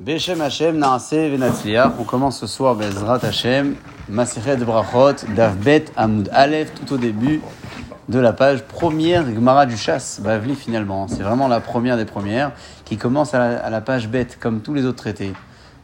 Beshem 0.00 0.40
Hashem 0.40 0.78
Naase 0.78 1.28
Venatzliach. 1.28 1.92
On 1.98 2.04
commence 2.04 2.40
ce 2.40 2.46
soir 2.46 2.74
Bezrat 2.74 3.22
Hashem, 3.22 3.74
Maseret 4.08 4.56
Brachot, 4.56 5.26
Davbet 5.36 5.84
Amoud 5.94 6.30
Aleph, 6.32 6.72
tout 6.72 6.94
au 6.94 6.96
début 6.96 7.42
de 8.08 8.18
la 8.18 8.32
page 8.32 8.64
première 8.64 9.26
Gemara 9.26 9.66
du 9.66 9.76
Chasse, 9.76 10.22
Bavli 10.24 10.54
finalement. 10.54 11.06
C'est 11.06 11.22
vraiment 11.22 11.48
la 11.48 11.60
première 11.60 11.98
des 11.98 12.06
premières 12.06 12.52
qui 12.86 12.96
commence 12.96 13.34
à 13.34 13.68
la, 13.68 13.80
page 13.82 14.08
Bet, 14.08 14.28
comme 14.40 14.62
tous 14.62 14.72
les 14.72 14.86
autres 14.86 14.96
traités. 14.96 15.34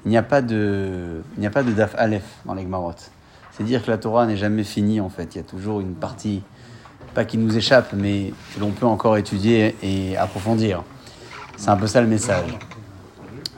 Il 0.07 0.09
n'y 0.09 0.17
a 0.17 0.23
pas 0.23 0.41
de, 0.41 1.21
il 1.37 1.41
n'y 1.41 1.47
a 1.47 1.51
pas 1.51 1.63
de 1.63 1.73
Daf 1.73 1.95
Aleph 1.99 2.25
dans 2.47 2.55
les 2.55 2.63
Gemarot. 2.63 2.95
C'est 3.53 3.65
dire 3.65 3.85
que 3.85 3.91
la 3.91 3.99
Torah 3.99 4.25
n'est 4.25 4.39
jamais 4.39 4.65
finie 4.65 4.99
en 4.99 5.11
fait. 5.11 5.35
Il 5.35 5.39
y 5.39 5.41
a 5.43 5.45
toujours 5.45 5.83
une 5.83 5.95
partie, 5.95 6.43
pas 7.13 7.27
qui 7.27 7.37
nous 7.37 7.55
échappe, 7.55 7.93
mais 7.93 8.33
que 8.55 8.61
l'on 8.61 8.71
peut 8.71 8.87
encore 8.87 9.19
étudier 9.19 9.77
et 9.83 10.17
approfondir. 10.17 10.85
C'est 11.59 11.69
un 11.69 11.77
peu 11.77 11.87
ça 11.87 12.01
le 12.01 12.07
message. 12.07 12.57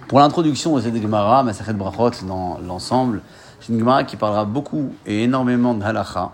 Pour 0.09 0.20
l'introduction 0.20 0.75
de 0.75 0.80
cette 0.80 0.96
Gemara, 0.96 1.43
Masachet 1.43 1.75
Brachot, 1.75 2.25
dans 2.26 2.58
l'ensemble, 2.67 3.21
c'est 3.61 3.71
une 3.75 3.79
Gemara 3.79 4.04
qui 4.04 4.17
parlera 4.17 4.46
beaucoup 4.46 4.94
et 5.04 5.25
énormément 5.25 5.75
de 5.75 5.84
halacha. 5.84 6.32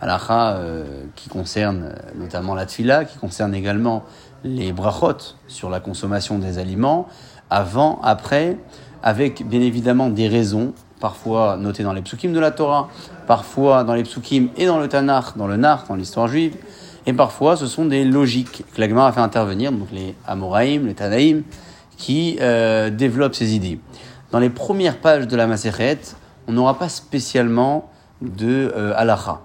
Halacha 0.00 0.52
euh, 0.52 1.04
qui 1.14 1.28
concerne 1.28 1.92
euh, 1.92 2.18
notamment 2.18 2.54
la 2.54 2.64
tfila, 2.64 3.04
qui 3.04 3.18
concerne 3.18 3.54
également 3.54 4.04
les 4.44 4.72
brachot 4.72 5.36
sur 5.46 5.68
la 5.68 5.78
consommation 5.78 6.38
des 6.38 6.56
aliments, 6.56 7.06
avant, 7.50 8.00
après, 8.02 8.56
avec 9.02 9.46
bien 9.46 9.60
évidemment 9.60 10.08
des 10.08 10.26
raisons, 10.26 10.72
parfois 10.98 11.58
notées 11.58 11.82
dans 11.82 11.92
les 11.92 12.00
psukim 12.00 12.32
de 12.32 12.40
la 12.40 12.50
Torah, 12.50 12.88
parfois 13.26 13.84
dans 13.84 13.92
les 13.92 14.04
psukim 14.04 14.48
et 14.56 14.64
dans 14.64 14.78
le 14.78 14.88
Tanakh, 14.88 15.36
dans 15.36 15.46
le 15.46 15.58
Nar, 15.58 15.84
dans 15.86 15.96
l'histoire 15.96 16.28
juive, 16.28 16.56
et 17.04 17.12
parfois 17.12 17.58
ce 17.58 17.66
sont 17.66 17.84
des 17.84 18.06
logiques 18.06 18.64
que 18.74 18.80
la 18.80 18.88
Gemara 18.88 19.08
a 19.08 19.12
fait 19.12 19.20
intervenir, 19.20 19.70
donc 19.70 19.88
les 19.92 20.14
Amoraïm, 20.26 20.86
les 20.86 20.94
Tanaïm, 20.94 21.42
qui 22.02 22.36
euh, 22.40 22.90
développe 22.90 23.36
ces 23.36 23.54
idées. 23.54 23.78
Dans 24.32 24.40
les 24.40 24.50
premières 24.50 24.98
pages 24.98 25.28
de 25.28 25.36
la 25.36 25.46
Maseret, 25.46 26.00
on 26.48 26.52
n'aura 26.52 26.76
pas 26.76 26.88
spécialement 26.88 27.90
de 28.20 28.72
euh, 28.76 28.92
halacha. 28.96 29.40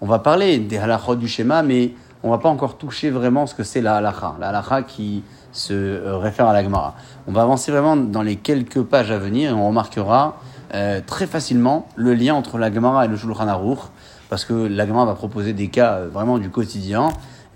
On 0.00 0.06
va 0.06 0.20
parler 0.20 0.58
des 0.58 0.78
halachot 0.78 1.16
du 1.16 1.26
schéma, 1.26 1.64
mais 1.64 1.90
on 2.22 2.30
va 2.30 2.38
pas 2.38 2.48
encore 2.48 2.78
toucher 2.78 3.10
vraiment 3.10 3.48
ce 3.48 3.56
que 3.56 3.64
c'est 3.64 3.80
la 3.80 3.96
halacha, 3.96 4.36
la 4.38 4.50
halacha 4.50 4.82
qui 4.82 5.24
se 5.50 5.72
euh, 5.72 6.16
réfère 6.16 6.46
à 6.46 6.52
la 6.52 6.62
Gemara. 6.62 6.94
On 7.26 7.32
va 7.32 7.42
avancer 7.42 7.72
vraiment 7.72 7.96
dans 7.96 8.22
les 8.22 8.36
quelques 8.36 8.82
pages 8.84 9.10
à 9.10 9.18
venir 9.18 9.50
et 9.50 9.52
on 9.52 9.66
remarquera 9.66 10.36
euh, 10.74 11.00
très 11.04 11.26
facilement 11.26 11.88
le 11.96 12.14
lien 12.14 12.36
entre 12.36 12.56
la 12.56 12.72
Gemara 12.72 13.06
et 13.06 13.08
le 13.08 13.16
Shulchan 13.16 13.48
Aruch, 13.48 13.80
parce 14.28 14.44
que 14.44 14.54
la 14.54 14.86
Gemara 14.86 15.06
va 15.06 15.14
proposer 15.14 15.54
des 15.54 15.66
cas 15.66 16.02
vraiment 16.02 16.38
du 16.38 16.50
quotidien, 16.50 17.08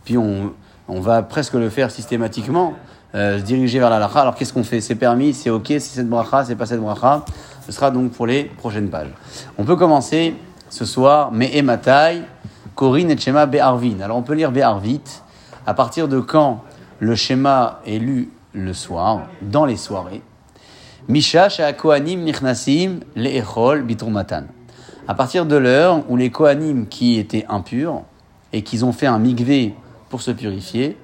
puis 0.04 0.18
on 0.18 0.50
va 0.88 1.22
presque 1.22 1.54
le 1.54 1.70
faire 1.70 1.92
systématiquement. 1.92 2.74
Euh, 3.14 3.38
se 3.38 3.44
diriger 3.44 3.78
vers 3.78 3.90
la 3.90 4.00
lacha. 4.00 4.22
Alors 4.22 4.34
qu'est-ce 4.34 4.52
qu'on 4.52 4.64
fait? 4.64 4.80
C'est 4.80 4.96
permis, 4.96 5.34
c'est 5.34 5.50
ok, 5.50 5.66
c'est 5.68 5.80
cette 5.80 6.08
bracha, 6.08 6.44
c'est 6.44 6.56
pas 6.56 6.66
cette 6.66 6.80
bracha. 6.80 7.24
Ce 7.64 7.70
sera 7.70 7.92
donc 7.92 8.10
pour 8.10 8.26
les 8.26 8.44
prochaines 8.44 8.90
pages. 8.90 9.10
On 9.56 9.64
peut 9.64 9.76
commencer 9.76 10.34
ce 10.68 10.84
soir, 10.84 11.30
mais 11.30 11.56
Ematai, 11.56 12.22
Corinne 12.74 13.12
et 13.12 13.16
Shema 13.16 13.46
Be'arvin. 13.46 14.00
Alors 14.00 14.16
on 14.16 14.22
peut 14.22 14.34
lire 14.34 14.50
Be'arvit. 14.50 15.00
À 15.64 15.74
partir 15.74 16.08
de 16.08 16.18
quand 16.18 16.64
le 16.98 17.14
schéma 17.14 17.80
est 17.86 17.98
lu 17.98 18.30
le 18.52 18.72
soir, 18.72 19.28
dans 19.42 19.64
les 19.64 19.76
soirées? 19.76 20.22
Misha 21.06 21.48
Kohanim 21.72 22.24
Nichnasim 22.24 23.00
Le'echol 23.14 23.82
Biturmatan. 23.82 24.44
À 25.06 25.14
partir 25.14 25.46
de 25.46 25.56
l'heure 25.56 26.02
où 26.08 26.16
les 26.16 26.30
Kohanim 26.30 26.88
qui 26.88 27.18
étaient 27.18 27.46
impurs 27.48 28.02
et 28.52 28.62
qu'ils 28.62 28.84
ont 28.84 28.92
fait 28.92 29.06
un 29.06 29.18
migvé 29.18 29.74
pour 30.10 30.20
se 30.20 30.32
purifier, 30.32 30.96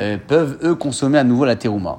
euh, 0.00 0.18
peuvent, 0.18 0.58
eux, 0.62 0.74
consommer 0.74 1.18
à 1.18 1.24
nouveau 1.24 1.44
la 1.44 1.56
terouma. 1.56 1.98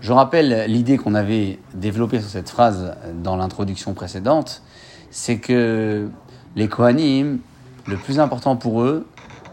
Je 0.00 0.12
rappelle 0.12 0.64
l'idée 0.68 0.96
qu'on 0.96 1.14
avait 1.14 1.58
développée 1.74 2.20
sur 2.20 2.30
cette 2.30 2.48
phrase 2.48 2.94
dans 3.22 3.36
l'introduction 3.36 3.92
précédente, 3.92 4.62
c'est 5.10 5.38
que 5.38 6.08
les 6.56 6.68
Kohanim, 6.68 7.38
le 7.86 7.96
plus 7.96 8.18
important 8.18 8.56
pour 8.56 8.82
eux, 8.82 9.06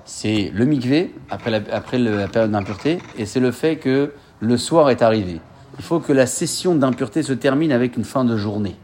c'est 0.06 0.52
le 0.54 0.66
mikvé, 0.66 1.14
après, 1.30 1.52
la, 1.52 1.60
période 1.60 2.52
d'impureté, 2.52 3.00
et 3.18 3.26
c'est 3.26 3.42
le 3.42 3.52
fait 3.52 3.76
que 3.76 4.14
le 4.40 4.58
soir 4.58 4.90
est 4.90 5.02
arrivé. 5.02 5.42
Il 5.78 5.84
faut 5.84 6.00
que 6.00 6.14
la 6.14 6.26
session 6.26 6.76
d'impureté 6.76 7.24
se 7.24 7.34
termine 7.34 7.72
avec 7.72 7.98
une 7.98 8.06
fin 8.06 8.24
de 8.24 8.38
journée. 8.38 8.78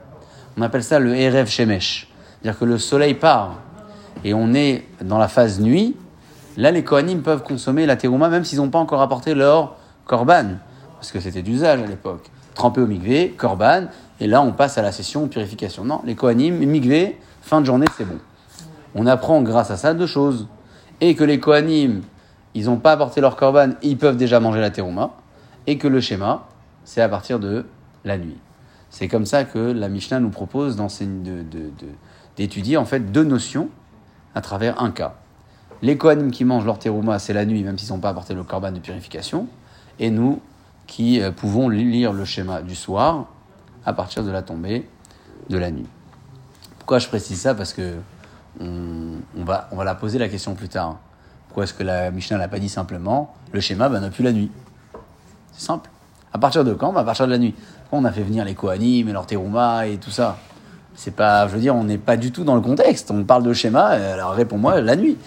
On 0.57 0.61
appelle 0.61 0.83
ça 0.83 0.99
le 0.99 1.15
Erev 1.15 1.47
Shemesh. 1.47 2.09
C'est-à-dire 2.41 2.59
que 2.59 2.65
le 2.65 2.77
soleil 2.77 3.13
part, 3.13 3.61
et 4.25 4.33
on 4.33 4.53
est 4.53 4.83
dans 5.01 5.17
la 5.17 5.29
phase 5.29 5.59
nuit, 5.59 5.95
Là, 6.55 6.71
les 6.71 6.83
Kohanim 6.83 7.21
peuvent 7.21 7.43
consommer 7.43 7.85
la 7.85 7.95
terouma 7.95 8.29
même 8.29 8.43
s'ils 8.43 8.59
n'ont 8.59 8.69
pas 8.69 8.79
encore 8.79 9.01
apporté 9.01 9.33
leur 9.33 9.75
korban, 10.05 10.57
parce 10.95 11.11
que 11.11 11.19
c'était 11.19 11.41
d'usage 11.41 11.81
à 11.81 11.85
l'époque. 11.87 12.29
Tremper 12.53 12.81
au 12.81 12.87
migvé, 12.87 13.33
korban, 13.35 13.85
et 14.19 14.27
là 14.27 14.41
on 14.43 14.51
passe 14.51 14.77
à 14.77 14.83
la 14.83 14.91
session 14.91 15.27
purification. 15.27 15.83
Non, 15.83 16.01
les 16.05 16.13
Kohanim, 16.13 16.57
migvé, 16.57 17.19
fin 17.41 17.61
de 17.61 17.65
journée, 17.65 17.87
c'est 17.97 18.05
bon. 18.05 18.19
On 18.93 19.07
apprend 19.07 19.41
grâce 19.41 19.71
à 19.71 19.77
ça 19.77 19.95
deux 19.95 20.05
choses. 20.05 20.47
Et 21.01 21.15
que 21.15 21.23
les 21.23 21.39
Kohanim, 21.39 22.03
ils 22.53 22.65
n'ont 22.65 22.77
pas 22.77 22.91
apporté 22.91 23.19
leur 23.19 23.35
korban, 23.35 23.69
ils 23.81 23.97
peuvent 23.97 24.17
déjà 24.17 24.39
manger 24.39 24.61
la 24.61 24.69
terouma, 24.69 25.11
et 25.65 25.79
que 25.79 25.87
le 25.87 25.99
schéma, 25.99 26.47
c'est 26.83 27.01
à 27.01 27.09
partir 27.09 27.39
de 27.39 27.65
la 28.05 28.17
nuit. 28.17 28.37
C'est 28.91 29.07
comme 29.07 29.25
ça 29.25 29.43
que 29.43 29.57
la 29.57 29.89
Mishnah 29.89 30.19
nous 30.19 30.29
propose 30.29 30.77
d'étudier 32.37 32.77
en 32.77 32.85
fait 32.85 33.11
deux 33.11 33.23
notions 33.23 33.69
à 34.35 34.41
travers 34.41 34.79
un 34.79 34.91
cas. 34.91 35.15
Les 35.83 35.97
Kohanim 35.97 36.31
qui 36.31 36.45
mangent 36.45 36.65
leur 36.65 36.79
terouma, 36.79 37.19
c'est 37.19 37.33
la 37.33 37.45
nuit, 37.45 37.61
même 37.61 37.77
s'ils 37.77 37.93
n'ont 37.93 37.99
pas 37.99 38.07
apporté 38.07 38.33
le 38.33 38.43
korban 38.43 38.71
de 38.71 38.79
purification. 38.79 39.47
Et 39.99 40.09
nous 40.09 40.41
qui 40.87 41.21
euh, 41.21 41.29
pouvons 41.29 41.67
lire 41.67 42.13
le 42.13 42.23
schéma 42.23 42.61
du 42.61 42.73
soir 42.73 43.25
à 43.85 43.91
partir 43.91 44.23
de 44.23 44.31
la 44.31 44.41
tombée 44.41 44.87
de 45.49 45.57
la 45.57 45.71
nuit. 45.71 45.85
Pourquoi 46.79 46.99
je 46.99 47.09
précise 47.09 47.41
ça? 47.41 47.53
Parce 47.53 47.73
que 47.73 47.95
on, 48.61 49.17
va, 49.35 49.67
la 49.83 49.93
poser 49.93 50.19
la 50.19 50.29
question 50.29 50.55
plus 50.55 50.69
tard. 50.69 50.99
Pourquoi 51.47 51.65
est-ce 51.65 51.73
que 51.73 51.83
la 51.83 52.11
Mishnah 52.11 52.37
l'a 52.37 52.47
pas 52.47 52.59
dit 52.59 52.69
simplement? 52.69 53.35
Le 53.51 53.59
schéma 53.59 53.89
ben, 53.89 53.99
n'a 53.99 54.09
plus 54.09 54.23
la 54.23 54.31
nuit. 54.31 54.51
C'est 55.51 55.65
simple. 55.65 55.89
À 56.31 56.37
partir 56.37 56.63
de 56.63 56.73
quand? 56.73 56.93
Ben, 56.93 57.01
À 57.01 57.03
partir 57.03 57.25
de 57.25 57.31
la 57.31 57.37
nuit. 57.37 57.55
Pourquoi 57.81 57.99
on 57.99 58.05
a 58.05 58.11
fait 58.13 58.23
venir 58.23 58.45
les 58.45 58.55
Kohanim 58.55 59.09
et 59.09 59.11
leur 59.11 59.25
terouma 59.25 59.85
et 59.85 59.97
tout 59.97 60.11
ça? 60.11 60.37
C'est 60.95 61.15
pas, 61.15 61.47
je 61.47 61.53
veux 61.53 61.59
dire, 61.59 61.75
on 61.75 61.83
n'est 61.83 61.97
pas 61.97 62.17
du 62.17 62.31
tout 62.31 62.43
dans 62.43 62.55
le 62.55 62.61
contexte. 62.61 63.11
On 63.11 63.23
parle 63.23 63.43
de 63.43 63.53
schéma, 63.53 63.85
alors 63.85 64.31
réponds-moi 64.31 64.81
la 64.81 64.95
nuit. 64.95 65.17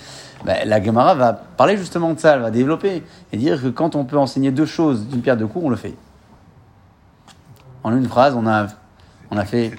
Ben, 0.44 0.69
la 0.69 0.82
Gemara 0.82 1.15
va 1.15 1.32
parler 1.32 1.77
justement 1.77 2.12
de 2.12 2.21
ça, 2.21 2.34
elle 2.34 2.43
va 2.43 2.50
développer 2.50 3.03
et 3.32 3.37
dire 3.37 3.60
que 3.60 3.69
quand 3.69 3.97
on 3.97 4.04
peut 4.04 4.19
enseigner 4.19 4.50
deux 4.50 4.66
choses 4.66 5.06
d'une 5.09 5.21
pierre 5.21 5.37
deux 5.37 5.47
coups, 5.47 5.65
on 5.65 5.71
le 5.71 5.77
fait. 5.77 5.94
En 7.82 7.97
une 7.97 8.06
phrase, 8.06 8.34
on 8.37 8.47
a, 8.47 8.66
on 9.31 9.38
a 9.38 9.44
fait. 9.44 9.72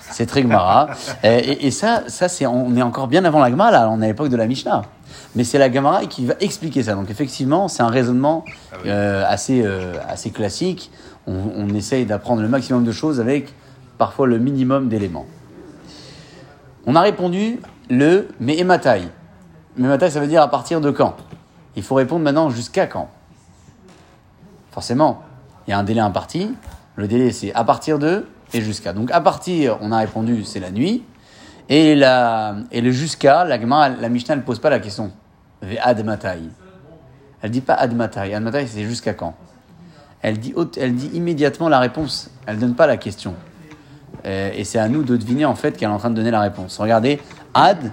C'est 0.00 0.26
très 0.26 0.42
Gemara. 0.42 0.88
et, 1.22 1.66
et, 1.66 1.70
ça, 1.70 2.04
ça 2.08 2.28
c'est, 2.28 2.46
on 2.46 2.74
est 2.76 2.82
encore 2.82 3.06
bien 3.06 3.24
avant 3.24 3.40
la 3.40 3.50
Gemara, 3.50 3.70
là, 3.70 3.90
on 3.90 4.00
est 4.00 4.06
à 4.06 4.08
l'époque 4.08 4.28
de 4.28 4.36
la 4.36 4.46
Mishnah. 4.46 4.82
Mais 5.36 5.44
c'est 5.44 5.58
la 5.58 5.70
Gemara 5.70 6.06
qui 6.06 6.26
va 6.26 6.34
expliquer 6.40 6.82
ça. 6.82 6.94
Donc 6.94 7.10
effectivement, 7.10 7.68
c'est 7.68 7.82
un 7.82 7.88
raisonnement 7.88 8.44
ah 8.72 8.76
euh, 8.86 9.24
assez, 9.26 9.62
euh, 9.62 9.94
assez 10.08 10.30
classique. 10.30 10.90
On, 11.26 11.36
on 11.56 11.68
essaye 11.74 12.06
d'apprendre 12.06 12.42
le 12.42 12.48
maximum 12.48 12.84
de 12.84 12.92
choses 12.92 13.20
avec 13.20 13.54
parfois 13.98 14.26
le 14.26 14.38
minimum 14.38 14.88
d'éléments. 14.88 15.26
On 16.86 16.96
a 16.96 17.00
répondu 17.00 17.60
le. 17.90 18.28
Mais 18.40 18.62
matin, 18.64 20.10
ça 20.10 20.20
veut 20.20 20.26
dire 20.26 20.42
à 20.42 20.50
partir 20.50 20.80
de 20.80 20.90
quand? 20.90 21.16
Il 21.76 21.82
faut 21.82 21.94
répondre 21.94 22.24
maintenant 22.24 22.50
jusqu'à 22.50 22.86
quand? 22.86 23.08
Forcément, 24.70 25.22
il 25.66 25.70
y 25.70 25.74
a 25.74 25.78
un 25.78 25.84
délai 25.84 26.00
imparti. 26.00 26.54
Le 26.96 27.08
délai, 27.08 27.30
c'est 27.30 27.54
à 27.54 27.64
partir 27.64 27.98
de 27.98 28.26
et 28.52 28.60
jusqu'à. 28.60 28.92
Donc 28.92 29.10
à 29.10 29.20
partir, 29.20 29.78
on 29.80 29.92
a 29.92 29.98
répondu, 29.98 30.44
c'est 30.44 30.60
la 30.60 30.70
nuit. 30.70 31.04
Et, 31.68 31.94
la, 31.94 32.56
et 32.70 32.80
le 32.80 32.90
jusqu'à, 32.90 33.44
la, 33.44 33.56
la 33.56 34.08
Mishnah 34.08 34.36
ne 34.36 34.42
pose 34.42 34.58
pas 34.58 34.68
la 34.68 34.80
question. 34.80 35.12
Ad 35.80 36.04
matai. 36.04 36.40
Elle 37.40 37.50
dit 37.50 37.60
pas 37.60 37.74
ad 37.74 37.94
matai. 37.94 38.34
Ad 38.34 38.42
matai, 38.42 38.66
c'est 38.66 38.84
jusqu'à 38.84 39.14
quand? 39.14 39.34
Elle 40.20 40.38
dit, 40.38 40.54
elle 40.76 40.94
dit 40.94 41.10
immédiatement 41.14 41.68
la 41.68 41.78
réponse. 41.78 42.30
Elle 42.46 42.58
donne 42.58 42.74
pas 42.74 42.86
la 42.86 42.96
question. 42.96 43.34
Euh, 44.24 44.50
et 44.54 44.64
c'est 44.64 44.78
à 44.78 44.88
nous 44.88 45.02
de 45.02 45.16
deviner 45.16 45.44
en 45.44 45.54
fait 45.54 45.76
qu'elle 45.76 45.88
est 45.88 45.92
en 45.92 45.98
train 45.98 46.10
de 46.10 46.16
donner 46.16 46.30
la 46.30 46.40
réponse. 46.40 46.78
Regardez, 46.78 47.20
ad, 47.54 47.90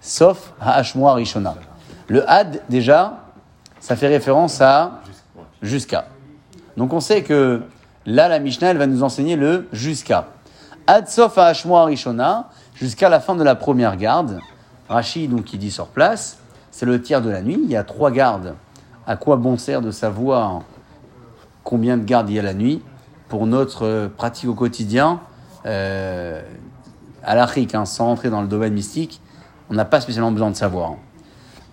sauf 0.00 0.52
Hashmoa 0.60 1.14
Rishona. 1.14 1.54
Le 2.08 2.28
Had, 2.28 2.62
déjà, 2.68 3.24
ça 3.80 3.96
fait 3.96 4.08
référence 4.08 4.60
à 4.60 5.00
jusqu'à. 5.62 6.06
Donc 6.76 6.92
on 6.92 7.00
sait 7.00 7.22
que 7.22 7.62
là, 8.06 8.28
la 8.28 8.38
Mishnah, 8.38 8.70
elle 8.70 8.78
va 8.78 8.86
nous 8.86 9.02
enseigner 9.02 9.36
le 9.36 9.68
jusqu'à. 9.72 10.28
Ad 10.86 11.08
sauf 11.08 11.38
Hashmoa 11.38 11.84
Rishona, 11.84 12.50
jusqu'à 12.74 13.08
la 13.08 13.20
fin 13.20 13.34
de 13.34 13.44
la 13.44 13.54
première 13.54 13.96
garde. 13.96 14.40
Rachid, 14.88 15.30
donc, 15.30 15.44
qui 15.44 15.58
dit 15.58 15.70
sur 15.70 15.86
place, 15.86 16.38
c'est 16.70 16.86
le 16.86 17.00
tiers 17.00 17.22
de 17.22 17.30
la 17.30 17.40
nuit. 17.40 17.58
Il 17.62 17.70
y 17.70 17.76
a 17.76 17.84
trois 17.84 18.10
gardes. 18.10 18.54
À 19.06 19.16
quoi 19.16 19.36
bon 19.36 19.56
sert 19.56 19.80
de 19.80 19.90
savoir 19.90 20.62
combien 21.64 21.96
de 21.96 22.04
gardes 22.04 22.28
il 22.28 22.36
y 22.36 22.38
a 22.38 22.42
la 22.42 22.54
nuit 22.54 22.82
pour 23.28 23.46
notre 23.46 24.10
pratique 24.16 24.48
au 24.48 24.54
quotidien 24.54 25.20
euh, 25.66 26.42
à 27.22 27.34
l'Afrique, 27.34 27.74
hein, 27.74 27.84
sans 27.84 28.06
rentrer 28.06 28.30
dans 28.30 28.42
le 28.42 28.48
domaine 28.48 28.72
mystique 28.72 29.20
on 29.72 29.74
n'a 29.74 29.86
pas 29.86 30.02
spécialement 30.02 30.32
besoin 30.32 30.50
de 30.50 30.56
savoir. 30.56 30.96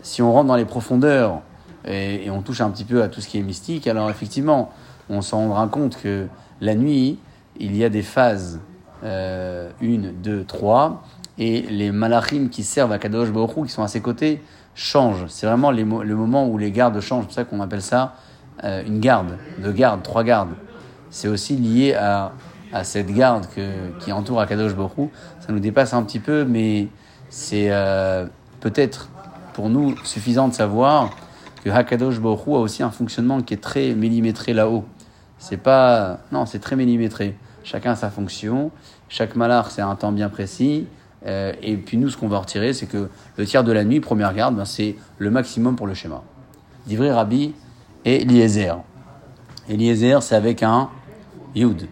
Si 0.01 0.21
on 0.21 0.31
rentre 0.31 0.47
dans 0.47 0.55
les 0.55 0.65
profondeurs 0.65 1.41
et, 1.85 2.29
on 2.31 2.41
touche 2.41 2.61
un 2.61 2.69
petit 2.69 2.85
peu 2.85 3.03
à 3.03 3.09
tout 3.09 3.19
ce 3.19 3.27
qui 3.27 3.37
est 3.37 3.41
mystique, 3.41 3.87
alors 3.87 4.09
effectivement, 4.09 4.71
on 5.09 5.21
s'en 5.21 5.39
rendra 5.39 5.67
compte 5.67 5.97
que 6.01 6.27
la 6.61 6.75
nuit, 6.75 7.19
il 7.59 7.75
y 7.75 7.83
a 7.83 7.89
des 7.89 8.01
phases, 8.01 8.61
euh, 9.03 9.69
une, 9.81 10.13
deux, 10.13 10.45
trois, 10.45 11.03
et 11.37 11.61
les 11.63 11.91
malachim 11.91 12.47
qui 12.49 12.63
servent 12.63 12.93
à 12.93 12.99
Kadosh 12.99 13.31
Baruch 13.31 13.65
qui 13.65 13.71
sont 13.71 13.83
à 13.83 13.89
ses 13.89 14.01
côtés, 14.01 14.41
changent. 14.75 15.25
C'est 15.27 15.45
vraiment 15.45 15.71
le 15.71 16.15
moment 16.15 16.47
où 16.47 16.57
les 16.57 16.71
gardes 16.71 17.01
changent. 17.01 17.23
C'est 17.23 17.27
pour 17.27 17.35
ça 17.35 17.43
qu'on 17.43 17.59
appelle 17.59 17.81
ça 17.81 18.15
euh, 18.63 18.81
une 18.85 19.01
garde, 19.01 19.37
deux 19.57 19.73
gardes, 19.73 20.03
trois 20.03 20.23
gardes. 20.23 20.53
C'est 21.09 21.27
aussi 21.27 21.57
lié 21.57 21.95
à, 21.95 22.31
à 22.71 22.83
cette 22.83 23.11
garde 23.11 23.47
que, 23.55 23.97
qui 23.99 24.11
entoure 24.11 24.39
Akadosh 24.39 24.73
Hu. 24.73 25.09
Ça 25.39 25.51
nous 25.51 25.59
dépasse 25.59 25.93
un 25.93 26.03
petit 26.03 26.19
peu, 26.19 26.45
mais 26.45 26.87
c'est 27.29 27.67
euh, 27.69 28.25
peut-être 28.59 29.09
pour 29.53 29.69
nous 29.69 29.95
suffisant 30.03 30.47
de 30.47 30.53
savoir 30.53 31.09
que 31.63 31.69
Hakadosh 31.69 32.17
Hu 32.17 32.53
a 32.53 32.59
aussi 32.59 32.83
un 32.83 32.91
fonctionnement 32.91 33.41
qui 33.41 33.53
est 33.53 33.61
très 33.61 33.93
millimétré 33.93 34.53
là-haut. 34.53 34.85
C'est 35.37 35.57
pas. 35.57 36.19
Non, 36.31 36.45
c'est 36.45 36.59
très 36.59 36.75
millimétré. 36.75 37.35
Chacun 37.63 37.91
a 37.91 37.95
sa 37.95 38.09
fonction. 38.09 38.71
Chaque 39.07 39.35
malach, 39.35 39.67
c'est 39.69 39.81
un 39.81 39.95
temps 39.95 40.11
bien 40.11 40.29
précis. 40.29 40.87
Euh, 41.25 41.53
et 41.61 41.75
puis 41.77 41.97
nous, 41.97 42.09
ce 42.09 42.17
qu'on 42.17 42.27
va 42.27 42.39
retirer, 42.39 42.73
c'est 42.73 42.85
que 42.85 43.09
le 43.37 43.45
tiers 43.45 43.63
de 43.63 43.71
la 43.71 43.83
nuit, 43.83 43.99
première 43.99 44.33
garde, 44.33 44.55
ben, 44.55 44.65
c'est 44.65 44.95
le 45.17 45.31
maximum 45.31 45.75
pour 45.75 45.87
le 45.87 45.93
schéma. 45.93 46.23
Divrei 46.85 47.11
Rabbi 47.11 47.53
et 48.05 48.21
Eliezer. 48.21 48.77
Eliezer, 49.67 50.23
c'est 50.23 50.35
avec 50.35 50.63
un 50.63 50.89
Yud. 51.55 51.87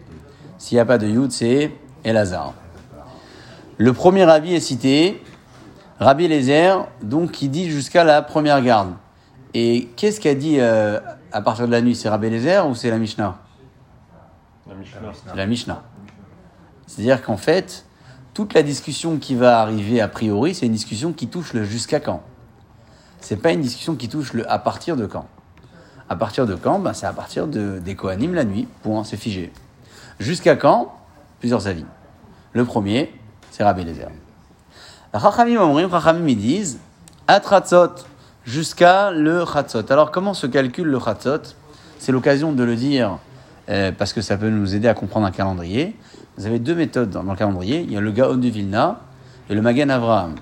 S'il 0.67 0.75
n'y 0.75 0.81
a 0.81 0.85
pas 0.85 0.97
de 0.97 1.07
Yud, 1.07 1.31
c'est 1.31 1.71
Elazar. 2.03 2.53
Le 3.77 3.93
premier 3.93 4.25
Rabbi 4.25 4.53
est 4.53 4.59
cité, 4.59 5.23
Rabbi 5.97 6.25
Eliezer, 6.25 6.89
donc 7.01 7.31
qui 7.31 7.47
dit 7.47 7.69
jusqu'à 7.69 8.03
la 8.03 8.21
première 8.21 8.61
garde. 8.61 8.89
Et 9.53 9.87
qu'est-ce 9.95 10.19
qu'a 10.19 10.35
dit 10.35 10.57
euh, 10.59 10.99
à 11.31 11.41
partir 11.41 11.67
de 11.67 11.71
la 11.71 11.79
nuit 11.79 11.95
C'est 11.95 12.09
Rabbi 12.09 12.27
Eliezer 12.27 12.67
ou 12.67 12.75
c'est 12.75 12.89
la 12.89 12.97
Mishnah? 12.97 13.37
La 14.67 14.75
Mishnah. 14.75 14.99
C'est 15.25 15.37
la 15.37 15.45
Mishnah. 15.45 15.83
C'est-à-dire 16.85 17.23
qu'en 17.23 17.37
fait, 17.37 17.85
toute 18.33 18.53
la 18.53 18.61
discussion 18.61 19.19
qui 19.19 19.35
va 19.35 19.61
arriver 19.61 20.01
a 20.01 20.09
priori, 20.09 20.53
c'est 20.53 20.65
une 20.65 20.73
discussion 20.73 21.13
qui 21.13 21.29
touche 21.29 21.53
le 21.53 21.63
jusqu'à 21.63 22.01
quand? 22.01 22.23
C'est 23.21 23.37
pas 23.37 23.53
une 23.53 23.61
discussion 23.61 23.95
qui 23.95 24.09
touche 24.09 24.33
le 24.33 24.51
à 24.51 24.59
partir 24.59 24.97
de 24.97 25.05
quand? 25.05 25.27
À 26.09 26.17
partir 26.17 26.45
de 26.45 26.55
quand? 26.55 26.79
Ben, 26.79 26.91
C'est 26.91 27.05
à 27.05 27.13
partir 27.13 27.47
de, 27.47 27.79
des 27.79 27.95
Kohanim 27.95 28.33
la 28.33 28.43
nuit. 28.43 28.67
Point, 28.83 29.05
c'est 29.05 29.15
figé. 29.15 29.53
Jusqu'à 30.19 30.55
quand? 30.55 30.93
Plusieurs 31.39 31.67
avis. 31.67 31.85
Le 32.53 32.65
premier, 32.65 33.13
c'est 33.51 33.63
Rabbi 33.63 33.81
Eliezer. 33.81 34.09
Chachamim 35.13 35.61
Omrim, 35.61 35.89
Chachamim 35.89 36.27
ils 36.27 36.37
disent 36.37 36.79
Atratzot, 37.27 38.05
jusqu'à 38.45 39.11
le 39.11 39.45
Chatzot. 39.45 39.91
Alors 39.91 40.11
comment 40.11 40.33
se 40.33 40.47
calcule 40.47 40.87
le 40.87 40.99
Chatzot? 40.99 41.55
C'est 41.99 42.11
l'occasion 42.11 42.51
de 42.51 42.63
le 42.63 42.75
dire 42.75 43.19
euh, 43.69 43.91
parce 43.91 44.13
que 44.13 44.21
ça 44.21 44.37
peut 44.37 44.49
nous 44.49 44.75
aider 44.75 44.87
à 44.87 44.93
comprendre 44.93 45.25
un 45.25 45.31
calendrier. 45.31 45.95
Vous 46.37 46.45
avez 46.45 46.59
deux 46.59 46.75
méthodes 46.75 47.09
dans 47.09 47.23
le 47.23 47.35
calendrier. 47.35 47.81
Il 47.81 47.91
y 47.91 47.97
a 47.97 48.01
le 48.01 48.11
Gaon 48.11 48.35
de 48.35 48.47
Vilna 48.47 49.01
et 49.49 49.55
le 49.55 49.61
Magen 49.61 49.89
Avraham. 49.89 50.35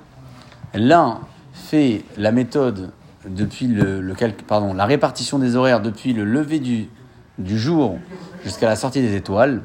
L'un 0.73 1.19
fait 1.53 2.03
la 2.17 2.31
méthode 2.31 2.91
depuis 3.27 3.67
le, 3.67 4.01
le 4.01 4.13
pardon, 4.47 4.73
la 4.73 4.85
répartition 4.85 5.39
des 5.39 5.55
horaires 5.55 5.81
depuis 5.81 6.13
le 6.13 6.25
lever 6.25 6.59
du, 6.59 6.89
du 7.37 7.59
jour 7.59 7.97
jusqu'à 8.43 8.67
la 8.67 8.75
sortie 8.75 9.01
des 9.01 9.15
étoiles. 9.15 9.61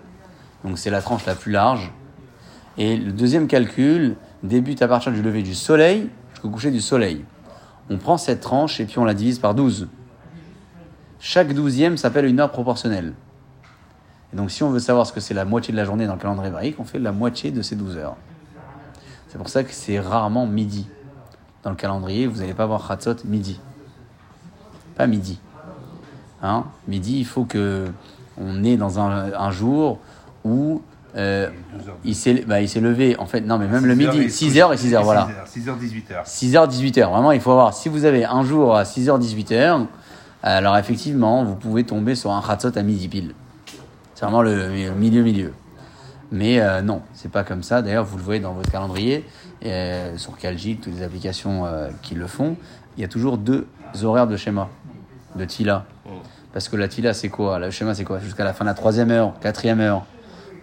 Donc 0.65 0.79
c'est 0.79 0.91
la 0.91 1.03
tranche 1.03 1.27
la 1.27 1.35
plus 1.35 1.53
large. 1.53 1.93
Et 2.79 2.97
le 2.97 3.13
deuxième 3.13 3.47
calcul 3.47 4.17
débute 4.43 4.83
à 4.83 4.89
partir 4.89 5.13
du 5.13 5.23
lever 5.23 5.43
du 5.43 5.55
soleil 5.55 6.11
jusqu'au 6.33 6.51
coucher 6.51 6.71
du 6.71 6.81
soleil. 6.81 7.25
On 7.91 7.99
prend 7.99 8.19
cette 8.19 8.41
tranche 8.41 8.81
et 8.81 8.85
puis 8.85 8.99
on 8.99 9.05
la 9.05 9.15
divise 9.15 9.39
par 9.39 9.55
12. 9.55 9.89
Chaque 11.19 11.53
douzième 11.53 11.97
s'appelle 11.97 12.25
une 12.25 12.41
heure 12.41 12.51
proportionnelle. 12.51 13.15
Et 14.33 14.37
donc 14.37 14.51
si 14.51 14.63
on 14.63 14.71
veut 14.71 14.79
savoir 14.79 15.07
ce 15.07 15.13
que 15.13 15.21
c'est 15.21 15.35
la 15.35 15.45
moitié 15.45 15.73
de 15.73 15.77
la 15.77 15.85
journée 15.85 16.07
dans 16.07 16.15
le 16.15 16.21
calendrier 16.21 16.49
hébraïque, 16.49 16.77
on 16.79 16.85
fait 16.85 16.99
la 16.99 17.13
moitié 17.13 17.51
de 17.51 17.63
ces 17.63 17.77
12 17.77 17.97
heures. 17.97 18.17
C'est 19.29 19.39
pour 19.39 19.49
ça 19.49 19.63
que 19.65 19.73
c'est 19.73 20.01
rarement 20.01 20.47
midi. 20.47 20.89
Dans 21.63 21.71
le 21.71 21.77
calendrier, 21.77 22.27
vous 22.27 22.41
n'allez 22.41 22.55
pas 22.55 22.67
voir 22.67 22.87
Chatzot 22.87 23.17
midi. 23.25 23.61
Pas 24.97 25.07
midi. 25.07 25.39
Hein 26.43 26.65
midi, 26.89 27.19
il 27.19 27.27
faut 27.27 27.45
que 27.45 27.87
on 28.39 28.65
est 28.65 28.77
dans 28.77 28.99
un, 28.99 29.33
un 29.33 29.51
jour 29.51 29.99
où 30.45 30.81
euh, 31.17 31.51
il 32.05 32.15
s'est 32.15 32.45
bah, 32.47 32.61
il 32.61 32.69
s'est 32.69 32.81
levé. 32.81 33.17
En 33.19 33.27
fait, 33.27 33.41
non, 33.41 33.59
mais 33.59 33.67
même 33.67 33.87
le 33.87 33.95
midi, 33.95 34.27
6h 34.27 34.73
et 34.73 34.77
6h, 34.77 35.03
voilà. 35.03 35.29
6h, 35.47 35.79
18h. 35.79 36.25
6h, 36.25 36.69
18h. 36.69 37.11
Vraiment, 37.11 37.33
il 37.33 37.41
faut 37.41 37.53
voir. 37.53 37.75
Si 37.75 37.89
vous 37.89 38.05
avez 38.05 38.25
un 38.25 38.45
jour 38.45 38.77
à 38.77 38.85
6h, 38.85 39.21
18h, 39.21 39.87
alors 40.43 40.77
effectivement, 40.79 41.45
vous 41.45 41.57
pouvez 41.57 41.85
tomber 41.85 42.15
sur 42.15 42.31
un 42.31 42.43
Chatzot 42.43 42.77
à 42.77 42.83
midi 42.83 43.09
pile. 43.09 43.35
C'est 44.15 44.25
vraiment 44.25 44.43
le 44.43 44.69
milieu-milieu. 44.95 45.53
Mais 46.33 46.61
euh, 46.61 46.81
non, 46.83 47.03
c'est 47.13 47.31
pas 47.31 47.43
comme 47.45 47.63
ça. 47.63 47.83
D'ailleurs, 47.83 48.05
vous 48.05 48.17
le 48.17 48.23
voyez 48.23 48.41
dans 48.41 48.53
votre 48.53 48.71
calendrier, 48.71 49.25
euh, 49.65 50.17
sur 50.17 50.37
Calgit, 50.37 50.77
toutes 50.77 50.95
les 50.95 51.03
applications 51.03 51.67
euh, 51.67 51.89
qui 52.03 52.15
le 52.15 52.27
font, 52.27 52.57
il 52.97 53.01
y 53.01 53.05
a 53.05 53.09
toujours 53.09 53.37
deux 53.37 53.67
horaires 54.03 54.27
de 54.27 54.37
schéma, 54.37 54.69
de 55.35 55.45
Tila. 55.45 55.87
Parce 56.52 56.69
que 56.69 56.76
la 56.76 56.88
Tila, 56.88 57.14
c'est 57.14 57.29
quoi? 57.29 57.58
Le 57.58 57.70
schéma, 57.70 57.94
c'est 57.94 58.05
quoi? 58.05 58.19
Jusqu'à 58.19 58.44
la 58.44 58.52
fin 58.52 58.64
de 58.64 58.70
la 58.70 58.75
troisième 58.75 59.11
heure, 59.11 59.35
quatrième 59.41 59.81
heure. 59.81 60.05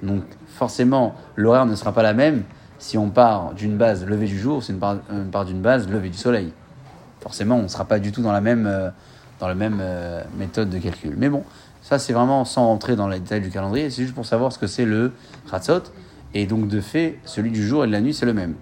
Donc, 0.04 0.24
forcément, 0.48 1.16
l'horaire 1.36 1.66
ne 1.66 1.76
sera 1.76 1.94
pas 1.94 2.04
la 2.04 2.14
même 2.14 2.44
si 2.80 2.98
on 2.98 3.10
part 3.10 3.54
d'une 3.54 3.78
base 3.78 4.06
levée 4.06 4.28
du 4.28 4.38
jour, 4.38 4.64
c'est 4.64 4.74
une 4.74 4.80
part, 4.80 4.98
une 5.12 5.32
part 5.32 5.46
d'une 5.46 5.62
base 5.62 5.90
levée 5.90 6.10
du 6.10 6.18
soleil. 6.18 6.54
Forcément, 7.22 7.56
on 7.56 7.64
ne 7.64 7.68
sera 7.68 7.86
pas 7.86 8.00
du 8.00 8.12
tout 8.12 8.22
dans 8.22 8.32
la 8.32 8.42
même, 8.42 8.68
euh, 8.68 8.90
dans 9.40 9.48
la 9.48 9.56
même 9.56 9.80
euh, 9.82 10.22
méthode 10.38 10.70
de 10.70 10.78
calcul. 10.78 11.16
Mais 11.18 11.30
bon, 11.30 11.44
ça, 11.82 11.98
c'est 12.00 12.14
vraiment 12.14 12.46
sans 12.46 12.68
rentrer 12.68 12.96
dans 12.96 13.08
les 13.08 13.20
détails 13.20 13.42
du 13.42 13.50
calendrier, 13.50 13.90
c'est 13.90 14.04
juste 14.04 14.14
pour 14.14 14.26
savoir 14.26 14.52
ce 14.52 14.60
que 14.60 14.68
c'est 14.68 14.86
le 14.86 15.14
Khatzot. 15.50 15.84
Et 16.34 16.46
donc, 16.46 16.68
de 16.68 16.82
fait, 16.82 17.18
celui 17.26 17.52
du 17.52 17.66
jour 17.66 17.84
et 17.84 17.88
de 17.88 17.92
la 17.92 18.02
nuit, 18.02 18.14
c'est 18.14 18.26
le 18.26 18.34
même. 18.34 18.56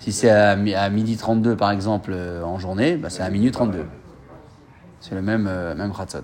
Si 0.00 0.12
c'est 0.12 0.30
à, 0.30 0.50
à 0.50 0.88
midi 0.90 1.16
32, 1.16 1.56
par 1.56 1.70
exemple, 1.70 2.10
euh, 2.12 2.42
en 2.42 2.58
journée, 2.58 2.96
bah, 2.96 3.10
c'est 3.10 3.22
à 3.22 3.30
minuit 3.30 3.52
32. 3.52 3.84
C'est 5.02 5.14
le 5.16 5.20
même, 5.22 5.46
euh, 5.48 5.74
même 5.74 5.92
Khatzot. 5.92 6.20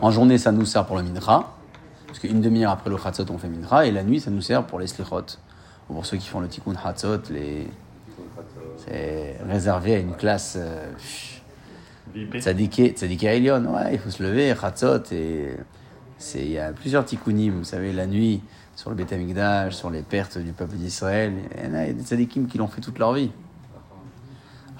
En 0.00 0.10
journée, 0.12 0.38
ça 0.38 0.52
nous 0.52 0.64
sert 0.64 0.86
pour 0.86 0.96
le 0.96 1.02
Mincha, 1.02 1.50
parce 2.06 2.18
qu'une 2.20 2.40
demi-heure 2.40 2.70
après 2.70 2.88
le 2.90 2.96
Khatzot, 2.96 3.24
on 3.30 3.38
fait 3.38 3.48
Mincha, 3.48 3.86
et 3.86 3.90
la 3.90 4.04
nuit, 4.04 4.20
ça 4.20 4.30
nous 4.30 4.40
sert 4.40 4.64
pour 4.64 4.78
les 4.78 4.86
Slichot. 4.86 5.24
Ou 5.88 5.94
pour 5.94 6.06
ceux 6.06 6.16
qui 6.16 6.28
font 6.28 6.38
le 6.40 6.46
Tikkun 6.46 6.74
Khatzot, 6.74 7.22
les... 7.30 7.66
c'est 8.86 9.36
réservé 9.48 9.96
à 9.96 9.98
une 9.98 10.14
classe 10.14 10.56
euh, 10.58 10.92
VIP. 12.14 12.36
Tzadiké, 12.38 12.90
Tzadiké 12.90 13.26
Elion. 13.36 13.74
Ouais, 13.74 13.94
il 13.94 13.98
faut 13.98 14.10
se 14.10 14.22
lever, 14.22 14.54
Khatzot, 14.58 15.02
et 15.12 15.56
c'est- 16.18 16.38
il 16.44 16.52
y 16.52 16.58
a 16.58 16.72
plusieurs 16.72 17.04
Tikkunim, 17.04 17.58
vous 17.58 17.64
savez, 17.64 17.92
la 17.92 18.06
nuit, 18.06 18.42
sur 18.76 18.90
le 18.90 18.96
Beth 18.96 19.12
Amikdash, 19.12 19.74
sur 19.74 19.90
les 19.90 20.02
pertes 20.02 20.38
du 20.38 20.52
peuple 20.52 20.76
d'Israël. 20.76 21.32
Il 21.58 21.64
y 21.64 21.68
en 21.68 21.74
a 21.74 21.86
des 21.92 22.02
Tzadikim 22.04 22.46
qui 22.46 22.58
l'ont 22.58 22.68
fait 22.68 22.80
toute 22.80 22.98
leur 23.00 23.12
vie. 23.12 23.32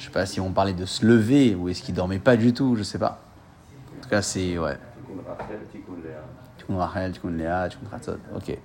Je 0.01 0.07
sais 0.07 0.11
pas 0.11 0.25
si 0.25 0.41
on 0.41 0.51
parlait 0.51 0.73
de 0.73 0.87
se 0.87 1.05
lever 1.05 1.55
ou 1.55 1.69
est-ce 1.69 1.83
qu'ils 1.83 1.95
dormaient 1.95 2.19
pas 2.19 2.39
du 2.39 2.55
tout, 2.55 2.75
je 2.75 2.83
sais 2.83 2.99
pas. 2.99 3.21
En 3.99 4.03
tout 4.03 4.09
cas, 4.09 4.23
c'est 4.23 4.57
ouais. 4.57 4.79
Ok. 8.35 8.59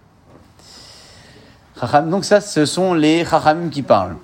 Donc 2.07 2.23
ça, 2.23 2.39
ce 2.39 2.65
sont 2.65 2.93
les 2.93 3.25
Chachamim 3.25 3.69
qui 3.69 3.81
parlent. 3.81 4.15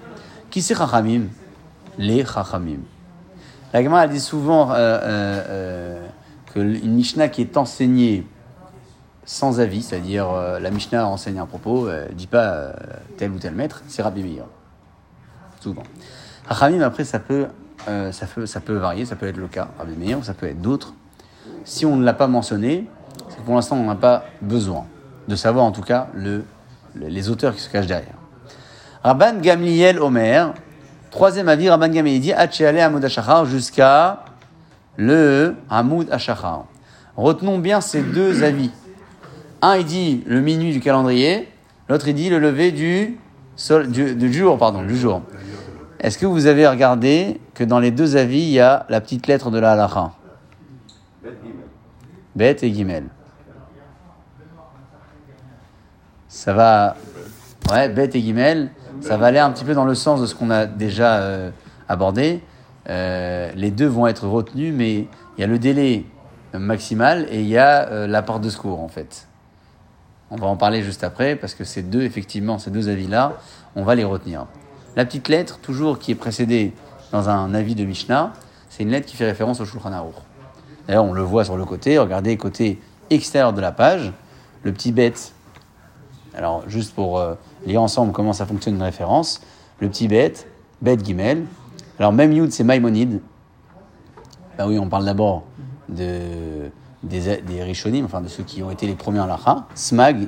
Qui 0.49 0.61
c'est 0.61 0.73
Chachamim 0.73 1.23
Les 1.97 2.23
Chachamim. 2.23 2.79
La 3.73 3.83
Gemara 3.83 4.07
dit 4.07 4.21
souvent 4.21 4.71
euh, 4.71 4.75
euh, 4.75 5.43
euh, 5.49 6.07
que 6.53 6.59
une 6.59 6.93
Mishnah 6.93 7.27
qui 7.27 7.41
est 7.41 7.57
enseignée 7.57 8.25
sans 9.25 9.59
avis, 9.59 9.81
c'est-à-dire 9.81 10.29
euh, 10.29 10.59
la 10.59 10.71
Mishnah 10.71 11.05
enseigne 11.05 11.39
un 11.39 11.45
propos, 11.45 11.89
euh, 11.89 12.07
dit 12.13 12.27
pas 12.27 12.53
euh, 12.53 12.73
tel 13.17 13.31
ou 13.31 13.37
tel 13.37 13.53
maître, 13.53 13.83
c'est 13.89 14.01
Rabbi 14.01 14.23
Meir. 14.23 14.45
Souvent. 15.59 15.83
Chachamim, 16.47 16.81
après, 16.81 17.03
ça 17.03 17.19
peut, 17.19 17.45
euh, 17.87 18.11
ça, 18.11 18.25
peut, 18.25 18.45
ça 18.45 18.59
peut 18.59 18.75
varier, 18.75 19.05
ça 19.05 19.15
peut 19.15 19.27
être 19.27 19.37
le 19.37 19.47
cas, 19.47 19.69
Rabbi 19.77 19.95
Meir, 19.95 20.23
ça 20.23 20.33
peut 20.33 20.47
être 20.47 20.61
d'autres. 20.61 20.93
Si 21.63 21.85
on 21.85 21.95
ne 21.95 22.03
l'a 22.03 22.13
pas 22.13 22.27
mentionné, 22.27 22.87
c'est 23.29 23.37
que 23.37 23.41
pour 23.41 23.55
l'instant, 23.55 23.77
on 23.77 23.85
n'a 23.85 23.95
pas 23.95 24.25
besoin 24.41 24.85
de 25.27 25.35
savoir, 25.35 25.65
en 25.65 25.71
tout 25.71 25.81
cas, 25.81 26.07
le, 26.13 26.43
le- 26.95 27.07
les 27.07 27.29
auteurs 27.29 27.55
qui 27.55 27.61
se 27.61 27.69
cachent 27.69 27.87
derrière. 27.87 28.15
Rabban 29.03 29.39
Gamliel 29.41 29.99
Omer, 29.99 30.53
troisième 31.09 31.47
avis, 31.47 31.69
Rabban 31.69 31.89
Gamliel 31.89 32.19
dit 32.19 32.33
Hachéale 32.33 32.79
Hamoud 32.79 33.03
Ashachar 33.05 33.45
jusqu'à 33.45 34.25
le 34.97 35.55
Hamoud 35.69 36.07
Ashachar. 36.11 36.65
Retenons 37.15 37.59
bien 37.59 37.81
ces 37.81 38.01
deux 38.01 38.43
avis. 38.43 38.71
Un, 39.61 39.77
il 39.77 39.85
dit 39.85 40.23
le 40.25 40.41
minuit 40.41 40.71
du 40.73 40.79
calendrier, 40.79 41.47
l'autre, 41.89 42.07
il 42.07 42.15
dit 42.15 42.29
le 42.29 42.39
lever 42.39 42.71
du, 42.71 43.17
sol, 43.55 43.89
du, 43.91 44.15
du 44.15 44.33
jour. 44.33 44.57
Pardon, 44.57 44.83
du 44.83 44.97
jour. 44.97 45.21
Est-ce 46.01 46.17
que 46.17 46.25
vous 46.25 46.47
avez 46.47 46.67
regardé 46.67 47.39
que 47.53 47.63
dans 47.63 47.79
les 47.79 47.91
deux 47.91 48.17
avis, 48.17 48.39
il 48.39 48.49
y 48.49 48.59
a 48.59 48.87
la 48.89 49.01
petite 49.01 49.27
lettre 49.27 49.51
de 49.51 49.59
la 49.59 49.73
halacha 49.73 50.13
Bet 52.35 52.57
et 52.63 52.73
Gimel. 52.73 53.05
Ça 56.27 56.53
va. 56.53 56.95
Ouais, 57.69 57.87
Bet 57.87 58.09
et 58.15 58.19
Gimel, 58.19 58.71
ça 58.99 59.15
va 59.17 59.27
aller 59.27 59.37
un 59.37 59.51
petit 59.51 59.63
peu 59.63 59.75
dans 59.75 59.85
le 59.85 59.93
sens 59.93 60.19
de 60.19 60.25
ce 60.25 60.33
qu'on 60.33 60.49
a 60.49 60.65
déjà 60.65 61.17
euh, 61.17 61.51
abordé. 61.87 62.41
Euh, 62.89 63.51
les 63.55 63.69
deux 63.69 63.85
vont 63.85 64.07
être 64.07 64.27
retenus, 64.27 64.73
mais 64.75 65.07
il 65.37 65.41
y 65.41 65.43
a 65.43 65.47
le 65.47 65.59
délai 65.59 66.05
maximale 66.53 67.27
et 67.29 67.41
il 67.41 67.47
y 67.47 67.59
a 67.59 67.87
euh, 67.89 68.07
la 68.07 68.23
porte 68.23 68.41
de 68.41 68.49
secours 68.49 68.79
en 68.79 68.87
fait. 68.87 69.27
On 70.31 70.35
va 70.35 70.47
en 70.47 70.57
parler 70.57 70.81
juste 70.81 71.03
après 71.03 71.35
parce 71.35 71.53
que 71.53 71.63
ces 71.63 71.83
deux, 71.83 72.01
effectivement, 72.01 72.57
ces 72.57 72.71
deux 72.71 72.89
avis-là, 72.89 73.33
on 73.75 73.83
va 73.83 73.93
les 73.93 74.03
retenir. 74.03 74.47
La 74.97 75.05
petite 75.05 75.29
lettre, 75.29 75.59
toujours 75.59 75.99
qui 75.99 76.11
est 76.11 76.15
précédée 76.15 76.73
dans 77.13 77.29
un 77.29 77.53
avis 77.53 77.75
de 77.75 77.85
Mishnah, 77.85 78.33
c'est 78.69 78.83
une 78.83 78.89
lettre 78.89 79.07
qui 79.07 79.15
fait 79.15 79.25
référence 79.25 79.61
au 79.61 79.65
Shulchan 79.65 79.93
Aruch. 79.93 80.15
D'ailleurs, 80.85 81.05
on 81.05 81.13
le 81.13 81.21
voit 81.21 81.45
sur 81.45 81.55
le 81.55 81.63
côté, 81.63 81.97
regardez 81.97 82.35
côté 82.35 82.77
extérieur 83.09 83.53
de 83.53 83.61
la 83.61 83.71
page, 83.71 84.11
le 84.63 84.73
petit 84.73 84.91
bête. 84.91 85.33
Alors, 86.35 86.67
juste 86.67 86.93
pour 86.93 87.19
euh, 87.19 87.35
lire 87.65 87.81
ensemble 87.81 88.11
comment 88.11 88.33
ça 88.33 88.45
fonctionne 88.45 88.75
une 88.75 88.81
référence, 88.81 89.41
le 89.79 89.87
petit 89.87 90.09
bête, 90.09 90.47
bête 90.81 91.05
Gimel. 91.05 91.45
Alors, 91.97 92.11
même 92.11 92.33
Yud, 92.33 92.51
c'est 92.51 92.65
Maïmonide. 92.65 93.21
Ben 94.57 94.67
oui, 94.67 94.77
on 94.77 94.89
parle 94.89 95.05
d'abord 95.05 95.43
de, 95.87 96.69
des, 97.03 97.63
Rishonim, 97.63 98.03
enfin 98.03 98.19
de 98.19 98.27
ceux 98.27 98.43
qui 98.43 98.61
ont 98.61 98.71
été 98.71 98.87
les 98.87 98.95
premiers 98.95 99.21
en 99.21 99.25
Lacha. 99.25 99.67
Smag, 99.73 100.27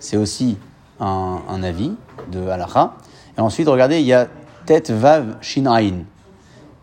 c'est 0.00 0.16
aussi 0.16 0.58
un, 0.98 1.40
un 1.48 1.62
avis 1.62 1.92
de 2.32 2.48
Halacha. 2.48 2.96
Et 3.36 3.40
ensuite, 3.40 3.68
regardez, 3.68 4.00
il 4.00 4.06
y 4.06 4.12
a 4.12 4.28
Tet 4.66 4.92
Vav 4.92 5.36
Shinaïn. 5.40 6.04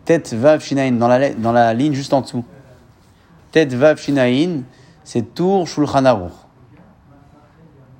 Tet 0.04 0.34
Vav 0.34 0.60
Shinaïn, 0.60 0.98
dans 0.98 1.08
la, 1.52 1.74
ligne 1.74 1.94
juste 1.94 2.12
en 2.12 2.20
dessous. 2.20 2.44
Tet 3.52 3.66
Vav 3.66 3.98
Shinaïn, 3.98 4.62
c'est 5.04 5.34
Tour 5.34 5.66
Shulchan 5.66 6.04
Aruch. 6.04 6.32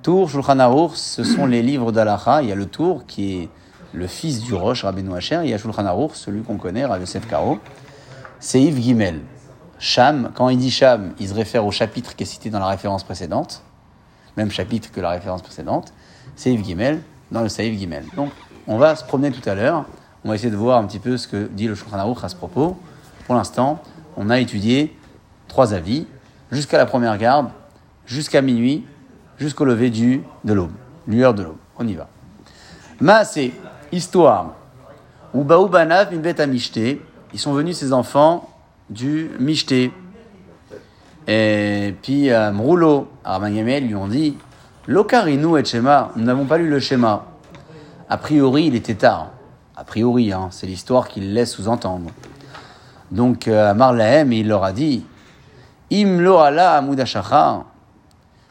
Tour 0.02 0.28
Shulchan 0.28 0.58
Aruch, 0.58 0.92
ce 0.94 1.24
sont 1.24 1.46
les 1.46 1.62
livres 1.62 1.92
d'Alacha. 1.92 2.42
Il 2.42 2.48
y 2.48 2.52
a 2.52 2.56
le 2.56 2.66
Tour 2.66 3.04
qui 3.06 3.34
est 3.34 3.48
le 3.92 4.06
fils 4.06 4.40
du 4.40 4.54
Roche, 4.54 4.84
Rabbeinu 4.84 5.14
Hacher. 5.14 5.40
Il 5.44 5.50
y 5.50 5.54
a 5.54 5.58
Shulchan 5.58 5.86
Aruch, 5.86 6.12
celui 6.14 6.42
qu'on 6.42 6.56
connaît, 6.56 6.84
Rav 6.84 7.00
Yosef 7.00 7.28
Karo. 7.28 7.58
C'est 8.38 8.60
Yves 8.60 8.80
Gimel. 8.80 9.20
Sham, 9.78 10.30
quand 10.34 10.48
il 10.48 10.58
dit 10.58 10.70
Sham, 10.70 11.14
il 11.18 11.28
se 11.28 11.34
réfère 11.34 11.64
au 11.64 11.70
chapitre 11.70 12.14
qui 12.14 12.24
est 12.24 12.26
cité 12.26 12.50
dans 12.50 12.58
la 12.58 12.68
référence 12.68 13.02
précédente. 13.02 13.62
Même 14.36 14.50
chapitre 14.50 14.90
que 14.90 15.00
la 15.00 15.10
référence 15.10 15.42
précédente. 15.42 15.92
C'est 16.36 16.52
Yves 16.52 16.64
Gimel, 16.64 17.00
dans 17.30 17.42
le 17.42 17.48
Saïf 17.48 17.78
Gimel. 17.78 18.04
Donc, 18.16 18.30
on 18.66 18.78
va 18.78 18.96
se 18.96 19.04
promener 19.04 19.30
tout 19.30 19.48
à 19.48 19.54
l'heure. 19.54 19.84
On 20.24 20.28
va 20.28 20.34
essayer 20.34 20.50
de 20.50 20.56
voir 20.56 20.78
un 20.78 20.84
petit 20.84 20.98
peu 20.98 21.16
ce 21.16 21.26
que 21.26 21.48
dit 21.48 21.66
le 21.66 21.74
Shulchan 21.74 21.98
Aruch 21.98 22.22
à 22.22 22.28
ce 22.28 22.36
propos. 22.36 22.76
Pour 23.26 23.34
l'instant, 23.34 23.82
on 24.16 24.30
a 24.30 24.38
étudié 24.38 24.96
trois 25.48 25.72
avis, 25.72 26.06
jusqu'à 26.52 26.78
la 26.78 26.86
première 26.86 27.16
garde, 27.18 27.48
jusqu'à 28.06 28.42
minuit, 28.42 28.84
jusqu'au 29.38 29.64
lever 29.64 29.90
du, 29.90 30.22
de 30.44 30.52
l'aube, 30.52 30.72
lueur 31.06 31.34
de 31.34 31.42
l'aube. 31.42 31.56
On 31.78 31.86
y 31.86 31.94
va. 31.94 32.08
Ma, 33.00 33.24
c'est 33.24 33.52
histoire. 33.92 34.54
Ubaou 35.34 35.68
banav 35.68 36.12
min 36.12 36.20
bet 36.20 36.40
amishté. 36.40 37.00
Ils 37.32 37.38
sont 37.38 37.52
venus, 37.52 37.78
ces 37.78 37.92
enfants, 37.92 38.50
du 38.90 39.30
mishté. 39.38 39.92
Et 41.26 41.94
puis, 42.02 42.30
euh, 42.30 42.50
Mroulo, 42.52 43.08
Arman 43.24 43.54
Yamel, 43.54 43.86
lui 43.86 43.94
ont 43.94 44.08
dit 44.08 44.36
Lokarinu 44.86 45.58
et 45.58 45.64
Shema, 45.64 46.10
nous 46.16 46.24
n'avons 46.24 46.46
pas 46.46 46.58
lu 46.58 46.68
le 46.68 46.80
schéma. 46.80 47.26
A 48.08 48.16
priori, 48.16 48.66
il 48.66 48.74
était 48.74 48.94
tard. 48.94 49.30
A 49.76 49.84
priori, 49.84 50.32
hein, 50.32 50.48
c'est 50.50 50.66
l'histoire 50.66 51.08
qu'il 51.08 51.32
laisse 51.34 51.52
sous-entendre. 51.52 52.10
Donc, 53.10 53.46
euh, 53.48 53.70
Amar 53.70 53.92
Lahem, 53.92 54.32
il 54.32 54.48
leur 54.48 54.64
a 54.64 54.72
dit 54.72 55.04
Im 55.92 56.20
lo 56.20 56.38
ala 56.38 56.76
amud 56.76 56.98
hashachar. 56.98 57.64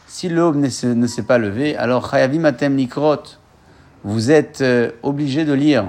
Si 0.07 0.27
l'aube 0.29 0.55
ne 0.57 0.69
se- 0.69 0.87
ne 0.87 1.07
s'est 1.07 1.23
pas 1.23 1.37
levé, 1.37 1.75
alors 1.77 2.09
chayavim 2.09 2.43
atem 2.45 2.75
nikrot. 2.75 3.23
Vous 4.03 4.31
êtes 4.31 4.61
euh, 4.61 4.91
obligés 5.03 5.45
de 5.45 5.53
lire. 5.53 5.85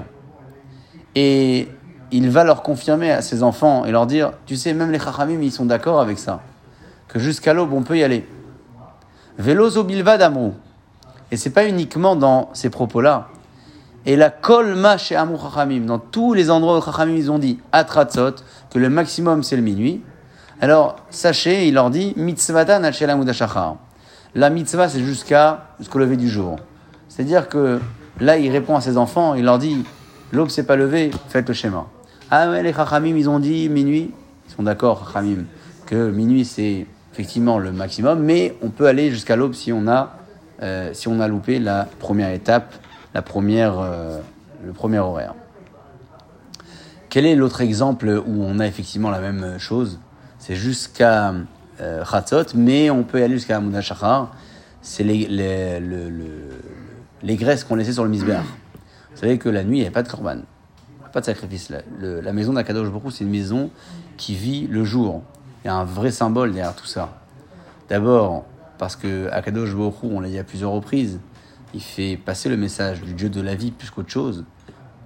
Et 1.15 1.67
il 2.11 2.29
va 2.29 2.43
leur 2.43 2.61
confirmer 2.61 3.11
à 3.11 3.21
ses 3.21 3.41
enfants 3.43 3.85
et 3.85 3.91
leur 3.91 4.05
dire 4.05 4.31
Tu 4.45 4.55
sais, 4.55 4.73
même 4.73 4.91
les 4.91 4.99
chachamim, 4.99 5.41
ils 5.41 5.51
sont 5.51 5.65
d'accord 5.65 5.99
avec 6.01 6.19
ça. 6.19 6.41
Que 7.07 7.19
jusqu'à 7.19 7.53
l'aube, 7.53 7.73
on 7.73 7.83
peut 7.83 7.97
y 7.97 8.03
aller. 8.03 8.27
Velozo 9.37 9.83
bilvad 9.83 10.21
amrou. 10.21 10.53
Et 11.31 11.37
c'est 11.37 11.51
pas 11.51 11.65
uniquement 11.65 12.15
dans 12.15 12.49
ces 12.53 12.69
propos-là. 12.69 13.29
Et 14.05 14.15
la 14.15 14.29
kolma 14.29 14.97
chez 14.97 15.15
Amou 15.15 15.37
Chachamim, 15.37 15.81
dans 15.85 15.99
tous 15.99 16.33
les 16.33 16.49
endroits 16.49 16.79
où 16.79 16.81
Chachamim 16.81 17.15
ils 17.15 17.31
ont 17.31 17.39
dit 17.39 17.59
atratzot, 17.71 18.35
que 18.71 18.79
le 18.79 18.89
maximum 18.89 19.43
c'est 19.43 19.55
le 19.55 19.61
minuit. 19.61 20.01
Alors 20.59 20.95
sachez, 21.09 21.67
il 21.67 21.75
leur 21.75 21.89
dit 21.89 22.13
mitzvatan 22.17 22.83
amudashachar. 22.83 23.77
La 24.33 24.49
mitzvah 24.49 24.89
c'est 24.89 25.03
jusqu'à 25.03 25.67
jusqu'au 25.79 25.99
lever 25.99 26.17
du 26.17 26.29
jour. 26.29 26.57
C'est-à-dire 27.09 27.47
que 27.47 27.79
là 28.19 28.37
il 28.37 28.51
répond 28.51 28.75
à 28.75 28.81
ses 28.81 28.97
enfants, 28.97 29.35
il 29.35 29.45
leur 29.45 29.59
dit 29.59 29.83
l'aube 30.31 30.49
s'est 30.49 30.65
pas 30.65 30.75
levée, 30.75 31.11
faites 31.29 31.47
le 31.47 31.53
schéma. 31.53 31.85
Ah 32.31 32.47
mais 32.47 32.63
les 32.63 32.73
Chachamim 32.73 33.15
ils 33.15 33.29
ont 33.29 33.39
dit 33.39 33.69
minuit, 33.69 34.11
ils 34.47 34.53
sont 34.53 34.63
d'accord 34.63 35.07
Chachamim 35.07 35.45
que 35.85 36.09
minuit 36.09 36.43
c'est 36.43 36.87
effectivement 37.21 37.59
le 37.59 37.71
maximum, 37.71 38.23
mais 38.23 38.55
on 38.63 38.69
peut 38.69 38.87
aller 38.87 39.11
jusqu'à 39.11 39.35
l'aube 39.35 39.53
si 39.53 39.71
on 39.71 39.87
a 39.87 40.17
euh, 40.63 40.89
si 40.93 41.07
on 41.07 41.19
a 41.19 41.27
loupé 41.27 41.59
la 41.59 41.87
première 41.99 42.31
étape, 42.31 42.73
la 43.13 43.21
première, 43.21 43.79
euh, 43.79 44.19
le 44.65 44.73
premier 44.73 44.97
horaire. 44.99 45.33
Quel 47.09 47.25
est 47.25 47.35
l'autre 47.35 47.61
exemple 47.61 48.09
où 48.25 48.43
on 48.43 48.59
a 48.59 48.65
effectivement 48.67 49.09
la 49.11 49.19
même 49.19 49.57
chose? 49.59 49.99
C'est 50.39 50.55
jusqu'à 50.55 51.33
euh, 51.79 52.03
Chatzot, 52.05 52.55
mais 52.55 52.89
on 52.89 53.03
peut 53.03 53.21
aller 53.23 53.35
jusqu'à 53.35 53.61
Shachar. 53.81 54.33
C'est 54.81 55.03
les, 55.03 55.27
les, 55.27 55.79
le- 55.79 56.09
le- 56.09 56.61
les 57.21 57.35
graisses 57.35 57.63
qu'on 57.63 57.75
laissait 57.75 57.93
sur 57.93 58.03
le 58.03 58.09
misbéach. 58.09 58.43
Vous 59.13 59.17
savez 59.17 59.37
que 59.37 59.49
la 59.49 59.63
nuit, 59.63 59.77
il 59.77 59.81
n'y 59.81 59.85
avait 59.85 59.93
pas 59.93 60.03
de 60.03 60.09
korban, 60.09 60.37
pas 61.13 61.19
de 61.19 61.25
sacrifice. 61.25 61.71
La, 61.99 62.33
maison 62.33 62.53
d'Akadosh 62.53 62.89
Baruch 62.89 63.13
c'est 63.13 63.23
une 63.23 63.29
maison 63.31 63.69
qui 64.17 64.33
vit 64.35 64.67
le 64.67 64.83
jour. 64.83 65.21
Il 65.63 65.67
y 65.67 65.69
a 65.69 65.75
un 65.75 65.83
vrai 65.83 66.11
symbole 66.11 66.53
derrière 66.53 66.75
tout 66.75 66.85
ça. 66.85 67.21
D'abord, 67.89 68.45
parce 68.77 68.95
que 68.95 69.29
Akadosh 69.31 69.75
Baruch 69.75 69.95
on 70.03 70.19
l'a 70.19 70.29
dit 70.29 70.39
à 70.39 70.43
plusieurs 70.43 70.71
reprises, 70.71 71.19
il 71.73 71.81
fait 71.81 72.17
passer 72.17 72.49
le 72.49 72.57
message 72.57 73.01
du 73.01 73.13
Dieu 73.13 73.29
de 73.29 73.41
la 73.41 73.55
vie 73.55 73.71
plus 73.71 73.89
qu'autre 73.89 74.09
chose, 74.09 74.45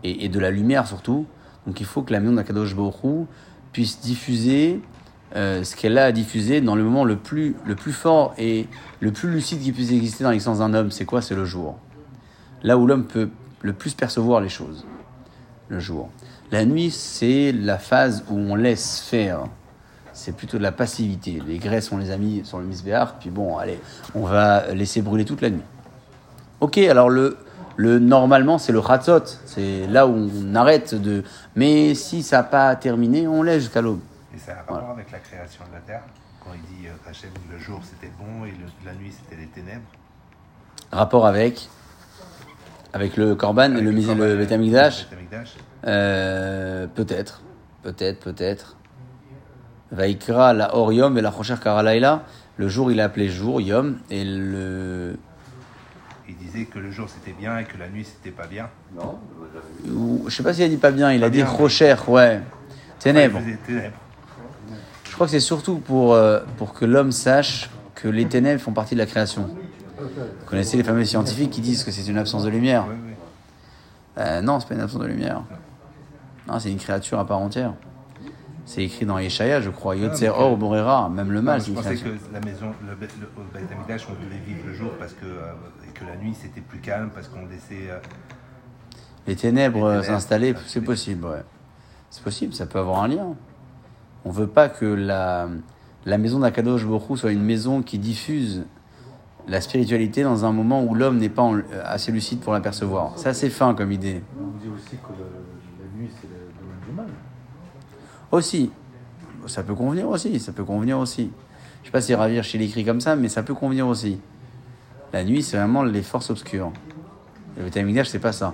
et, 0.03 0.29
de 0.29 0.39
la 0.39 0.51
lumière 0.51 0.87
surtout. 0.87 1.25
Donc 1.67 1.79
il 1.79 1.85
faut 1.85 2.03
que 2.03 2.13
la 2.13 2.19
maison 2.19 2.33
d'Akadosh 2.33 2.75
Baruch 2.75 3.27
puisse 3.71 3.99
diffuser 3.99 4.81
euh, 5.35 5.63
ce 5.63 5.75
qu'elle 5.75 5.97
a 5.97 6.05
à 6.05 6.11
diffuser 6.11 6.61
dans 6.61 6.75
le 6.75 6.83
moment 6.83 7.03
le 7.03 7.17
plus, 7.17 7.55
le 7.65 7.75
plus 7.75 7.91
fort 7.91 8.33
et 8.37 8.67
le 9.01 9.11
plus 9.11 9.29
lucide 9.29 9.59
qui 9.59 9.71
puisse 9.71 9.91
exister 9.91 10.23
dans 10.23 10.29
l'existence 10.29 10.59
d'un 10.59 10.73
homme. 10.73 10.91
C'est 10.91 11.05
quoi? 11.05 11.21
C'est 11.21 11.35
le 11.35 11.43
jour. 11.43 11.77
Là 12.63 12.77
où 12.77 12.87
l'homme 12.87 13.05
peut 13.05 13.29
le 13.61 13.73
plus 13.73 13.93
percevoir 13.93 14.39
les 14.39 14.49
choses. 14.49 14.85
Le 15.67 15.79
jour. 15.79 16.09
La 16.51 16.63
nuit, 16.63 16.91
c'est 16.91 17.51
la 17.51 17.79
phase 17.79 18.23
où 18.29 18.37
on 18.37 18.55
laisse 18.55 19.01
faire 19.01 19.47
c'est 20.15 20.35
plutôt 20.35 20.57
de 20.57 20.63
la 20.63 20.71
passivité. 20.71 21.41
Les 21.45 21.57
graisses, 21.59 21.91
on 21.91 21.97
les 21.97 22.09
a 22.09 22.17
mis 22.17 22.43
sur 22.45 22.57
le 22.57 22.65
misbéar, 22.65 23.15
puis 23.19 23.29
bon, 23.29 23.57
allez, 23.57 23.79
on 24.15 24.25
va 24.25 24.73
laisser 24.73 25.01
brûler 25.01 25.25
toute 25.25 25.41
la 25.41 25.49
nuit. 25.49 25.61
Ok, 26.61 26.77
alors 26.77 27.09
le, 27.09 27.37
le 27.75 27.99
normalement, 27.99 28.57
c'est 28.57 28.71
le 28.71 28.81
khatzot, 28.81 29.25
c'est 29.45 29.85
là 29.87 30.07
où 30.07 30.13
on 30.33 30.55
arrête 30.55 30.95
de. 30.95 31.23
Mais 31.55 31.93
si 31.95 32.23
ça 32.23 32.37
n'a 32.37 32.43
pas 32.43 32.75
terminé, 32.77 33.27
on 33.27 33.43
laisse 33.43 33.63
jusqu'à 33.63 33.81
l'aube. 33.81 33.99
Et 34.33 34.39
ça 34.39 34.53
a 34.53 34.55
un 34.55 34.75
rapport 34.75 34.89
avec 34.91 35.11
la 35.11 35.19
création 35.19 35.63
de 35.69 35.73
la 35.73 35.81
terre 35.81 36.01
Quand 36.43 36.51
il 36.55 36.61
dit 36.77 36.87
euh, 36.87 37.09
Hachem, 37.09 37.29
le 37.51 37.59
jour 37.59 37.81
c'était 37.83 38.11
bon 38.17 38.45
et 38.45 38.51
le- 38.51 38.85
la 38.89 38.93
nuit 38.93 39.11
c'était 39.11 39.39
les 39.41 39.47
ténèbres? 39.47 39.85
Rapport 40.91 41.25
avec 41.27 41.67
avec 42.93 43.17
le 43.17 43.35
korban 43.35 43.75
et 43.75 43.81
le, 43.81 43.91
le 43.91 44.53
Amikdash. 44.53 45.07
Euh, 45.85 46.87
peut-être, 46.87 47.41
peut-être, 47.83 48.19
peut-être. 48.21 48.77
Vaikra 49.95 50.53
la 50.53 50.75
or 50.75 50.91
yom 50.93 51.17
et 51.17 51.21
la 51.21 51.31
chocher 51.31 51.55
karalaila. 51.61 52.23
Le 52.57 52.67
jour, 52.69 52.91
il 52.91 52.99
est 52.99 53.01
appelé 53.01 53.27
jour, 53.27 53.59
yom, 53.61 53.97
et 54.09 54.23
le. 54.23 55.17
Il 56.27 56.35
disait 56.37 56.65
que 56.65 56.79
le 56.79 56.89
jour 56.91 57.07
c'était 57.09 57.35
bien 57.37 57.57
et 57.59 57.65
que 57.65 57.77
la 57.77 57.87
nuit 57.89 58.05
c'était 58.05 58.31
pas 58.35 58.47
bien. 58.47 58.69
ou- 59.87 60.23
Je 60.27 60.35
sais 60.35 60.43
pas 60.43 60.53
s'il 60.53 60.63
a 60.63 60.67
dit 60.69 60.77
pas 60.77 60.91
bien, 60.91 61.11
il 61.11 61.23
a 61.23 61.29
dit 61.29 61.43
chocher, 61.57 61.95
ouais. 62.07 62.41
Ténèbres. 62.99 63.39
Ténèbres. 63.67 63.95
Je 65.03 65.11
crois 65.13 65.27
que 65.27 65.31
c'est 65.31 65.39
surtout 65.39 65.77
pour, 65.77 66.13
euh, 66.13 66.39
pour 66.57 66.73
que 66.73 66.83
l'homme 66.85 67.11
sache 67.11 67.69
que 67.93 68.07
les 68.07 68.25
ténèbres 68.25 68.61
font 68.61 68.73
partie 68.73 68.95
de 68.95 68.99
la 68.99 69.05
création. 69.05 69.49
Vous 69.97 70.45
connaissez 70.47 70.75
les 70.77 70.83
fameux 70.83 71.05
scientifiques 71.05 71.51
qui 71.51 71.61
disent 71.61 71.83
que 71.83 71.91
c'est 71.91 72.05
une 72.09 72.17
absence 72.17 72.43
de 72.43 72.49
lumière 72.49 72.85
Oui, 72.89 72.95
oui. 73.07 73.13
Euh, 74.17 74.41
Non, 74.41 74.59
c'est 74.59 74.67
pas 74.67 74.75
une 74.75 74.81
absence 74.81 75.01
de 75.01 75.07
lumière. 75.07 75.43
Non, 76.47 76.59
c'est 76.59 76.71
une 76.71 76.77
créature 76.79 77.19
à 77.19 77.25
part 77.27 77.39
entière. 77.39 77.73
C'est 78.67 78.83
écrit 78.83 79.05
dans 79.05 79.19
Yeshaya, 79.19 79.61
je 79.61 79.69
crois. 79.69 79.95
Yotzer 79.95 80.29
Or 80.29 80.57
Borera, 80.57 81.07
même 81.09 81.31
le 81.31 81.41
mal, 81.41 81.59
Non, 81.59 81.63
c'est 81.63 81.71
je 81.71 81.75
pensais 81.75 81.95
que 81.97 82.09
la 82.33 82.39
maison, 82.41 82.71
le, 82.81 82.93
le, 82.99 83.73
Amikdash, 83.75 84.07
on 84.09 84.13
devait 84.23 84.41
vivre 84.43 84.61
le 84.65 84.73
jour 84.73 84.89
parce 84.97 85.13
que, 85.13 85.25
euh, 85.25 85.51
et 85.87 85.91
que 85.91 86.03
la 86.03 86.15
nuit 86.17 86.33
c'était 86.33 86.61
plus 86.61 86.79
calme 86.79 87.11
parce 87.13 87.27
qu'on 87.27 87.45
laissait. 87.45 87.89
euh, 87.91 87.99
Les 89.27 89.35
ténèbres 89.35 89.83
euh, 89.85 90.01
s'installer, 90.01 90.55
c'est 90.65 90.81
possible, 90.81 91.25
ouais. 91.27 91.43
C'est 92.09 92.23
possible, 92.23 92.53
ça 92.53 92.65
peut 92.65 92.79
avoir 92.79 93.03
un 93.03 93.07
lien. 93.07 93.35
On 94.23 94.31
veut 94.31 94.47
pas 94.47 94.67
que 94.69 94.85
la, 94.85 95.47
la 96.05 96.17
maison 96.17 96.39
d'Akadosh 96.39 96.85
Borou 96.85 97.17
soit 97.17 97.31
une 97.33 97.43
maison 97.43 97.83
qui 97.83 97.99
diffuse 97.99 98.65
la 99.47 99.61
spiritualité 99.61 100.23
dans 100.23 100.43
un 100.43 100.51
moment 100.51 100.83
où 100.83 100.95
l'homme 100.95 101.17
n'est 101.19 101.29
pas 101.29 101.43
en- 101.43 101.59
assez 101.83 102.11
lucide 102.11 102.39
pour 102.39 102.51
l'apercevoir. 102.53 103.11
C'est 103.15 103.29
assez 103.29 103.51
fin 103.51 103.75
comme 103.75 103.91
idée. 103.91 104.23
On 104.39 104.57
dit 104.59 104.69
aussi 104.75 104.95
que 104.97 105.11
le- 105.19 105.83
la 105.85 105.97
nuit, 106.01 106.09
c'est 106.19 106.27
le 106.27 106.49
domaine 106.59 106.79
du 106.87 106.95
mal. 106.95 107.05
Aussi, 108.31 108.71
ça 109.47 109.63
peut 109.63 109.75
convenir 109.75 110.09
aussi, 110.09 110.39
ça 110.39 110.51
peut 110.51 110.63
convenir 110.63 110.99
aussi. 110.99 111.31
Je 111.81 111.87
sais 111.87 111.91
pas 111.91 112.01
si 112.01 112.15
Ravir 112.15 112.43
chez 112.43 112.57
l'écrit 112.57 112.83
comme 112.83 113.01
ça, 113.01 113.15
mais 113.15 113.29
ça 113.29 113.43
peut 113.43 113.53
convenir 113.53 113.87
aussi. 113.87 114.19
La 115.13 115.23
nuit, 115.23 115.43
c'est 115.43 115.57
vraiment 115.57 115.83
les 115.83 116.01
forces 116.01 116.29
obscures. 116.29 116.71
Le 117.57 117.63
Beth 117.63 117.77
Amikdash, 117.77 118.07
c'est 118.07 118.19
pas 118.19 118.33
ça. 118.33 118.53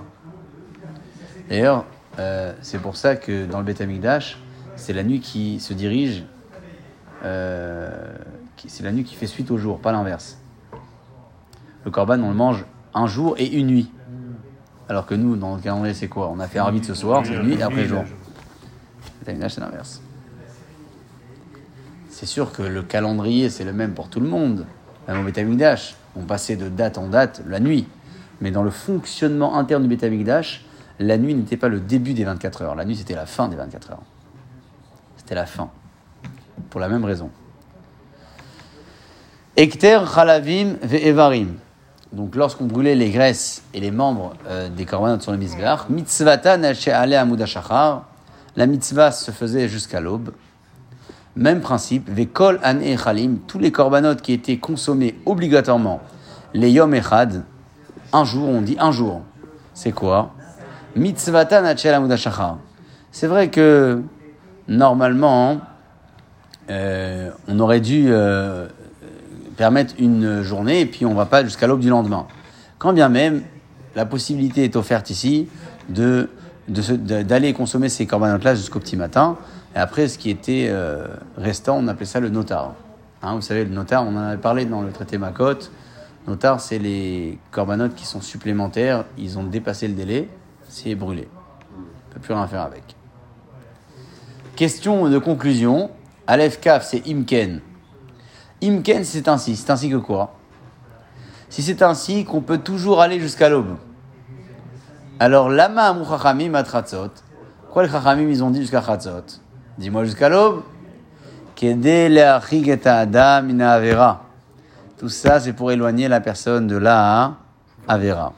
D'ailleurs, 1.48 1.84
euh, 2.18 2.52
c'est 2.60 2.80
pour 2.80 2.96
ça 2.96 3.16
que 3.16 3.46
dans 3.46 3.58
le 3.58 3.64
Beth 3.64 3.80
Amikdash, 3.80 4.38
c'est 4.76 4.92
la 4.92 5.02
nuit 5.02 5.20
qui 5.20 5.60
se 5.60 5.72
dirige, 5.72 6.24
euh, 7.24 8.14
c'est 8.66 8.82
la 8.82 8.92
nuit 8.92 9.04
qui 9.04 9.14
fait 9.14 9.26
suite 9.26 9.50
au 9.50 9.58
jour, 9.58 9.80
pas 9.80 9.92
l'inverse. 9.92 10.38
Le 11.84 11.90
korban, 11.90 12.20
on 12.22 12.28
le 12.28 12.34
mange 12.34 12.64
un 12.94 13.06
jour 13.06 13.34
et 13.38 13.46
une 13.46 13.68
nuit. 13.68 13.90
Alors 14.88 15.06
que 15.06 15.14
nous, 15.14 15.36
dans 15.36 15.56
le 15.56 15.62
calendrier, 15.62 15.94
c'est 15.94 16.08
quoi? 16.08 16.28
On 16.28 16.38
a 16.38 16.46
fait 16.46 16.58
Arvit 16.58 16.84
ce 16.84 16.94
soir, 16.94 17.22
c'est 17.24 17.38
nuit, 17.42 17.54
et 17.54 17.62
après 17.62 17.86
jour. 17.86 18.04
Beth 19.24 19.28
Amikdash, 19.28 19.56
c'est 22.10 22.26
sûr 22.26 22.52
que 22.52 22.62
le 22.62 22.82
calendrier, 22.82 23.50
c'est 23.50 23.64
le 23.64 23.72
même 23.72 23.94
pour 23.94 24.08
tout 24.08 24.20
le 24.20 24.28
monde. 24.28 24.66
Même 25.08 25.20
au 25.20 25.24
Beth 25.24 25.38
Amikdash, 25.38 25.94
on 26.16 26.22
passait 26.22 26.56
de 26.56 26.68
date 26.68 26.98
en 26.98 27.08
date 27.08 27.42
la 27.46 27.60
nuit. 27.60 27.86
Mais 28.40 28.50
dans 28.50 28.62
le 28.62 28.70
fonctionnement 28.70 29.56
interne 29.56 29.82
du 29.82 29.88
Beth 29.88 30.04
Amikdash, 30.04 30.64
la 30.98 31.18
nuit 31.18 31.34
n'était 31.34 31.56
pas 31.56 31.68
le 31.68 31.80
début 31.80 32.14
des 32.14 32.24
24 32.24 32.62
heures. 32.62 32.74
La 32.74 32.84
nuit, 32.84 32.96
c'était 32.96 33.14
la 33.14 33.26
fin 33.26 33.48
des 33.48 33.56
24 33.56 33.92
heures. 33.92 34.02
C'était 35.16 35.34
la 35.34 35.46
fin. 35.46 35.70
Pour 36.70 36.80
la 36.80 36.88
même 36.88 37.04
raison. 37.04 37.30
Ekter, 39.56 40.00
Chalavim, 40.12 40.74
Ve'evarim. 40.82 41.54
Donc, 42.12 42.34
lorsqu'on 42.34 42.66
brûlait 42.66 42.94
les 42.94 43.10
graisses 43.10 43.62
et 43.72 43.80
les 43.80 43.90
membres 43.90 44.34
euh, 44.46 44.68
des 44.68 44.84
korbanot 44.84 45.20
sur 45.20 45.32
le 45.32 45.38
Mizbeach, 45.38 45.88
mitzvata 45.88 46.52
ale 46.52 47.14
amud 47.14 47.40
hashachar, 47.40 48.04
la 48.56 48.66
mitzvah 48.66 49.10
se 49.12 49.30
faisait 49.30 49.68
jusqu'à 49.68 50.00
l'aube. 50.00 50.32
Même 51.36 51.60
principe, 51.60 52.10
Vekol 52.10 52.60
an 52.62 52.80
echalim, 52.80 53.38
tous 53.46 53.58
les 53.58 53.72
korbanot 53.72 54.16
qui 54.16 54.32
étaient 54.32 54.58
consommés 54.58 55.14
obligatoirement, 55.24 56.00
les 56.52 56.70
yom 56.70 56.92
echad, 56.94 57.44
un 58.12 58.24
jour, 58.24 58.48
on 58.48 58.60
dit 58.60 58.76
un 58.78 58.92
jour. 58.92 59.22
C'est 59.72 59.92
quoi? 59.92 60.34
Mitzvata 60.94 61.62
nachel 61.62 61.94
amud 61.94 62.12
hashachar. 62.12 62.58
C'est 63.10 63.26
vrai 63.26 63.48
que, 63.48 64.02
normalement, 64.68 65.60
euh, 66.70 67.30
on 67.48 67.58
aurait 67.60 67.80
dû 67.80 68.06
euh, 68.08 68.68
permettre 69.56 69.94
une 69.98 70.42
journée 70.42 70.80
et 70.80 70.86
puis 70.86 71.06
on 71.06 71.14
va 71.14 71.24
pas 71.24 71.42
jusqu'à 71.44 71.66
l'aube 71.66 71.80
du 71.80 71.88
lendemain. 71.88 72.26
Quand 72.78 72.92
bien 72.92 73.08
même, 73.08 73.42
la 73.96 74.04
possibilité 74.04 74.64
est 74.64 74.76
offerte 74.76 75.08
ici 75.08 75.48
de- 75.88 76.28
d'aller 76.68 77.52
consommer 77.52 77.88
ces 77.88 78.06
corbanotes-là 78.06 78.54
jusqu'au 78.54 78.78
petit 78.78 78.96
matin. 78.96 79.36
Et 79.74 79.78
après, 79.78 80.08
ce 80.08 80.18
qui 80.18 80.30
était 80.30 80.66
euh, 80.68 81.06
restant, 81.36 81.78
on 81.78 81.88
appelait 81.88 82.06
ça 82.06 82.20
le 82.20 82.28
notar. 82.28 82.74
Hein, 83.22 83.34
vous 83.34 83.40
savez, 83.40 83.64
le 83.64 83.70
notar, 83.70 84.04
on 84.04 84.16
en 84.16 84.20
avait 84.20 84.40
parlé 84.40 84.64
dans 84.64 84.82
le 84.82 84.90
traité 84.92 85.18
Makot. 85.18 85.70
Notar, 86.26 86.60
c'est 86.60 86.78
les 86.78 87.38
corbanotes 87.50 87.94
qui 87.94 88.06
sont 88.06 88.20
supplémentaires. 88.20 89.04
Ils 89.18 89.38
ont 89.38 89.44
dépassé 89.44 89.88
le 89.88 89.94
délai, 89.94 90.28
c'est 90.68 90.94
brûlé. 90.94 91.28
On 91.76 92.14
peut 92.14 92.20
plus 92.20 92.34
rien 92.34 92.46
faire 92.46 92.62
avec. 92.62 92.82
Question 94.56 95.08
de 95.08 95.18
conclusion. 95.18 95.90
Aleph 96.26 96.60
Kaf, 96.60 96.86
c'est 96.86 97.02
Imken. 97.08 97.60
Imken, 98.62 99.04
c'est 99.04 99.26
ainsi. 99.26 99.56
C'est 99.56 99.70
ainsi 99.70 99.90
que 99.90 99.96
quoi? 99.96 100.34
Si 101.48 101.62
c'est 101.62 101.82
ainsi 101.82 102.24
qu'on 102.24 102.40
peut 102.40 102.58
toujours 102.58 103.00
aller 103.00 103.18
jusqu'à 103.18 103.48
l'aube. 103.48 103.76
Alors, 105.18 105.48
lama 105.48 105.88
amou 105.88 106.04
chachamim 106.04 106.54
atratzot. 106.54 107.10
Quoi 107.70 107.84
les 107.84 107.88
chachamim, 107.88 108.28
ils 108.28 108.42
ont 108.42 108.50
dit 108.50 108.60
jusqu'à 108.60 108.82
chatzot? 108.82 109.40
Dis-moi 109.78 110.04
jusqu'à 110.04 110.28
l'aube. 110.28 110.62
Tout 114.98 115.08
ça, 115.08 115.40
c'est 115.40 115.52
pour 115.52 115.70
éloigner 115.70 116.08
la 116.08 116.20
personne 116.20 116.66
de 116.66 116.76
la 116.76 117.34
avera. 117.86 118.32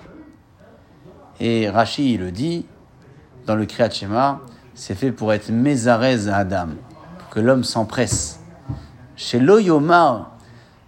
Et 1.40 1.68
Rashi, 1.68 2.14
il 2.14 2.20
le 2.20 2.30
dit, 2.30 2.66
dans 3.46 3.56
le 3.56 3.66
Kriyat 3.66 3.90
Shema, 3.90 4.40
c'est 4.74 4.94
fait 4.94 5.12
pour 5.12 5.32
être 5.32 5.50
mezarez 5.50 6.28
à 6.28 6.36
Adam, 6.38 6.68
que 7.30 7.40
l'homme 7.40 7.64
s'empresse. 7.64 8.40
Chez 9.16 9.38
l'Oyomar, 9.38 10.32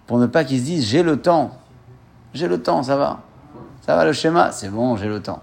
pour 0.05 0.19
ne 0.19 0.25
pas 0.25 0.43
qu'il 0.43 0.59
se 0.59 0.65
dise 0.65 0.85
j'ai 0.85 1.03
le 1.03 1.19
temps, 1.21 1.57
j'ai 2.33 2.47
le 2.47 2.61
temps, 2.61 2.83
ça 2.83 2.97
va. 2.97 3.19
Ça 3.81 3.95
va 3.95 4.05
le 4.05 4.13
schéma 4.13 4.51
C'est 4.51 4.69
bon, 4.69 4.95
j'ai 4.97 5.07
le 5.07 5.21
temps. 5.21 5.41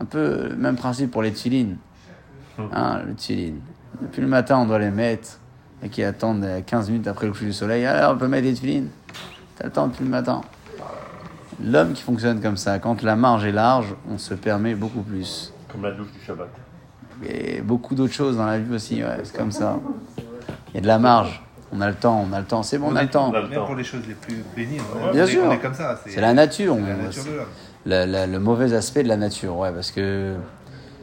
Un 0.00 0.04
peu 0.04 0.48
le 0.50 0.56
même 0.56 0.76
principe 0.76 1.10
pour 1.10 1.22
les 1.22 1.32
tfilines. 1.32 1.76
Hein, 2.72 3.00
le. 3.06 3.14
Depuis 4.02 4.20
le 4.20 4.28
matin, 4.28 4.58
on 4.58 4.66
doit 4.66 4.78
les 4.78 4.90
mettre 4.90 5.38
et 5.82 5.88
qui 5.88 6.02
attendent 6.02 6.44
euh, 6.44 6.60
15 6.60 6.90
minutes 6.90 7.06
après 7.06 7.26
le 7.26 7.32
coucher 7.32 7.46
du 7.46 7.52
soleil. 7.52 7.86
Alors, 7.86 8.14
on 8.14 8.18
peut 8.18 8.28
mettre 8.28 8.44
les 8.44 8.52
tfilines. 8.54 8.88
T'as 9.56 9.64
le 9.64 9.70
temps 9.72 9.86
depuis 9.86 10.04
le 10.04 10.10
matin. 10.10 10.42
L'homme 11.64 11.92
qui 11.94 12.02
fonctionne 12.02 12.42
comme 12.42 12.58
ça, 12.58 12.78
quand 12.78 13.02
la 13.02 13.16
marge 13.16 13.46
est 13.46 13.52
large, 13.52 13.94
on 14.10 14.18
se 14.18 14.34
permet 14.34 14.74
beaucoup 14.74 15.00
plus. 15.00 15.52
Comme 15.72 15.82
la 15.82 15.92
douche 15.92 16.12
du 16.12 16.20
Shabbat. 16.26 16.48
Et 17.26 17.62
beaucoup 17.62 17.94
d'autres 17.94 18.12
choses 18.12 18.36
dans 18.36 18.44
la 18.44 18.58
vie 18.58 18.74
aussi, 18.74 19.02
ouais, 19.02 19.18
c'est 19.24 19.34
comme 19.36 19.52
ça. 19.52 19.78
Il 20.18 20.74
y 20.74 20.78
a 20.78 20.80
de 20.82 20.86
la 20.86 20.98
marge. 20.98 21.42
On 21.72 21.80
a 21.80 21.88
le 21.88 21.94
temps, 21.94 22.24
on 22.30 22.32
a 22.34 22.40
le 22.40 22.46
temps. 22.46 22.62
C'est 22.62 22.78
bon, 22.78 22.88
on 22.90 22.96
a 22.96 23.02
le 23.02 23.08
temps. 23.08 23.32
Même 23.32 23.50
temps. 23.50 23.64
pour 23.64 23.74
les 23.74 23.84
choses 23.84 24.06
les 24.06 24.14
plus 24.14 24.44
on 25.08 25.12
bien 25.12 25.24
est- 25.24 25.26
sûr. 25.26 25.44
On 25.46 25.50
est 25.50 25.58
comme 25.58 25.74
ça. 25.74 25.98
C'est 26.06 26.20
la 26.20 26.34
nature. 26.34 26.76
c'est 26.76 26.88
la 26.88 26.96
nature 26.96 27.24
de 27.24 27.30
l'homme. 27.30 27.46
Le 27.86 28.38
mauvais 28.38 28.74
aspect 28.74 29.02
de 29.02 29.08
la 29.08 29.16
nature, 29.16 29.56
ouais, 29.56 29.72
parce 29.72 29.90
que 29.90 30.34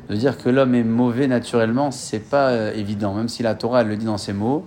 de 0.10 0.16
dire 0.16 0.38
que 0.38 0.50
l'homme 0.50 0.76
est 0.76 0.84
mauvais 0.84 1.28
naturellement, 1.28 1.92
c'est 1.92 2.20
pas 2.20 2.50
euh, 2.50 2.74
évident, 2.74 3.14
même 3.14 3.30
si 3.30 3.42
la 3.42 3.56
Torah 3.56 3.82
elle 3.82 3.88
le 3.88 3.98
dit 3.98 4.06
dans 4.06 4.18
ses 4.18 4.34
mots. 4.34 4.66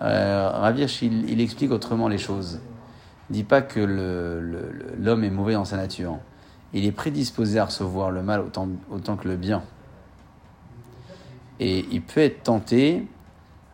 Euh, 0.00 0.72
il, 1.02 1.40
explique 1.40 1.70
autrement 1.70 2.08
les 2.08 2.18
choses. 2.18 2.60
Il 3.30 3.34
dit 3.34 3.44
pas 3.44 3.62
que 3.62 3.80
l'homme 4.98 5.24
est 5.24 5.30
mauvais 5.30 5.52
dans 5.52 5.64
sa 5.64 5.76
nature. 5.76 6.18
Il 6.72 6.86
est 6.86 6.92
prédisposé 6.92 7.58
à 7.58 7.66
recevoir 7.66 8.10
le 8.10 8.22
mal 8.22 8.40
autant, 8.40 8.68
autant 8.90 9.16
que 9.16 9.28
le 9.28 9.36
bien. 9.36 9.62
Et 11.60 11.86
il 11.92 12.02
peut 12.02 12.20
être 12.22 12.42
tenté 12.42 13.06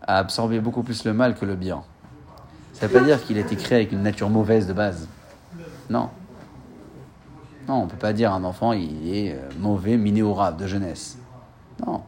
à 0.03 0.19
absorber 0.19 0.61
beaucoup 0.61 0.83
plus 0.83 1.05
le 1.05 1.15
mal 1.15 1.35
que 1.35 1.47
le 1.47 1.55
bien. 1.55 1.83
Ça 2.73 2.87
ne 2.87 2.93
veut 2.93 2.99
pas 2.99 3.05
dire 3.05 3.25
qu'il 3.25 3.39
a 3.39 3.41
été 3.41 3.57
créé 3.57 3.79
avec 3.79 3.93
une 3.93 4.03
nature 4.03 4.29
mauvaise 4.29 4.67
de 4.67 4.73
base. 4.73 5.09
Non. 5.89 6.11
Non, 7.69 7.83
on 7.83 7.85
ne 7.85 7.91
peut 7.91 7.97
pas 7.97 8.13
dire 8.13 8.33
un 8.33 8.45
enfant 8.45 8.73
il 8.73 9.15
est 9.15 9.33
euh, 9.35 9.49
mauvais, 9.59 9.97
minéorable 9.97 10.57
de 10.57 10.67
jeunesse. 10.67 11.19
Non. 11.87 12.03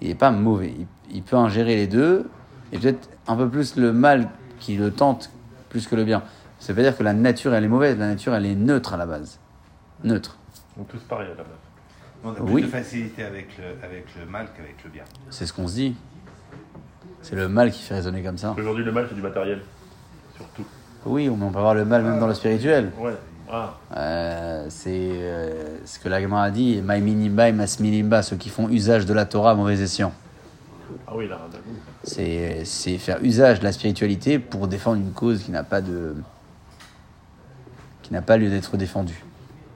Il 0.00 0.08
n'est 0.08 0.14
pas 0.14 0.30
mauvais. 0.30 0.74
Il, 0.78 0.86
il 1.10 1.22
peut 1.22 1.36
ingérer 1.36 1.76
les 1.76 1.86
deux 1.86 2.28
et 2.72 2.78
peut-être 2.78 3.08
un 3.28 3.36
peu 3.36 3.48
plus 3.48 3.76
le 3.76 3.92
mal 3.92 4.30
qui 4.58 4.76
le 4.76 4.90
tente 4.90 5.30
plus 5.68 5.86
que 5.86 5.94
le 5.94 6.04
bien. 6.04 6.22
Ça 6.58 6.72
veut 6.72 6.76
pas 6.76 6.88
dire 6.88 6.96
que 6.96 7.02
la 7.02 7.12
nature 7.12 7.54
elle 7.54 7.64
est 7.64 7.68
mauvaise. 7.68 7.98
La 7.98 8.08
nature 8.08 8.34
elle 8.34 8.46
est 8.46 8.54
neutre 8.54 8.94
à 8.94 8.96
la 8.96 9.06
base. 9.06 9.38
Neutre. 10.04 10.38
Donc 10.76 10.88
tous 10.88 11.00
pareils 11.00 11.26
à 11.28 11.30
la 11.30 11.36
base. 11.42 11.46
On 12.24 12.30
a 12.30 12.34
plus 12.34 12.44
Oui. 12.44 12.62
de 12.62 12.68
facilité 12.68 13.24
avec 13.24 13.48
le, 13.58 13.84
avec 13.84 14.06
le 14.18 14.24
mal 14.30 14.46
qu'avec 14.56 14.82
le 14.84 14.90
bien. 14.90 15.04
C'est 15.30 15.44
ce 15.44 15.52
qu'on 15.52 15.68
se 15.68 15.74
dit. 15.74 15.96
C'est 17.20 17.34
le 17.36 17.48
mal 17.48 17.70
qui 17.72 17.82
fait 17.82 17.94
raisonner 17.94 18.22
comme 18.22 18.38
ça. 18.38 18.54
Aujourd'hui, 18.58 18.84
le 18.84 18.92
mal, 18.92 19.06
c'est 19.08 19.14
du 19.14 19.22
matériel. 19.22 19.60
Surtout. 20.36 20.64
Oui, 21.04 21.28
mais 21.28 21.44
on 21.44 21.50
peut 21.50 21.58
avoir 21.58 21.74
le 21.74 21.84
mal 21.84 22.02
même 22.02 22.18
dans 22.20 22.26
le 22.26 22.34
spirituel. 22.34 22.90
Ouais. 22.98 23.12
Ah, 23.54 23.74
Euh, 23.94 24.66
c'est 24.70 25.10
euh, 25.12 25.84
ce 25.84 25.98
que 25.98 26.08
l'Agma 26.08 26.42
a 26.42 26.50
dit, 26.50 26.80
Maïminimba 26.80 27.50
et 27.50 27.52
Masminimba, 27.52 28.22
ceux 28.22 28.36
qui 28.36 28.48
font 28.48 28.70
usage 28.70 29.04
de 29.04 29.12
la 29.12 29.26
Torah 29.26 29.50
à 29.50 29.54
mauvais 29.54 29.78
escient. 29.78 30.10
ah 31.06 31.12
oui, 31.14 31.28
là. 31.28 31.38
C'est 32.02 32.64
c'est 32.64 32.96
faire 32.96 33.22
usage 33.22 33.60
de 33.60 33.64
la 33.64 33.72
spiritualité 33.72 34.38
pour 34.38 34.68
défendre 34.68 35.02
une 35.02 35.12
cause 35.12 35.42
qui 35.42 35.50
n'a 35.50 35.64
pas 35.64 35.82
de 35.82 36.16
qui 38.00 38.14
n'a 38.14 38.22
pas 38.22 38.38
lieu 38.38 38.48
d'être 38.48 38.78
défendue. 38.78 39.22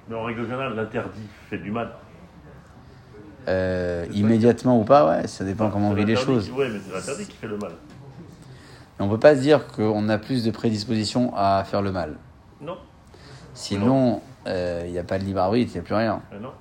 Mais 0.08 0.16
en 0.16 0.24
règle 0.24 0.44
générale, 0.44 0.74
l'interdit 0.74 1.28
fait 1.50 1.58
du 1.58 1.70
mal. 1.70 1.90
Euh, 3.48 4.06
immédiatement 4.12 4.80
ou 4.80 4.84
pas, 4.84 5.06
ouais, 5.06 5.26
ça 5.26 5.44
dépend 5.44 5.68
comment 5.68 5.90
on 5.90 5.94
vit 5.94 6.06
les 6.06 6.16
choses. 6.16 6.50
Ouais, 6.50 6.70
mais 6.70 6.80
c'est 6.84 6.94
l'interdit 6.94 7.26
qui 7.26 7.36
fait 7.36 7.46
le 7.46 7.58
mal. 7.58 7.72
Mais 8.98 9.04
on 9.04 9.08
peut 9.10 9.20
pas 9.20 9.36
se 9.36 9.42
dire 9.42 9.66
qu'on 9.66 10.08
a 10.08 10.16
plus 10.16 10.44
de 10.44 10.50
prédisposition 10.50 11.32
à 11.36 11.62
faire 11.64 11.82
le 11.82 11.92
mal. 11.92 12.16
Non 12.62 12.78
Sinon, 13.56 14.20
euh, 14.46 14.82
il 14.84 14.92
n'y 14.92 14.98
a 14.98 15.02
pas 15.02 15.18
de 15.18 15.24
libre 15.24 15.40
arbitre, 15.40 15.72
il 15.74 15.78
n'y 15.78 15.80
a 15.80 15.82
plus 15.82 15.94
rien. 15.94 16.22
Mais 16.30 16.38
non. 16.38 16.52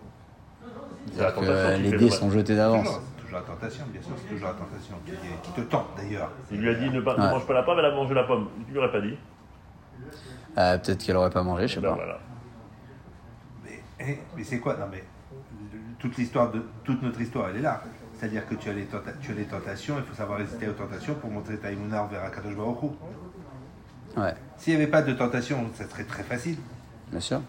C'est-à-dire 1.13 1.35
que 1.35 1.81
les 1.81 1.97
dés 1.97 2.09
sont 2.09 2.31
jetés 2.31 2.55
d'avance. 2.55 2.85
Toujours, 2.85 3.01
c'est 3.17 3.23
toujours 3.23 3.39
la 3.39 3.45
tentation, 3.45 3.85
bien 3.91 4.01
sûr, 4.01 4.11
c'est 4.17 4.33
toujours 4.33 4.47
la 4.47 4.53
tentation 4.53 4.95
qui, 5.43 5.51
te 5.51 5.61
tente 5.61 5.87
d'ailleurs. 5.97 6.31
Il 6.51 6.61
lui 6.61 6.69
a 6.69 6.73
dit 6.73 6.89
ne, 6.89 7.01
pas, 7.01 7.13
ne 7.17 7.29
mange 7.29 7.45
pas 7.45 7.53
la 7.53 7.63
pomme, 7.63 7.79
elle 7.79 7.85
a 7.85 7.91
mangé 7.91 8.13
la 8.13 8.23
pomme. 8.23 8.47
Tu 8.65 8.71
lui 8.71 8.79
aurais 8.79 8.91
pas 8.91 9.01
dit. 9.01 9.17
Euh, 10.57 10.77
Peut-être 10.77 11.03
qu'elle 11.03 11.17
aurait 11.17 11.29
pas 11.29 11.43
mangé, 11.43 11.67
je 11.67 11.75
sais 11.75 11.81
Ben 11.81 11.89
pas. 11.89 11.95
voilà. 11.95 12.19
Mais, 13.65 13.83
eh, 13.99 14.19
mais 14.35 14.43
c'est 14.43 14.59
quoi 14.59 14.77
Non 14.77 14.87
mais 14.89 15.03
toute 15.99 16.17
l'histoire 16.17 16.51
de 16.51 16.65
toute 16.85 17.01
notre 17.01 17.19
histoire, 17.19 17.49
elle 17.49 17.57
est 17.57 17.61
là. 17.61 17.81
C'est-à-dire 18.13 18.47
que 18.47 18.55
tu 18.55 18.69
as, 18.69 18.73
les 18.73 18.87
tu 19.21 19.31
as 19.31 19.35
les 19.35 19.43
tentations, 19.43 19.95
il 19.97 20.03
faut 20.03 20.15
savoir 20.15 20.37
résister 20.39 20.69
aux 20.69 20.73
tentations 20.73 21.15
pour 21.15 21.29
montrer 21.29 21.57
ta 21.57 21.71
imuna 21.71 22.07
vers 22.09 22.23
Akadosh 22.23 22.55
Baruch. 22.55 22.91
Ouais, 24.15 24.33
S'il 24.57 24.75
n'y 24.75 24.81
avait 24.81 24.89
pas 24.89 25.01
de 25.01 25.11
tentation, 25.11 25.69
ça 25.73 25.85
serait 25.89 26.05
très 26.05 26.23
facile. 26.23 26.57
Bien 27.15 27.21
sûr. 27.21 27.39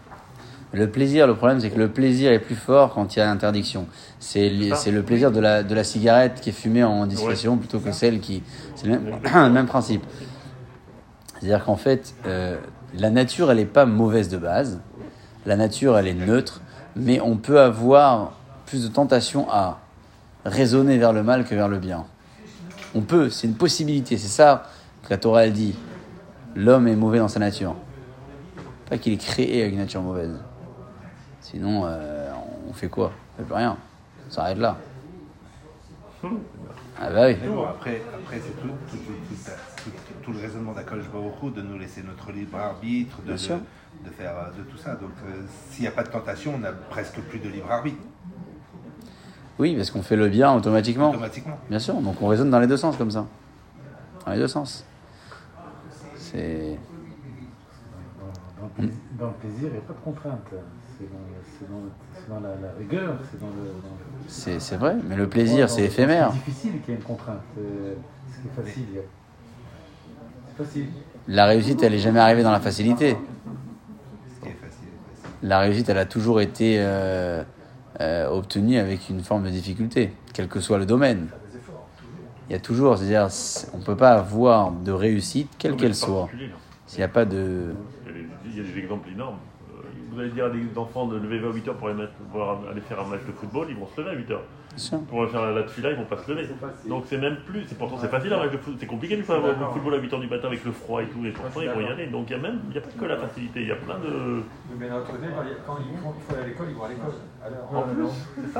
Le 0.71 0.89
plaisir, 0.89 1.27
le 1.27 1.35
problème, 1.35 1.59
c'est 1.59 1.69
que 1.69 1.77
le 1.77 1.89
plaisir 1.89 2.31
est 2.31 2.39
plus 2.39 2.55
fort 2.55 2.93
quand 2.93 3.15
il 3.15 3.19
y 3.19 3.21
a 3.21 3.29
interdiction. 3.29 3.85
C'est 4.19 4.49
le 4.49 5.01
plaisir 5.01 5.31
de 5.31 5.41
la, 5.41 5.61
de 5.61 5.75
la 5.75 5.83
cigarette 5.83 6.39
qui 6.41 6.49
est 6.49 6.53
fumée 6.53 6.85
en 6.85 7.05
discrétion 7.05 7.57
plutôt 7.57 7.79
que 7.79 7.91
celle 7.91 8.21
qui. 8.21 8.43
C'est 8.75 8.87
le 8.87 8.99
même, 8.99 9.19
le 9.35 9.49
même 9.49 9.65
principe. 9.65 10.03
C'est-à-dire 11.33 11.65
qu'en 11.65 11.75
fait, 11.75 12.15
euh, 12.25 12.57
la 12.93 13.09
nature, 13.09 13.51
elle 13.51 13.57
n'est 13.57 13.65
pas 13.65 13.85
mauvaise 13.85 14.29
de 14.29 14.37
base. 14.37 14.79
La 15.45 15.57
nature, 15.57 15.97
elle 15.97 16.07
est 16.07 16.13
neutre. 16.13 16.61
Mais 16.95 17.19
on 17.19 17.35
peut 17.35 17.59
avoir 17.59 18.33
plus 18.65 18.83
de 18.83 18.87
tentation 18.87 19.47
à 19.51 19.79
raisonner 20.45 20.97
vers 20.97 21.11
le 21.11 21.23
mal 21.23 21.43
que 21.43 21.55
vers 21.55 21.67
le 21.67 21.77
bien. 21.77 22.05
On 22.95 23.01
peut, 23.01 23.29
c'est 23.29 23.47
une 23.47 23.55
possibilité. 23.55 24.17
C'est 24.17 24.27
ça 24.27 24.63
que 25.03 25.09
la 25.09 25.17
Torah, 25.17 25.45
elle 25.45 25.53
dit. 25.53 25.75
L'homme 26.55 26.87
est 26.87 26.95
mauvais 26.95 27.19
dans 27.19 27.27
sa 27.27 27.39
nature. 27.39 27.75
Pas 28.89 28.97
qu'il 28.97 29.13
est 29.13 29.17
créé 29.17 29.61
avec 29.61 29.73
une 29.73 29.79
nature 29.79 30.01
mauvaise. 30.01 30.39
Sinon, 31.41 31.83
euh, 31.85 32.31
on 32.69 32.73
fait 32.73 32.87
quoi? 32.87 33.11
On 33.33 33.37
fait 33.37 33.45
plus 33.45 33.55
rien. 33.55 33.77
On 34.27 34.31
s'arrête 34.31 34.57
là. 34.57 34.77
Ah 36.99 37.09
bah 37.11 37.27
oui. 37.27 37.37
Mais 37.41 37.47
bon, 37.47 37.65
après, 37.65 38.01
après 38.13 38.41
c'est 38.43 38.59
tout, 38.59 38.69
tout, 40.23 40.33
le 40.33 40.39
raisonnement 40.39 40.73
d'Akol 40.73 41.03
Baruch 41.13 41.53
de 41.53 41.61
nous 41.61 41.77
laisser 41.77 42.01
notre 42.01 42.31
libre 42.31 42.57
arbitre, 42.57 43.21
de 43.23 43.37
faire 43.37 43.59
euh, 44.35 44.57
de 44.57 44.63
tout 44.63 44.77
ça. 44.77 44.95
Donc, 44.95 45.11
euh, 45.25 45.41
s'il 45.69 45.83
n'y 45.83 45.87
a 45.87 45.91
pas 45.91 46.03
de 46.03 46.09
tentation, 46.09 46.53
on 46.55 46.59
n'a 46.59 46.71
presque 46.71 47.19
plus 47.21 47.39
de 47.39 47.49
libre 47.49 47.71
arbitre, 47.71 48.01
Oui, 49.59 49.75
parce 49.75 49.91
qu'on 49.91 50.01
fait 50.01 50.15
le 50.15 50.27
bien 50.27 50.53
automatiquement. 50.53 51.11
automatiquement. 51.11 51.59
Bien 51.69 51.79
sûr, 51.79 51.95
donc 51.95 52.21
on 52.21 52.27
raisonne 52.27 52.49
dans 52.49 52.59
les 52.59 52.67
deux 52.67 52.77
sens 52.77 52.97
comme 52.97 53.11
ça. 53.11 53.27
Dans 54.25 54.31
les 54.31 54.39
deux 54.39 54.47
sens. 54.47 54.83
C'est. 56.15 56.77
Dans, 58.77 58.83
dans 59.19 59.27
le 59.27 59.33
plaisir- 59.33 59.69
il 59.69 59.71
n'y 59.71 59.77
a 59.77 59.81
pas 59.81 59.93
de 59.93 59.99
contrainte. 60.03 60.39
C'est 60.97 61.05
dans, 61.11 61.17
c'est 61.59 61.69
dans, 61.69 61.81
c'est 62.13 62.29
dans 62.29 62.39
la, 62.39 62.49
la 62.55 62.73
rigueur, 62.77 63.17
c'est 63.31 63.39
dans 63.39 63.47
le. 63.47 63.53
dans 63.53 63.95
le- 63.95 64.23
C'est 64.27 64.59
c'est 64.59 64.77
vrai, 64.77 64.95
mais 65.07 65.15
le 65.15 65.27
plaisir, 65.27 65.69
c'est 65.69 65.81
dans- 65.81 65.87
éphémère. 65.87 66.31
C'est 66.33 66.51
difficile 66.51 66.81
qu'il 66.81 66.89
y 66.93 66.97
ait 66.97 66.99
une 66.99 67.03
contrainte. 67.05 67.41
euh, 67.59 67.93
Ce 68.31 68.41
qui 68.41 68.47
est 68.47 68.63
facile. 68.65 68.85
C'est 70.57 70.63
facile. 70.65 70.85
La 71.27 71.45
réussite, 71.45 71.81
elle 71.83 71.93
est 71.93 71.99
jamais 71.99 72.19
arrivée 72.19 72.43
dans 72.43 72.51
la 72.51 72.59
facilité. 72.59 73.15
La 75.43 75.59
réussite, 75.59 75.87
elle 75.89 75.97
a 75.99 76.05
toujours 76.05 76.41
été 76.41 76.77
euh, 76.79 77.43
euh, 78.01 78.27
obtenue 78.29 78.77
avec 78.79 79.09
une 79.09 79.21
forme 79.21 79.43
de 79.43 79.49
difficulté, 79.49 80.13
quel 80.33 80.47
que 80.47 80.59
soit 80.59 80.77
le 80.79 80.85
domaine. 80.85 81.27
Il 82.49 82.53
y 82.53 82.55
a 82.55 82.59
toujours, 82.59 82.97
c'est-à-dire, 82.97 83.29
c'est- 83.29 83.67
on 83.73 83.77
ne 83.79 83.83
peut 83.83 83.95
pas 83.97 84.13
avoir 84.13 84.71
de 84.71 84.91
réussite, 84.91 85.49
quelle 85.59 85.75
qu'elle 85.75 85.93
soit, 85.95 86.27
s'il 86.87 86.99
n'y 86.99 87.03
a 87.03 87.07
pas 87.09 87.25
de. 87.25 87.75
Il 88.57 88.63
y, 88.65 88.69
a 88.69 88.73
des, 88.73 88.79
exemples 88.79 89.09
énormes. 89.13 89.37
Euh, 89.69 89.81
Vous 90.11 90.19
allez 90.19 90.31
dire 90.31 90.45
à 90.45 90.49
des 90.49 90.65
enfants 90.77 91.05
de 91.05 91.17
lever 91.17 91.37
à 91.37 91.51
8h 91.51 91.73
pour 91.75 91.89
aller, 91.89 91.97
mettre, 91.97 92.13
voir, 92.33 92.57
aller 92.71 92.81
faire 92.81 92.99
un 92.99 93.07
match 93.07 93.21
de 93.27 93.31
football, 93.31 93.67
ils 93.69 93.75
vont 93.75 93.87
se 93.95 94.01
lever 94.01 94.09
à 94.11 94.15
8h. 94.15 94.27
Bien 94.27 94.77
sûr. 94.77 94.99
Pour 95.09 95.21
aller 95.21 95.31
faire 95.31 95.51
la 95.51 95.61
tefila, 95.63 95.91
ils 95.91 95.95
vont 95.97 96.05
pas 96.05 96.17
se 96.17 96.31
lever. 96.31 96.47
Donc 96.89 97.03
c'est 97.07 97.17
même 97.19 97.37
plus, 97.45 97.65
c'est 97.67 97.77
pourtant 97.77 97.97
c'est 98.01 98.07
facile 98.09 98.33
un 98.33 98.37
match 98.37 98.51
de 98.51 98.57
foot, 98.57 98.77
c'est 98.79 98.87
compliqué 98.87 99.15
de 99.15 99.21
faire 99.21 99.37
le 99.37 99.53
football 99.73 99.93
à 99.93 99.97
8h 99.99 100.19
du 100.21 100.27
matin 100.27 100.47
avec 100.47 100.65
le 100.65 100.71
froid 100.71 101.01
et 101.03 101.05
tout, 101.05 101.23
et 101.25 101.29
pourtant 101.31 101.61
ils 101.61 101.69
vont 101.69 101.81
y 101.81 101.87
aller. 101.87 102.07
Donc 102.07 102.25
il 102.29 102.33
y 102.35 102.39
a 102.39 102.41
même, 102.41 102.59
il 102.67 102.71
n'y 102.71 102.77
a 102.77 102.81
pas 102.81 102.89
que 102.99 103.05
la 103.05 103.17
facilité, 103.17 103.61
il 103.61 103.67
y 103.67 103.71
a 103.71 103.75
plein 103.75 103.95
de... 103.99 104.41
Mais 104.79 104.87
d'un 104.89 104.95
autre 104.97 105.11
côté, 105.11 105.27
quand 105.35 105.43
il- 105.43 105.57
quand 105.65 105.77
il 105.79 105.97
faut, 105.99 106.13
il 106.17 106.23
faut 106.23 106.33
aller 106.33 106.43
à 106.43 106.47
l'école, 106.47 106.67
ils 106.69 106.75
vont 106.75 106.83
à 106.83 106.89
l'école. 106.89 107.13
En 107.75 107.81
plus, 107.83 108.05
c'est 108.45 108.53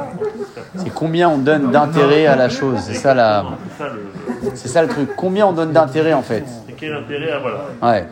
ça. 0.53 0.63
C'est 0.75 0.93
combien 0.93 1.29
on 1.29 1.37
donne 1.39 1.71
d'intérêt 1.71 2.27
à 2.27 2.35
la 2.35 2.49
chose, 2.49 2.77
c'est 2.79 2.93
ça, 2.93 3.13
la... 3.15 3.45
C'est 3.69 3.83
ça 3.83 3.89
le... 3.89 4.51
c'est 4.55 4.67
ça 4.67 4.81
le 4.83 4.89
truc. 4.89 5.09
Combien 5.15 5.47
on 5.47 5.53
donne 5.53 5.71
d'intérêt 5.71 6.13
en 6.13 6.21
fait? 6.21 6.43
C'est 6.67 6.73
quel 6.73 6.93
intérêt 6.93 7.31
à... 7.31 7.39
Voilà. 7.39 7.65
Ouais. 7.81 8.07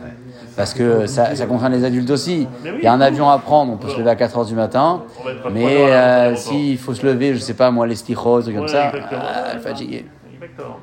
Parce 0.56 0.72
que 0.72 1.06
ça, 1.06 1.34
ça 1.34 1.46
concerne 1.46 1.72
les 1.74 1.84
adultes 1.84 2.08
aussi. 2.10 2.48
Oui. 2.64 2.70
Il 2.78 2.82
y 2.84 2.86
a 2.86 2.92
un 2.92 3.00
avion 3.02 3.28
à 3.28 3.38
prendre, 3.38 3.72
on 3.72 3.76
peut 3.76 3.88
se 3.88 3.98
lever 3.98 4.10
à 4.10 4.14
4h 4.14 4.46
du 4.46 4.54
matin. 4.54 5.02
Mais 5.52 5.92
euh, 5.92 6.34
s'il 6.34 6.78
faut 6.78 6.94
se 6.94 7.04
lever, 7.04 7.34
je 7.34 7.38
sais 7.38 7.54
pas 7.54 7.70
moi, 7.70 7.86
les 7.86 7.94
stichos, 7.94 8.42
comme 8.42 8.56
Ouais, 8.60 8.68
ça, 8.68 8.90
ah, 9.12 9.58
fatigué. 9.58 10.06
Exactement. 10.34 10.78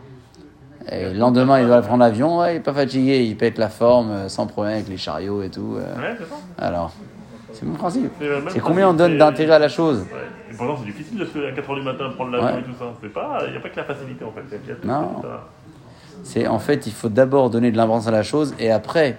Et 0.92 1.06
le 1.14 1.18
lendemain, 1.18 1.60
il 1.60 1.66
doit 1.66 1.82
prendre 1.82 2.02
l'avion, 2.04 2.40
ouais, 2.40 2.54
il 2.54 2.58
est 2.58 2.60
pas 2.60 2.74
fatigué, 2.74 3.24
il 3.24 3.36
pète 3.36 3.58
la 3.58 3.70
forme 3.70 4.12
euh, 4.12 4.30
sans 4.30 4.46
problème 4.46 4.74
avec 4.76 4.90
les 4.90 4.98
chariots 4.98 5.42
et 5.42 5.50
tout. 5.50 5.76
euh. 5.78 5.82
Ouais, 5.96 6.16
c'est 6.20 6.26
ça. 6.30 6.36
Alors, 6.60 6.92
c'est 7.54 7.62
le 7.64 7.70
même 7.70 7.78
principe. 7.78 8.12
C'est 8.50 8.60
combien 8.60 8.90
on 8.90 8.94
donne 8.94 9.18
d'intérêt 9.18 9.56
à 9.56 9.60
la 9.60 9.70
chose? 9.70 10.00
Ouais. 10.02 10.52
Et 10.52 10.56
pourtant, 10.56 10.76
c'est 10.80 10.92
difficile 10.92 11.18
de 11.18 11.26
se 11.26 11.36
lever 11.38 11.48
à 11.48 11.52
4h 11.54 11.76
du 11.76 11.82
matin, 11.84 12.10
prendre 12.16 12.32
l'avion 12.32 12.60
et 12.60 12.64
tout 12.64 12.76
ça. 12.78 12.94
Il 13.48 13.52
n'y 13.52 13.58
a 13.58 13.60
pas 13.60 13.70
que 13.70 13.78
la 13.78 13.84
facilité 13.86 14.24
en 14.24 14.32
fait. 14.32 14.86
Non. 14.86 15.22
C'est 16.24 16.48
en 16.48 16.60
fait, 16.60 16.86
il 16.86 16.94
faut 16.94 17.10
d'abord 17.10 17.50
donner 17.50 17.72
de 17.72 17.78
l'importance 17.78 18.08
à 18.08 18.12
la 18.12 18.24
chose 18.24 18.54
et 18.60 18.70
après. 18.70 19.18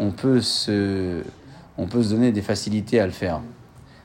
On 0.00 0.10
peut 0.10 0.40
se, 0.40 1.22
on 1.78 1.86
peut 1.86 2.02
se 2.02 2.10
donner 2.10 2.32
des 2.32 2.42
facilités 2.42 3.00
à 3.00 3.06
le 3.06 3.12
faire. 3.12 3.40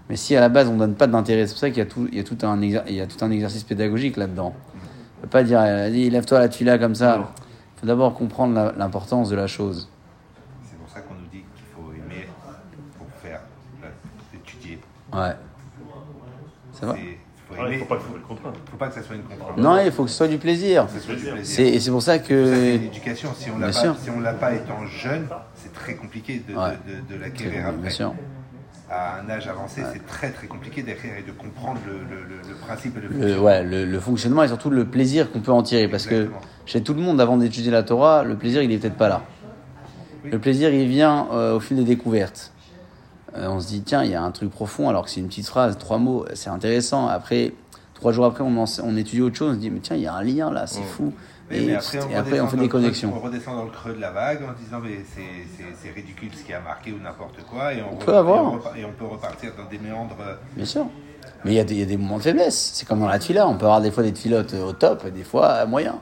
Mais 0.09 0.15
si 0.17 0.35
à 0.35 0.41
la 0.41 0.49
base 0.49 0.67
on 0.67 0.75
donne 0.77 0.95
pas 0.95 1.07
d'intérêt, 1.07 1.47
c'est 1.47 1.53
pour 1.53 1.59
ça 1.59 1.69
qu'il 1.69 1.79
y 1.79 1.81
a 1.81 1.85
tout, 1.85 2.07
il 2.11 2.17
y 2.17 2.21
a 2.21 2.23
tout 2.23 2.37
un, 2.43 2.61
il 2.61 2.93
y 2.93 3.01
a 3.01 3.07
tout 3.07 3.23
un 3.23 3.31
exercice 3.31 3.63
pédagogique 3.63 4.17
là-dedans. 4.17 4.53
On 5.17 5.21
peut 5.21 5.27
pas 5.29 5.43
dire, 5.43 5.59
euh, 5.61 5.87
lève-toi 5.89 6.39
là, 6.39 6.49
tu 6.49 6.63
là 6.63 6.77
comme 6.77 6.95
ça. 6.95 7.31
Il 7.77 7.79
faut 7.81 7.87
d'abord 7.87 8.13
comprendre 8.13 8.73
l'importance 8.77 9.29
de 9.29 9.35
la 9.35 9.47
chose. 9.47 9.89
C'est 10.69 10.77
pour 10.77 10.89
ça 10.89 10.99
qu'on 11.01 11.13
nous 11.13 11.27
dit 11.31 11.43
qu'il 11.55 11.65
faut 11.75 11.91
aimer 11.93 12.27
pour 12.97 13.07
faire, 13.23 13.41
euh, 13.83 13.87
étudier. 14.35 14.79
Ouais. 15.13 15.31
Ça 16.73 16.85
va 16.87 16.93
C'est- 16.95 16.99
Il 17.53 17.57
Ouais, 17.59 17.63
il 17.63 17.73
aimer. 17.73 17.77
faut 17.79 17.85
pas 17.85 17.95
que 17.97 18.01
ce 18.03 18.07
soit 18.07 18.17
une 18.17 18.23
contrainte. 18.23 18.55
faut 18.71 18.77
pas 18.77 18.87
que 18.87 18.93
ça 18.95 19.01
soit 19.03 19.15
une 19.15 19.23
contrainte. 19.23 19.57
Non, 19.57 19.77
il 19.85 19.91
faut 19.91 20.03
que 20.05 20.09
ce 20.09 20.15
soit 20.15 20.27
du 20.29 20.37
plaisir. 20.37 20.87
C'est- 20.89 21.05
plaisir. 21.05 21.33
C'est, 21.43 21.67
et 21.67 21.79
c'est 21.81 21.91
pour 21.91 22.01
ça 22.01 22.13
C'est 22.13 22.19
pour 22.19 22.27
que. 22.29 22.75
une 22.77 22.83
éducation. 22.83 23.29
Si 23.35 23.49
on 23.49 23.59
l'a 23.59 23.67
Bien 23.67 23.73
pas, 23.75 23.79
sûr. 23.81 23.95
si 24.01 24.09
on 24.09 24.19
l'a 24.21 24.33
pas 24.33 24.53
étant 24.53 24.85
jeune, 24.87 25.27
c'est 25.73 25.79
très 25.79 25.95
compliqué 25.95 26.41
de, 26.47 26.53
de- 26.53 26.57
Ouais. 26.57 26.77
de, 26.87 27.13
de 27.13 27.17
Très 27.19 27.29
l'acquérir 27.29 27.51
bien, 27.59 27.65
après. 27.69 27.81
bien 27.81 27.89
sûr. 27.89 28.13
À 28.89 29.21
un 29.21 29.29
âge 29.29 29.47
avancé, 29.47 29.81
c'est 29.93 30.05
très 30.05 30.31
très 30.31 30.47
compliqué 30.47 30.83
d'acquérir 30.83 31.17
et 31.19 31.21
de 31.23 31.31
comprendre 31.31 31.79
le, 31.87 31.93
le, 31.93 32.23
le, 32.23 32.35
le 32.49 32.55
principe 32.55 32.97
et 32.97 33.01
le 33.01 33.07
fonctionnement. 33.09 33.43
ouais, 33.45 33.63
le, 33.85 33.99
fonctionnement 34.01 34.43
et 34.43 34.47
surtout 34.49 34.69
le 34.69 34.83
plaisir 34.85 35.31
qu'on 35.31 35.39
peut 35.39 35.51
en 35.53 35.63
tirer. 35.63 35.87
Parce 35.87 36.05
que 36.05 36.29
chez 36.65 36.81
tout 36.83 36.93
le 36.93 36.99
monde, 37.01 37.21
avant 37.21 37.37
d'étudier 37.37 37.71
la 37.71 37.83
Torah, 37.83 38.23
le 38.23 38.35
plaisir, 38.35 38.61
il 38.61 38.71
est 38.71 38.77
peut-être 38.79 38.97
pas 38.97 39.07
là. 39.07 39.21
Oui. 40.25 40.31
Le 40.31 40.39
plaisir, 40.39 40.73
il 40.73 40.87
vient 40.89 41.27
euh, 41.31 41.55
au 41.55 41.59
fil 41.61 41.77
des 41.77 41.85
découvertes. 41.85 42.51
Euh, 43.37 43.47
on 43.47 43.61
se 43.61 43.67
dit, 43.69 43.81
tiens, 43.81 44.03
il 44.03 44.11
y 44.11 44.15
a 44.15 44.21
un 44.21 44.31
truc 44.31 44.49
profond, 44.51 44.89
alors 44.89 45.05
que 45.05 45.09
c'est 45.09 45.21
une 45.21 45.27
petite 45.29 45.47
phrase, 45.47 45.77
trois 45.77 45.97
mots, 45.97 46.25
c'est 46.33 46.49
intéressant. 46.49 47.07
Après, 47.07 47.53
trois 48.01 48.11
jours 48.11 48.25
après, 48.25 48.43
on, 48.43 48.57
en- 48.57 48.79
on 48.83 48.97
étudie 48.97 49.21
autre 49.21 49.35
chose, 49.37 49.51
on 49.51 49.53
se 49.53 49.59
dit, 49.59 49.69
mais 49.69 49.79
tiens, 49.79 49.95
il 49.95 50.01
y 50.01 50.07
a 50.07 50.13
un 50.15 50.23
lien 50.23 50.51
là, 50.51 50.65
c'est 50.67 50.81
fou. 50.81 51.13
Oui, 51.51 51.57
et, 51.57 51.65
mais 51.67 51.75
après, 51.75 51.99
on, 52.03 52.09
et 52.09 52.15
après, 52.15 52.39
redescend 52.39 52.45
on 52.45 52.49
fait 52.49 52.55
dans 52.57 52.61
des 52.61 52.61
le 52.63 52.67
creux- 52.67 52.79
connexions. 52.81 53.13
on 53.15 53.19
redescend 53.19 53.55
dans 53.57 53.63
le 53.65 53.69
creux 53.69 53.93
de 53.93 54.01
la 54.01 54.11
vague 54.11 54.39
en 54.43 54.53
disant 54.63 54.79
mais 54.83 55.05
c'est- 55.13 55.91
ridicule 55.93 56.29
ce 56.35 56.43
qui 56.43 56.53
a 56.53 56.59
marqué 56.61 56.91
ou 56.91 56.97
n'importe 57.03 57.43
quoi 57.49 57.73
et 57.73 57.81
on, 57.83 57.95
peut 57.97 58.15
avoir. 58.15 58.37
et 58.37 58.45
on 58.47 58.51
repart- 58.57 58.77
et 58.79 58.85
on 58.85 58.91
peut 58.91 59.05
repartir 59.05 59.51
dans 59.57 59.69
des 59.69 59.77
méandres. 59.77 60.15
euh, 60.21 60.33
Bien 60.55 60.65
sûr. 60.65 60.85
Mais 61.45 61.51
il 61.51 61.55
y, 61.55 61.59
a 61.59 61.63
des- 61.63 61.73
il 61.75 61.79
y 61.81 61.83
a 61.83 61.85
des 61.85 61.97
moments 61.97 62.17
de 62.17 62.23
faiblesse. 62.23 62.71
C'est 62.73 62.87
comme 62.87 62.99
dans 63.01 63.07
la 63.07 63.19
tefila. 63.19 63.47
On 63.47 63.55
peut 63.55 63.65
avoir 63.65 63.81
des 63.81 63.91
fois 63.91 64.01
des 64.03 64.11
tefilotes 64.13 64.53
au 64.55 64.71
top 64.73 65.03
et 65.07 65.11
des 65.11 65.23
fois 65.23 65.47
à 65.49 65.65
moyen. 65.65 65.95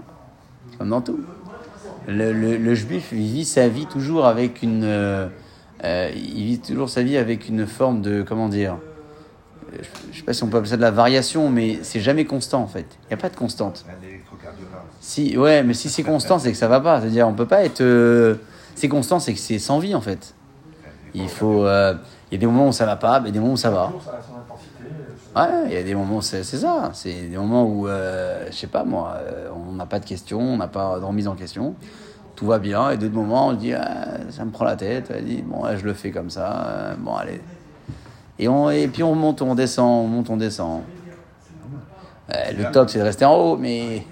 Comme 0.77 0.89
dans 0.89 1.01
tout. 1.01 1.19
Le, 2.07 2.31
le, 2.31 2.55
le 2.57 2.75
juif, 2.75 3.09
il 3.11 3.19
vit 3.19 3.45
sa 3.45 3.67
vie 3.67 3.85
toujours 3.87 4.25
avec 4.25 4.61
une. 4.63 4.83
euh, 4.85 5.27
euh, 5.83 6.11
il 6.15 6.45
vit 6.45 6.59
toujours 6.59 6.89
sa 6.89 7.03
vie 7.03 7.17
avec 7.17 7.49
une 7.49 7.65
forme 7.67 8.01
de. 8.01 8.21
Comment 8.21 8.47
dire 8.49 8.73
euh, 8.73 8.88
Je 9.71 9.77
ne 10.09 10.13
sais 10.15 10.23
pas 10.23 10.33
si 10.33 10.43
on 10.43 10.47
peut 10.47 10.57
appeler 10.57 10.71
ça 10.71 10.77
de 10.77 10.81
la 10.81 10.91
variation, 10.91 11.49
mais 11.49 11.79
c'est 11.83 11.99
jamais 11.99 12.25
constant 12.25 12.61
en 12.61 12.67
fait. 12.67 12.85
Il 13.03 13.07
n'y 13.09 13.13
a 13.13 13.17
pas 13.17 13.29
de 13.29 13.35
constante. 13.35 13.85
Si, 14.99 15.37
ouais, 15.37 15.63
mais 15.63 15.73
si 15.73 15.89
c'est 15.89 16.03
constant, 16.03 16.39
c'est 16.39 16.51
que 16.51 16.57
ça 16.57 16.67
va 16.67 16.79
pas. 16.79 16.99
C'est-à-dire, 17.01 17.27
on 17.27 17.33
peut 17.33 17.45
pas 17.47 17.63
être. 17.63 17.81
euh, 17.81 18.35
c'est 18.75 18.89
constant, 18.89 19.19
c'est 19.19 19.33
que 19.33 19.39
c'est 19.39 19.59
sans 19.59 19.79
vie 19.79 19.95
en 19.95 20.01
fait. 20.01 20.33
Il 21.13 21.27
faut. 21.29 21.65
euh, 21.65 21.93
Il 22.31 22.35
y 22.35 22.37
a 22.37 22.39
des 22.39 22.45
moments 22.45 22.67
où 22.67 22.71
ça 22.71 22.85
va 22.85 22.95
pas, 22.95 23.19
mais 23.19 23.31
des 23.31 23.39
moments 23.39 23.53
où 23.53 23.57
ça 23.57 23.71
va. 23.71 23.85
toujours, 23.87 24.03
ça 24.03 24.11
a 24.11 24.21
son 24.21 24.37
intensité. 24.39 24.83
euh, 25.37 25.63
Ouais, 25.63 25.67
il 25.67 25.73
y 25.73 25.77
a 25.77 25.83
des 25.83 25.95
moments, 25.95 26.21
c'est 26.21 26.43
c'est 26.43 26.57
ça. 26.57 26.91
C'est 26.93 27.27
des 27.29 27.37
moments 27.37 27.63
où, 27.65 27.87
euh, 27.87 28.47
je 28.51 28.55
sais 28.55 28.67
pas 28.67 28.83
moi, 28.83 29.17
on 29.69 29.73
n'a 29.73 29.85
pas 29.85 29.99
de 29.99 30.05
questions, 30.05 30.39
on 30.39 30.57
n'a 30.57 30.67
pas 30.67 30.99
de 30.99 31.05
remise 31.05 31.27
en 31.27 31.35
question. 31.35 31.75
Tout 32.35 32.45
va 32.45 32.59
bien. 32.59 32.89
Et 32.91 32.97
d'autres 32.97 33.13
moments, 33.15 33.47
on 33.47 33.51
se 33.51 33.57
dit, 33.57 33.73
ah, 33.73 34.07
ça 34.29 34.45
me 34.45 34.51
prend 34.51 34.65
la 34.65 34.75
tête. 34.77 35.09
Vas-y, 35.11 35.41
bon, 35.41 35.63
je 35.75 35.83
le 35.83 35.93
fais 35.93 36.11
comme 36.11 36.29
ça. 36.29 36.95
bon, 36.99 37.15
allez. 37.15 37.41
Et, 38.39 38.47
on, 38.47 38.69
et 38.69 38.87
puis 38.87 39.03
on 39.03 39.15
monte, 39.15 39.41
on 39.41 39.53
descend, 39.53 40.05
on 40.05 40.07
monte, 40.07 40.29
on 40.29 40.37
descend. 40.37 40.81
Euh, 42.33 42.51
le 42.57 42.71
top, 42.71 42.89
c'est 42.89 42.99
de 42.99 43.03
rester 43.03 43.25
en 43.25 43.35
haut, 43.35 43.57
mais. 43.57 43.97
Et 43.97 44.05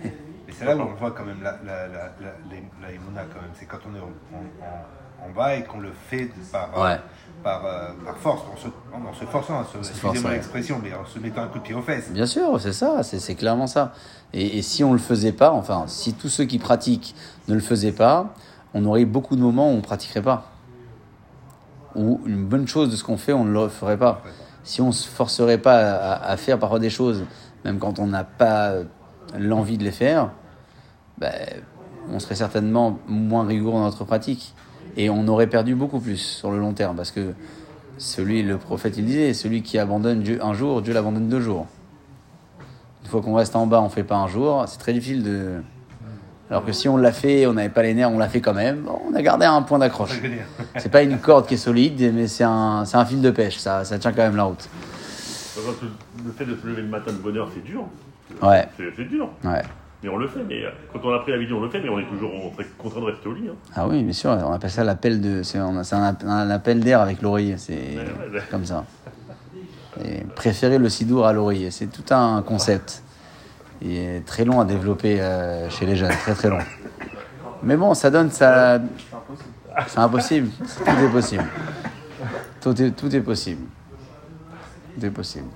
c'est 0.51 0.65
là 0.65 0.75
où 0.75 0.81
on 0.81 0.93
voit 0.95 1.11
quand 1.11 1.23
même 1.23 1.41
la, 1.41 1.51
la, 1.65 1.87
la, 1.87 2.03
la, 2.21 2.91
Emouna, 2.91 3.21
quand 3.33 3.41
même. 3.41 3.51
C'est 3.57 3.65
quand 3.65 3.77
on 3.89 3.95
est 3.95 3.99
en, 3.99 4.05
en, 4.05 5.29
en 5.29 5.33
bas 5.33 5.55
et 5.55 5.63
qu'on 5.63 5.79
le 5.79 5.91
fait 6.09 6.29
par, 6.51 6.69
euh, 6.77 6.83
Ouais. 6.83 6.99
par, 7.43 7.65
euh, 7.65 7.89
par 8.05 8.17
force, 8.17 8.41
en 8.51 8.57
se, 8.57 8.67
en 8.67 9.13
se 9.13 9.25
forçant, 9.25 9.59
en 9.61 9.63
se, 9.65 9.77
excusez-moi 9.77 10.31
l'expression, 10.31 10.79
mais 10.83 10.93
en 10.93 11.05
se 11.05 11.19
mettant 11.19 11.43
un 11.43 11.47
coup 11.47 11.59
de 11.59 11.63
pied 11.63 11.75
aux 11.75 11.81
fesses. 11.81 12.09
Bien 12.11 12.25
sûr, 12.25 12.59
c'est 12.59 12.73
ça, 12.73 13.03
c'est 13.03 13.19
c'est 13.19 13.35
clairement 13.35 13.67
ça. 13.67 13.93
Et, 14.33 14.57
et 14.57 14.61
si 14.61 14.83
on 14.83 14.91
le 14.93 14.99
faisait 14.99 15.31
pas, 15.31 15.51
enfin, 15.51 15.83
si 15.87 16.13
tous 16.13 16.29
ceux 16.29 16.45
qui 16.45 16.57
pratiquent 16.59 17.15
ne 17.47 17.53
le 17.53 17.61
faisaient 17.61 17.91
pas, 17.93 18.33
on 18.73 18.83
aurait 18.85 19.05
beaucoup 19.05 19.35
de 19.35 19.41
moments 19.41 19.71
où 19.71 19.75
on 19.75 19.81
pratiquerait 19.81 20.23
pas. 20.23 20.51
Ou 21.97 22.21
une 22.25 22.45
bonne 22.45 22.67
chose 22.67 22.89
de 22.89 22.95
ce 22.95 23.03
qu'on 23.03 23.17
fait, 23.17 23.33
on 23.33 23.43
ne 23.43 23.51
le 23.51 23.67
ferait 23.67 23.97
pas. 23.97 24.21
Si 24.63 24.81
on 24.81 24.91
se 24.91 25.07
forcerait 25.07 25.57
pas 25.57 25.95
à, 26.13 26.37
faire 26.37 26.59
parfois 26.59 26.79
des 26.79 26.89
choses, 26.89 27.25
même 27.65 27.79
quand 27.79 27.99
on 27.99 28.07
n'a 28.07 28.23
pas 28.23 28.73
l'envie 29.37 29.77
de 29.77 29.83
les 29.83 29.91
faire, 29.91 30.31
ben, 31.17 31.33
on 32.11 32.19
serait 32.19 32.35
certainement 32.35 32.99
moins 33.07 33.45
rigoureux 33.45 33.79
dans 33.79 33.85
notre 33.85 34.05
pratique. 34.05 34.53
Et 34.95 35.09
on 35.09 35.27
aurait 35.27 35.47
perdu 35.47 35.75
beaucoup 35.75 35.99
plus 35.99 36.17
sur 36.17 36.51
le 36.51 36.59
long 36.59 36.73
terme. 36.73 36.95
Parce 36.95 37.11
que 37.11 37.33
celui, 37.97 38.43
le 38.43 38.57
prophète, 38.57 38.97
il 38.97 39.05
disait, 39.05 39.33
celui 39.33 39.63
qui 39.63 39.77
abandonne 39.77 40.21
Dieu 40.21 40.43
un 40.43 40.53
jour, 40.53 40.81
Dieu 40.81 40.93
l'abandonne 40.93 41.29
deux 41.29 41.41
jours. 41.41 41.67
Une 43.03 43.09
fois 43.09 43.21
qu'on 43.21 43.35
reste 43.35 43.55
en 43.55 43.67
bas, 43.67 43.81
on 43.81 43.89
fait 43.89 44.03
pas 44.03 44.17
un 44.17 44.27
jour, 44.27 44.65
c'est 44.67 44.79
très 44.79 44.93
difficile 44.93 45.23
de. 45.23 45.61
Alors 46.49 46.63
que 46.63 46.71
si 46.71 46.87
on 46.87 46.95
l'a 46.97 47.11
fait, 47.11 47.45
on 47.45 47.53
n'avait 47.53 47.67
pas 47.69 47.83
les 47.83 47.93
nerfs, 47.93 48.09
on 48.09 48.17
l'a 48.17 48.29
fait 48.29 48.39
quand 48.41 48.53
même, 48.53 48.81
bon, 48.81 48.99
on 49.11 49.13
a 49.15 49.21
gardé 49.21 49.45
un 49.45 49.61
point 49.63 49.79
d'accroche. 49.79 50.19
C'est 50.77 50.89
pas 50.91 51.03
une 51.03 51.17
corde 51.19 51.45
qui 51.45 51.55
est 51.55 51.57
solide, 51.57 52.11
mais 52.13 52.27
c'est 52.27 52.45
un, 52.45 52.85
fil 53.05 53.21
de 53.21 53.31
pêche, 53.31 53.57
ça, 53.57 53.83
ça 53.83 53.99
tient 53.99 54.11
quand 54.13 54.23
même 54.23 54.35
la 54.37 54.43
route. 54.43 54.69
Le 56.25 56.31
fait 56.31 56.45
de 56.45 56.55
se 56.55 56.65
lever 56.67 56.83
le 56.83 56.87
matin 56.87 57.11
de 57.11 57.17
bonne 57.17 57.35
heure, 57.37 57.49
c'est 57.53 57.63
dur. 57.63 57.83
Ouais, 58.41 58.67
C'est 58.77 59.07
dur. 59.09 59.29
ouais. 59.43 59.61
Mais 60.03 60.09
on 60.09 60.17
le 60.17 60.27
fait. 60.27 60.41
Mais 60.47 60.61
quand 60.93 60.99
on 61.03 61.11
a 61.13 61.19
pris 61.19 61.31
l'habitude, 61.31 61.55
on 61.55 61.61
le 61.61 61.69
fait. 61.69 61.81
Mais 61.81 61.89
on 61.89 61.97
est 61.99 62.05
toujours 62.05 62.31
contraint 62.77 62.99
de 63.01 63.05
rester 63.05 63.27
au 63.27 63.33
lit. 63.33 63.47
Hein. 63.49 63.55
Ah 63.75 63.87
oui, 63.87 64.03
bien 64.03 64.13
sûr, 64.13 64.29
on 64.29 64.51
appelle 64.53 64.69
ça 64.69 64.83
l'appel 64.83 65.19
de. 65.19 65.41
C'est 65.41 65.57
un, 65.57 65.75
app- 66.03 66.23
un 66.23 66.49
appel 66.51 66.81
d'air 66.81 67.01
avec 67.01 67.23
l'oreiller, 67.23 67.57
c'est 67.57 67.73
ouais, 67.73 67.97
ouais. 68.31 68.41
comme 68.51 68.63
ça. 68.65 68.85
Et 70.05 70.19
préférer 70.35 70.77
le 70.77 70.89
sidour 70.89 71.25
à 71.25 71.33
l'oreiller, 71.33 71.71
c'est 71.71 71.87
tout 71.87 72.13
un 72.13 72.43
concept. 72.43 73.01
Il 73.81 73.95
est 73.95 74.25
très 74.25 74.43
long 74.43 74.59
à 74.59 74.65
développer 74.65 75.21
euh, 75.21 75.69
chez 75.69 75.85
les 75.85 75.95
jeunes, 75.95 76.09
très 76.09 76.33
très 76.33 76.49
long. 76.49 76.59
Mais 77.63 77.75
bon, 77.75 77.93
ça 77.93 78.09
donne 78.09 78.31
ça. 78.31 78.79
C'est 79.87 79.99
impossible, 79.99 80.49
tout 80.59 81.05
est 81.05 81.09
possible. 81.09 81.45
Tout 82.61 82.81
est, 82.81 82.91
tout 82.91 83.15
est 83.15 83.21
possible. 83.21 83.61
Tout 84.95 85.05
est 85.05 85.11
possible. 85.11 85.47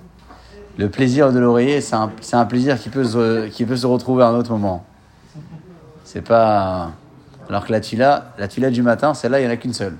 Le 0.78 0.88
plaisir 0.88 1.32
de 1.32 1.38
l'oreiller, 1.38 1.80
c'est 1.80 1.96
un, 1.96 2.10
un 2.32 2.44
plaisir 2.44 2.78
qui 2.78 2.88
peut, 2.88 3.04
se, 3.04 3.48
qui 3.48 3.64
peut 3.64 3.76
se 3.76 3.86
retrouver 3.86 4.22
à 4.22 4.28
un 4.28 4.34
autre 4.34 4.52
moment. 4.52 4.86
C'est 6.04 6.22
pas. 6.22 6.92
Alors 7.48 7.66
que 7.66 7.72
la 7.72 7.80
tula, 7.80 8.32
la 8.38 8.48
tula 8.48 8.70
du 8.70 8.82
matin, 8.82 9.12
celle-là, 9.12 9.40
il 9.40 9.42
n'y 9.42 9.48
en 9.48 9.52
a 9.52 9.56
qu'une 9.56 9.74
seule. 9.74 9.96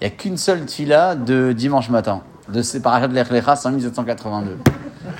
Il 0.00 0.06
n'y 0.06 0.12
a 0.12 0.16
qu'une 0.16 0.36
seule 0.36 0.66
tula 0.66 1.14
de 1.14 1.52
dimanche 1.52 1.88
matin. 1.88 2.22
De 2.48 2.62
séparation 2.62 3.08
de 3.08 3.14
l'Echlecha 3.14 3.56
5782. 3.56 4.58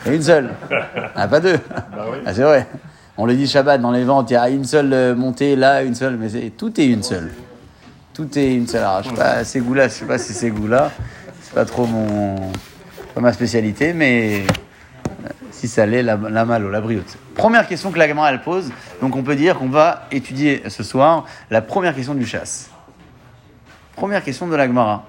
A 0.07 0.11
une 0.11 0.23
seule. 0.23 0.51
Il 0.71 0.77
n'y 1.01 1.03
en 1.17 1.21
a 1.21 1.29
pas 1.29 1.41
deux. 1.41 1.59
oui. 1.59 2.19
Ah, 2.27 2.35
c'est 2.35 2.43
vrai. 2.43 2.67
On 3.17 3.27
le 3.27 3.35
dit 3.35 3.47
Shabbat 3.47 3.81
dans 3.81 3.93
les 3.93 4.05
ventes, 4.05 4.31
il 4.31 4.35
y 4.35 4.37
a 4.37 4.49
une 4.49 4.65
seule 4.65 4.93
euh, 4.93 5.15
montée 5.15 5.55
là, 5.57 5.83
une 5.83 5.95
seule, 5.95 6.17
mais 6.17 6.29
c'est- 6.29 6.51
tout 6.57 6.81
est 6.81 6.87
une 6.87 7.03
seule. 7.03 7.31
Tout 8.13 8.37
est 8.39 8.55
une 8.55 8.67
seule. 8.67 8.83
Alors, 8.83 9.03
je 9.05 9.11
sais 9.11 9.15
pas, 9.15 9.45
ces 9.45 9.61
goûts-là, 9.61 9.89
je 9.89 9.93
sais 9.95 10.05
pas 10.05 10.19
si 10.19 10.33
ces 10.35 10.51
goûts-là, 10.51 10.91
c'est 11.43 11.55
pas 11.55 11.65
trop 11.65 11.87
mon, 11.87 12.37
pas 13.15 13.21
ma 13.21 13.33
spécialité, 13.33 13.93
mais 13.93 14.43
euh, 14.43 15.29
si 15.53 15.69
ça 15.69 15.87
l'est, 15.87 16.03
la, 16.03 16.17
la 16.17 16.45
malo, 16.45 16.71
la 16.71 16.81
brioute. 16.81 17.17
Première 17.37 17.67
question 17.69 17.93
que 17.93 17.99
la 17.99 18.09
Gemara 18.09 18.31
elle 18.33 18.41
pose, 18.43 18.71
donc 19.01 19.15
on 19.17 19.23
peut 19.23 19.37
dire 19.37 19.59
qu'on 19.59 19.69
va 19.69 20.07
étudier 20.11 20.63
ce 20.69 20.83
soir 20.83 21.25
la 21.51 21.61
première 21.63 21.95
question 21.95 22.15
du 22.15 22.27
chasse. 22.27 22.71
Première 23.97 24.25
question 24.25 24.47
de 24.49 24.57
la 24.57 24.67
Gemara. 24.67 25.05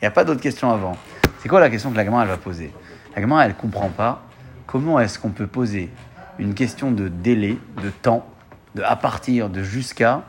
Il 0.00 0.04
n'y 0.04 0.08
a 0.08 0.10
pas 0.10 0.24
d'autres 0.24 0.42
questions 0.42 0.70
avant. 0.70 0.96
C'est 1.42 1.48
quoi 1.48 1.60
la 1.60 1.70
question 1.70 1.90
que 1.90 1.96
la 1.96 2.04
Gemara 2.04 2.22
elle 2.24 2.28
va 2.28 2.36
poser? 2.36 2.70
Elle 3.16 3.54
comprend 3.54 3.88
pas 3.88 4.22
comment 4.66 5.00
est-ce 5.00 5.18
qu'on 5.18 5.30
peut 5.30 5.46
poser 5.46 5.90
une 6.38 6.52
question 6.54 6.90
de 6.90 7.08
délai, 7.08 7.58
de 7.82 7.88
temps, 7.88 8.26
de 8.74 8.82
à 8.82 8.94
partir, 8.94 9.48
de 9.48 9.62
jusqu'à, 9.62 10.22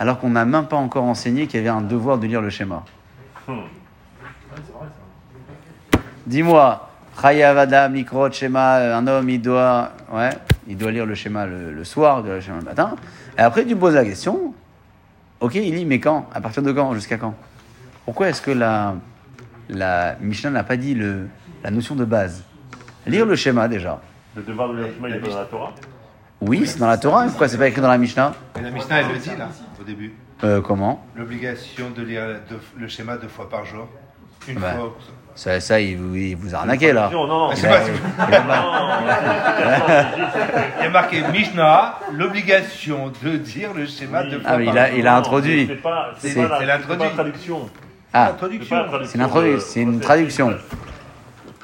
alors 0.00 0.18
qu'on 0.18 0.30
n'a 0.30 0.44
même 0.44 0.66
pas 0.66 0.76
encore 0.76 1.04
enseigné 1.04 1.46
qu'il 1.46 1.60
y 1.60 1.60
avait 1.60 1.68
un 1.68 1.82
devoir 1.82 2.18
de 2.18 2.26
lire 2.26 2.40
le 2.40 2.50
schéma. 2.50 2.84
Dis-moi, 6.26 6.88
schéma, 8.32 8.76
euh, 8.78 8.96
un 8.96 9.06
homme, 9.06 9.30
il 9.30 9.40
doit, 9.40 9.92
ouais, 10.12 10.30
il 10.66 10.76
doit 10.76 10.90
lire 10.90 11.06
le 11.06 11.14
schéma 11.14 11.46
le, 11.46 11.84
soir, 11.84 12.20
il 12.20 12.22
doit 12.24 12.34
lire 12.34 12.36
le 12.36 12.40
schéma 12.40 12.58
le 12.58 12.64
matin. 12.64 12.96
Et 13.38 13.40
après, 13.40 13.64
tu 13.64 13.76
poses 13.76 13.94
la 13.94 14.04
question, 14.04 14.52
ok, 15.40 15.54
il 15.54 15.76
lit, 15.76 15.84
mais 15.84 16.00
quand? 16.00 16.28
À 16.34 16.40
partir 16.40 16.62
de 16.62 16.72
quand? 16.72 16.92
Jusqu'à 16.94 17.18
quand? 17.18 17.34
Pourquoi 18.04 18.28
est-ce 18.28 18.42
que 18.42 18.50
la, 18.50 18.96
la 19.68 20.16
Mishnah 20.20 20.50
n'a 20.50 20.64
pas 20.64 20.76
dit 20.76 20.94
le, 20.94 21.28
la 21.62 21.70
notion 21.70 21.94
de 21.94 22.04
base 22.04 22.42
Lire 23.06 23.26
le 23.26 23.34
schéma 23.36 23.66
déjà. 23.68 24.00
Le 24.36 24.42
devoir 24.42 24.68
de 24.68 24.74
l'enseignement, 24.78 25.06
il 25.08 25.14
est 25.14 25.18
pas 25.18 25.28
dans 25.28 25.38
la 25.38 25.44
Torah. 25.44 25.72
Oui, 26.40 26.66
c'est 26.66 26.78
dans 26.78 26.86
la 26.86 26.98
Torah, 26.98 27.22
mais 27.24 27.28
pourquoi 27.30 27.48
c'est 27.48 27.58
pas 27.58 27.68
écrit 27.68 27.80
dans 27.80 27.88
la 27.88 27.98
Mishnah 27.98 28.32
Mais 28.56 28.62
la 28.62 28.70
Mishnah, 28.70 29.00
elle 29.00 29.08
le 29.08 29.18
dit 29.18 29.30
là, 29.36 29.48
au 29.80 29.84
début. 29.84 30.12
euh, 30.44 30.60
Comment 30.60 31.04
L'obligation 31.16 31.90
de 31.90 32.02
lire 32.02 32.22
le 32.78 32.88
schéma 32.88 33.16
deux 33.16 33.28
fois 33.28 33.48
par 33.48 33.64
jour. 33.64 33.88
Une 34.48 34.56
Ouais. 34.58 34.62
fois. 34.74 34.96
ça, 35.36 35.60
ça, 35.60 35.80
il, 35.80 35.96
vous- 35.98 36.14
il 36.16 36.34
vous 36.36 36.52
a 36.54 36.58
arnaqué 36.58 36.92
là. 36.92 37.08
Non, 37.12 37.26
non, 37.28 37.38
non. 37.38 37.48
Ah, 37.52 37.56
c'est 37.56 37.66
Il 37.66 37.66
a- 37.66 37.78
pas- 37.78 37.84
c'est- 37.84 37.92
il 38.28 38.34
a 38.34 38.42
mal- 38.42 38.64
Il 40.80 40.82
y 40.84 40.86
a 40.86 40.90
marqué 40.90 41.22
Mishnah, 41.32 41.98
l'obligation 42.12 43.12
de 43.22 43.36
dire 43.36 43.72
le 43.74 43.86
schéma 43.86 44.24
deux 44.24 44.40
fois 44.40 44.50
Ah, 44.52 44.58
mais 44.58 44.64
par 44.66 44.74
il 44.74 44.78
a- 44.78 44.88
jour. 44.90 44.98
il 44.98 45.06
a 45.06 45.16
introduit. 45.16 45.66
C'est 45.68 45.74
pas, 45.76 46.12
la, 46.64 46.78
traduction. 46.78 47.70
Ah, 48.12 48.26
C'est 48.26 48.32
Introduction. 48.34 48.76
pas 48.76 48.82
la 48.82 48.88
traduction. 48.88 49.60
C'est 49.60 49.80
une 49.80 50.00
traduction. 50.00 50.54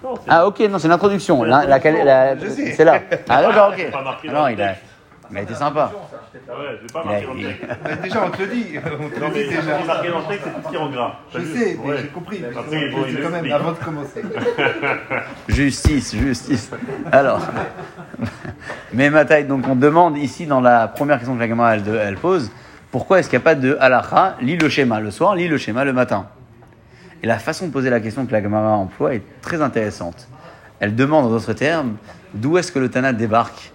Non, 0.02 0.14
ah, 0.28 0.46
ok, 0.46 0.60
non, 0.70 0.78
c'est 0.78 0.88
l'introduction. 0.88 1.42
La, 1.42 1.64
la, 1.64 1.78
la- 1.78 2.36
Je 2.38 2.48
sais. 2.48 2.72
c'est 2.72 2.84
là. 2.84 3.00
Ah, 3.28 3.42
d'accord, 3.42 3.72
ok. 3.76 3.90
Pas 3.92 4.04
Ah 4.04 4.32
non, 4.32 4.48
il 4.48 4.62
a, 4.62 4.68
texte. 4.68 4.82
il 5.30 5.36
a 5.38 5.42
été 5.42 5.54
sympa. 5.54 5.90
Ah 5.92 6.52
ouais, 6.52 6.78
c'est 6.80 6.92
pas 6.92 7.02
Il 7.04 7.08
a- 7.08 7.12
marqué 7.12 7.26
dans 7.26 7.32
le 7.34 7.40
il- 7.40 7.46
texte. 7.46 7.66
Bah, 7.82 7.90
déjà, 8.02 8.24
on 8.24 8.30
te 8.30 8.42
le 8.42 8.48
dit. 8.48 8.66
On 8.76 8.80
te 9.08 9.20
Non, 9.20 9.28
le 9.28 9.34
mais 9.34 9.42
dit 9.44 9.50
c'est 9.50 9.60
déjà. 9.62 9.84
marqué 9.86 10.08
dans 10.10 10.18
le 10.18 10.24
texte, 10.26 10.42
c'est 10.44 10.50
tout 10.50 10.60
ce 10.64 10.68
qui 10.68 10.74
est 10.76 10.78
en 10.78 10.90
gras. 10.90 11.12
Je 11.34 11.38
sais, 11.40 11.78
mais 11.82 11.90
Ouais. 11.90 11.96
j'ai 12.00 12.08
compris. 12.08 12.38
Mais 12.40 12.48
Après, 12.58 12.80
il 12.80 12.92
faut- 12.92 13.06
il 13.08 13.14
c'est 13.16 13.22
quand 13.22 13.30
même 13.30 13.52
avant 13.52 13.72
de 13.72 13.76
commencer. 13.78 14.22
Justice, 15.48 16.14
justice. 16.16 16.70
Alors, 17.10 17.40
mais 18.92 19.10
ma 19.10 19.24
taille, 19.24 19.44
donc 19.44 19.66
on 19.68 19.74
demande 19.74 20.16
ici 20.18 20.46
dans 20.46 20.60
la 20.60 20.88
première 20.88 21.16
question 21.18 21.34
que 21.34 21.40
la 21.40 21.48
Gemara 21.48 21.74
elle, 21.76 21.82
elle 22.06 22.16
pose, 22.16 22.50
pourquoi 22.90 23.18
est-ce 23.18 23.28
qu'il 23.28 23.38
n'y 23.38 23.42
a 23.42 23.44
pas 23.44 23.54
de 23.54 23.76
halacha, 23.80 24.36
lis 24.40 24.56
le 24.56 24.68
schéma 24.68 25.00
le 25.00 25.10
soir, 25.10 25.34
lis 25.34 25.48
le 25.48 25.58
schéma 25.58 25.84
le 25.84 25.92
matin? 25.92 26.26
Et 27.22 27.26
la 27.26 27.38
façon 27.38 27.66
de 27.66 27.72
poser 27.72 27.90
la 27.90 28.00
question 28.00 28.26
que 28.26 28.32
la 28.32 28.42
Gemara 28.42 28.76
emploie 28.76 29.14
est 29.14 29.22
très 29.42 29.60
intéressante. 29.60 30.28
Elle 30.80 30.94
demande 30.94 31.26
en 31.26 31.30
d'autres 31.30 31.52
termes, 31.52 31.96
d'où 32.34 32.58
est-ce 32.58 32.70
que 32.70 32.78
le 32.78 32.88
Tana 32.88 33.12
débarque 33.12 33.72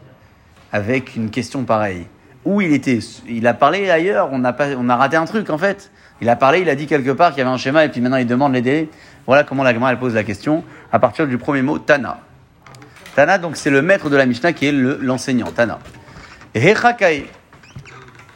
avec 0.71 1.15
une 1.15 1.29
question 1.29 1.63
pareille? 1.63 2.07
Où 2.45 2.61
il 2.61 2.73
était? 2.73 2.99
Il 3.27 3.47
a 3.47 3.53
parlé 3.53 3.89
ailleurs, 3.89 4.29
on 4.31 4.43
a, 4.43 4.95
raté 4.95 5.17
un 5.17 5.25
truc 5.25 5.49
en 5.49 5.57
fait. 5.57 5.91
Il 6.21 6.29
a 6.29 6.35
parlé, 6.35 6.59
il 6.59 6.69
a 6.69 6.75
dit 6.75 6.87
quelque 6.87 7.11
part 7.11 7.31
qu'il 7.31 7.39
y 7.39 7.41
avait 7.41 7.49
un 7.49 7.57
schéma 7.57 7.83
et 7.85 7.89
puis 7.89 7.99
maintenant 8.01 8.17
il 8.17 8.27
demande 8.27 8.53
les. 8.53 8.89
Voilà 9.25 9.43
comment 9.43 9.63
la 9.63 9.73
Gemara 9.73 9.95
pose 9.95 10.13
la 10.15 10.23
question 10.23 10.63
à 10.91 10.99
partir 10.99 11.27
du 11.27 11.37
premier 11.37 11.61
mot 11.61 11.79
Tana. 11.79 12.19
Tana, 13.15 13.37
donc 13.37 13.57
c'est 13.57 13.69
le 13.69 13.81
maître 13.81 14.09
de 14.09 14.15
la 14.15 14.25
Mishnah 14.25 14.53
qui 14.53 14.65
est 14.67 14.71
le- 14.71 14.97
l'enseignant, 15.01 15.51
Tana. 15.51 15.79
Hechakai, 16.55 17.29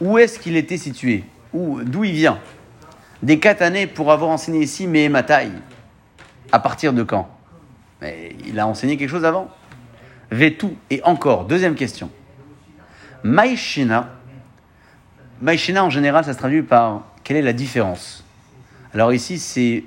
où 0.00 0.18
est-ce 0.18 0.38
qu'il 0.38 0.56
était 0.56 0.76
situé? 0.76 1.24
Où- 1.52 1.80
D'où 1.82 2.04
il 2.04 2.12
vient? 2.12 2.38
Des 3.22 3.38
quatre 3.40 3.62
années 3.62 3.86
pour 3.86 4.12
avoir 4.12 4.30
enseigné 4.30 4.60
ici, 4.60 4.86
mais 4.86 5.08
Matai. 5.08 5.48
À 6.52 6.60
partir 6.60 6.92
de 6.92 7.02
quand? 7.02 7.28
Mais 8.00 8.36
il 8.46 8.58
a 8.60 8.66
enseigné 8.66 8.96
quelque 8.96 9.10
chose 9.10 9.24
avant? 9.24 9.48
Vetou, 10.30 10.76
et 10.90 11.02
encore, 11.04 11.46
deuxième 11.46 11.74
question. 11.74 12.10
Maïshina, 13.24 14.08
Maïshina 15.40 15.84
en 15.84 15.90
général, 15.90 16.24
ça 16.24 16.32
se 16.32 16.38
traduit 16.38 16.62
par 16.62 17.02
quelle 17.24 17.36
est 17.36 17.42
la 17.42 17.52
différence? 17.52 18.24
Alors 18.94 19.12
ici, 19.12 19.38
c'est 19.38 19.84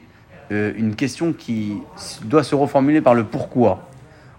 euh, 0.52 0.74
une 0.76 0.96
question 0.96 1.32
qui 1.34 1.78
doit 2.24 2.44
se 2.44 2.56
reformuler 2.56 3.02
par 3.02 3.14
le 3.14 3.24
pourquoi. 3.24 3.88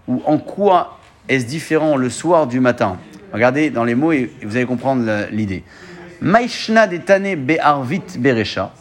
Ou 0.07 0.21
en 0.25 0.37
quoi 0.37 0.99
est-ce 1.27 1.45
différent 1.45 1.97
le 1.97 2.09
soir 2.09 2.47
du 2.47 2.59
matin? 2.59 2.97
Regardez 3.31 3.69
dans 3.69 3.83
les 3.83 3.95
mots 3.95 4.11
et 4.11 4.31
vous 4.43 4.55
allez 4.55 4.65
comprendre 4.65 5.27
l'idée. 5.31 5.63
Maïshna 6.21 6.87
be'arvit 6.87 8.03
beresha. 8.17 8.71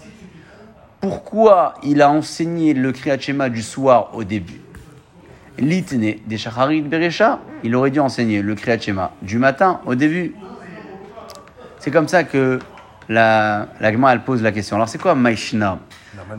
Pourquoi 1.02 1.74
il 1.82 2.00
a 2.00 2.08
enseigné 2.08 2.74
le 2.74 2.92
Kriyat 2.92 3.18
Shema 3.18 3.48
du 3.48 3.60
soir 3.60 4.10
au 4.14 4.22
début 4.22 4.60
Litne 5.58 6.14
des 6.24 6.38
Shacharit 6.38 6.82
beresha. 6.82 7.40
Il 7.64 7.74
aurait 7.74 7.90
dû 7.90 7.98
enseigner 7.98 8.40
le 8.40 8.54
Kriyat 8.54 8.78
Shema 8.78 9.10
du 9.20 9.38
matin 9.38 9.80
au 9.84 9.96
début. 9.96 10.32
C'est 11.80 11.90
comme 11.90 12.06
ça 12.06 12.22
que 12.22 12.60
la, 13.08 13.66
la 13.80 14.12
elle 14.12 14.22
pose 14.22 14.42
la 14.42 14.52
question. 14.52 14.76
Alors 14.76 14.88
c'est 14.88 14.98
quoi 14.98 15.16
Maïshna, 15.16 15.80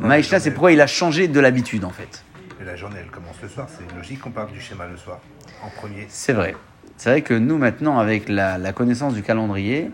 la 0.01 0.23
c'est 0.23 0.51
pourquoi 0.51 0.71
il 0.71 0.79
a 0.79 0.87
changé 0.87 1.27
de 1.27 1.41
l'habitude 1.41 1.83
en 1.83 1.89
fait. 1.89 2.23
Et 2.61 2.63
la 2.63 2.77
journée, 2.77 2.99
elle 3.03 3.11
commence 3.11 3.35
le 3.41 3.49
soir. 3.49 3.67
C'est 3.69 3.93
logique 3.97 4.21
qu'on 4.21 4.31
parle 4.31 4.53
du 4.53 4.61
schéma 4.61 4.85
le 4.89 4.95
soir, 4.95 5.19
en 5.61 5.67
premier. 5.77 6.05
C'est 6.07 6.31
vrai. 6.31 6.55
C'est 6.95 7.09
vrai 7.09 7.21
que 7.21 7.33
nous, 7.33 7.57
maintenant, 7.57 7.99
avec 7.99 8.29
la, 8.29 8.57
la 8.57 8.71
connaissance 8.71 9.13
du 9.13 9.23
calendrier, 9.23 9.91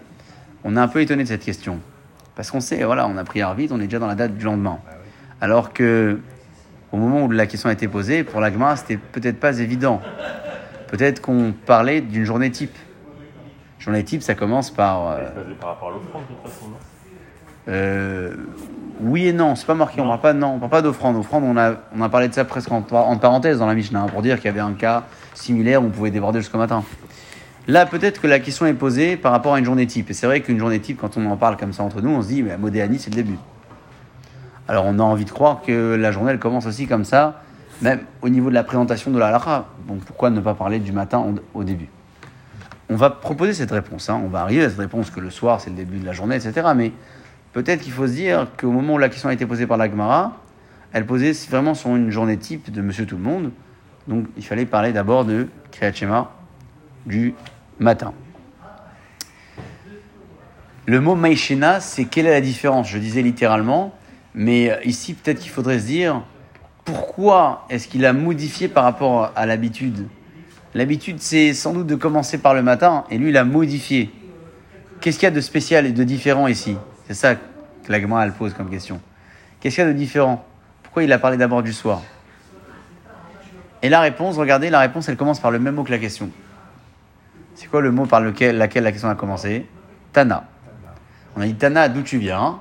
on 0.64 0.78
est 0.78 0.80
un 0.80 0.88
peu 0.88 1.02
étonné 1.02 1.24
de 1.24 1.28
cette 1.28 1.44
question. 1.44 1.80
Parce 2.40 2.52
qu'on 2.52 2.62
sait, 2.62 2.86
voilà, 2.86 3.06
on 3.06 3.18
a 3.18 3.26
pris 3.26 3.42
vite, 3.58 3.74
on 3.74 3.82
est 3.82 3.84
déjà 3.84 4.00
dans 4.00 4.08
la 4.08 4.16
date 4.16 4.38
du 4.38 4.46
lendemain. 4.46 4.80
Oui. 4.88 4.94
Alors 5.42 5.74
que, 5.74 6.22
au 6.94 6.96
moment 6.96 7.26
où 7.26 7.32
la 7.32 7.46
question 7.48 7.68
a 7.68 7.74
été 7.74 7.90
posée, 7.90 8.24
pour 8.24 8.40
l'agma, 8.40 8.78
c'était 8.78 8.96
peut-être 8.96 9.42
pas 9.42 9.60
évident. 9.60 10.00
Peut-être 10.88 11.22
qu'on 11.22 11.54
parlait 11.66 12.00
d'une 12.00 12.24
journée 12.24 12.50
type. 12.50 12.78
Journée 13.78 14.06
type, 14.06 14.22
ça 14.22 14.36
commence 14.36 14.72
par. 14.72 15.10
euh, 15.10 15.18
C'est 15.28 15.44
basé 15.44 15.56
par 15.60 15.72
rapport 15.72 15.90
à 15.90 15.92
l'offrande, 15.92 16.22
de 16.30 16.34
toute 16.34 16.50
façon, 16.50 16.70
non? 16.70 16.78
Euh, 17.68 18.34
oui 19.02 19.28
et 19.28 19.34
non, 19.34 19.56
c'est 19.56 19.68
pas 19.68 19.76
marqué, 19.76 20.00
on 20.00 20.08
parle 20.08 20.22
pas, 20.22 20.32
non, 20.32 20.54
on 20.54 20.60
parle 20.60 20.72
pas 20.72 20.82
d'offrande. 20.82 21.18
Offrande, 21.18 21.44
on 21.44 21.58
a, 21.58 21.74
on 21.94 22.02
a 22.02 22.08
parlé 22.08 22.30
de 22.30 22.34
ça 22.34 22.46
presque 22.46 22.72
en, 22.72 22.86
en 22.90 23.18
parenthèse 23.18 23.60
dans 23.60 23.68
la 23.68 23.76
Mishnah, 23.76 24.04
hein, 24.04 24.08
pour 24.08 24.22
dire 24.22 24.38
qu'il 24.38 24.46
y 24.46 24.48
avait 24.48 24.62
un 24.62 24.76
cas 24.76 25.04
similaire 25.34 25.84
où 25.84 25.88
on 25.88 25.90
pouvait 25.90 26.10
déborder 26.10 26.40
jusqu'au 26.40 26.58
matin. 26.58 26.86
Là, 27.70 27.86
peut-être 27.86 28.20
que 28.20 28.26
la 28.26 28.40
question 28.40 28.66
est 28.66 28.74
posée 28.74 29.16
par 29.16 29.32
rapport 29.32 29.54
à 29.54 29.60
une 29.60 29.66
journée 29.66 29.86
type. 29.86 30.10
Et 30.10 30.14
c'est 30.14 30.26
vrai 30.26 30.42
qu'une 30.42 30.58
journée 30.58 30.80
type, 30.80 30.98
quand 31.00 31.18
on 31.18 31.26
en 31.28 31.38
parle 31.38 31.56
comme 31.56 31.72
ça 31.72 31.84
entre 31.84 32.02
nous, 32.02 32.10
on 32.10 32.24
se 32.24 32.30
dit, 32.30 32.42
mais 32.42 32.58
Modéani, 32.58 32.98
c'est 32.98 33.12
le 33.12 33.16
début. 33.16 33.38
Alors 34.68 34.86
on 34.88 34.98
a 34.98 35.04
envie 35.04 35.24
de 35.24 35.30
croire 35.30 35.62
que 35.62 35.94
la 35.94 36.12
journée 36.12 36.32
elle 36.32 36.40
commence 36.40 36.66
aussi 36.66 36.88
comme 36.88 37.06
ça, 37.06 37.44
même 37.84 38.00
au 38.24 38.30
niveau 38.30 38.50
de 38.50 38.56
la 38.56 38.64
présentation 38.64 39.12
de 39.12 39.20
la 39.20 39.28
halakha. 39.28 39.68
Donc 39.88 40.00
pourquoi 40.00 40.32
ne 40.32 40.42
pas 40.42 40.56
parler 40.56 40.80
du 40.80 40.92
matin 40.92 41.24
au- 41.54 41.64
début? 41.64 41.90
On 42.90 42.96
va 42.96 43.12
proposer 43.12 43.54
cette 43.54 43.70
réponse, 43.70 44.10
hein. 44.10 44.20
on 44.26 44.30
va 44.30 44.42
arriver 44.42 44.64
à 44.66 44.70
cette 44.72 44.80
réponse 44.80 45.12
que 45.12 45.20
le 45.20 45.30
soir 45.30 45.62
c'est 45.62 45.70
le 45.70 45.76
début 45.76 46.00
de 46.00 46.06
la 46.08 46.14
journée, 46.14 46.38
etc. 46.38 46.70
Mais 46.76 46.92
peut-être 47.54 47.82
qu'il 47.82 47.92
faut 47.92 48.08
se 48.08 48.14
dire 48.14 48.48
qu'au 48.60 48.72
moment 48.72 48.96
où 48.96 48.98
la 48.98 49.10
question 49.10 49.30
a 49.30 49.34
été 49.34 49.46
posée 49.46 49.68
par 49.68 49.78
la 49.78 49.88
Gemara, 49.88 50.38
elle 50.92 51.06
posait 51.06 51.34
vraiment 51.52 51.76
sur 51.76 51.96
une 51.96 52.10
journée 52.10 52.38
type 52.38 52.72
de 52.72 52.82
Monsieur 52.82 53.06
Tout 53.06 53.18
le 53.18 53.24
Monde. 53.24 53.52
Donc 54.08 54.26
il 54.38 54.44
fallait 54.44 54.66
parler 54.66 54.92
d'abord 54.92 55.24
de 55.24 55.46
Kriyat 55.72 55.94
du 57.06 57.34
matin. 57.80 58.14
Le 60.86 61.00
mot 61.02 61.16
Maïshena, 61.16 61.80
c'est 61.80 62.06
quelle 62.06 62.26
est 62.26 62.32
la 62.32 62.42
différence? 62.42 62.90
Je 62.90 62.98
disais 62.98 63.22
littéralement, 63.22 63.94
mais 64.34 64.72
euh, 64.72 64.84
ici 64.86 65.14
peut-être 65.14 65.40
qu'il 65.40 65.52
faudrait 65.52 65.80
se 65.80 65.86
dire 65.86 66.24
pourquoi 66.84 67.66
est-ce 67.70 67.88
qu'il 67.88 68.06
a 68.06 68.14
modifié 68.14 68.68
par 68.68 68.84
rapport 68.84 69.32
à 69.36 69.46
l'habitude? 69.46 70.08
L'habitude, 70.74 71.18
c'est 71.20 71.54
sans 71.54 71.74
doute 71.74 71.88
de 71.88 71.96
commencer 71.96 72.40
par 72.40 72.54
le 72.54 72.64
matin, 72.64 73.04
et 73.12 73.18
lui, 73.18 73.30
il 73.30 73.38
a 73.38 73.44
modifié. 73.44 74.12
Qu'est-ce 75.00 75.20
qu'il 75.20 75.28
y 75.28 75.32
a 75.32 75.36
de 75.36 75.42
spécial 75.42 75.86
et 75.86 75.92
de 75.92 76.04
différent 76.04 76.48
ici? 76.48 76.76
C'est 77.08 77.14
ça 77.14 77.36
que 77.36 77.42
la 77.88 78.00
Gemara, 78.02 78.26
elle 78.26 78.34
pose 78.34 78.54
comme 78.54 78.70
question. 78.70 79.00
Qu'est-ce 79.60 79.76
qu'il 79.76 79.84
y 79.84 79.88
a 79.88 79.92
de 79.92 79.98
différent? 79.98 80.44
Pourquoi 80.82 81.04
il 81.04 81.12
a 81.12 81.20
parlé 81.20 81.38
d'abord 81.38 81.62
du 81.62 81.74
soir? 81.74 82.02
Et 83.82 83.90
la 83.90 84.02
réponse, 84.02 84.38
regardez, 84.38 84.70
la 84.70 84.80
réponse, 84.80 85.08
elle 85.10 85.18
commence 85.18 85.40
par 85.40 85.52
le 85.52 85.60
même 85.60 85.76
mot 85.76 85.84
que 85.84 85.92
la 85.92 86.00
question. 86.00 86.32
C'est 87.60 87.68
quoi 87.68 87.82
le 87.82 87.92
mot 87.92 88.06
par 88.06 88.22
lequel 88.22 88.58
laquelle 88.58 88.86
la 88.86 88.94
question 88.94 89.10
a 89.10 89.16
commencé 89.16 89.66
Tana. 90.14 90.46
On 91.36 91.42
a 91.42 91.46
dit 91.46 91.56
Tana, 91.56 91.90
d'où 91.90 92.04
tu 92.04 92.18
viens 92.18 92.58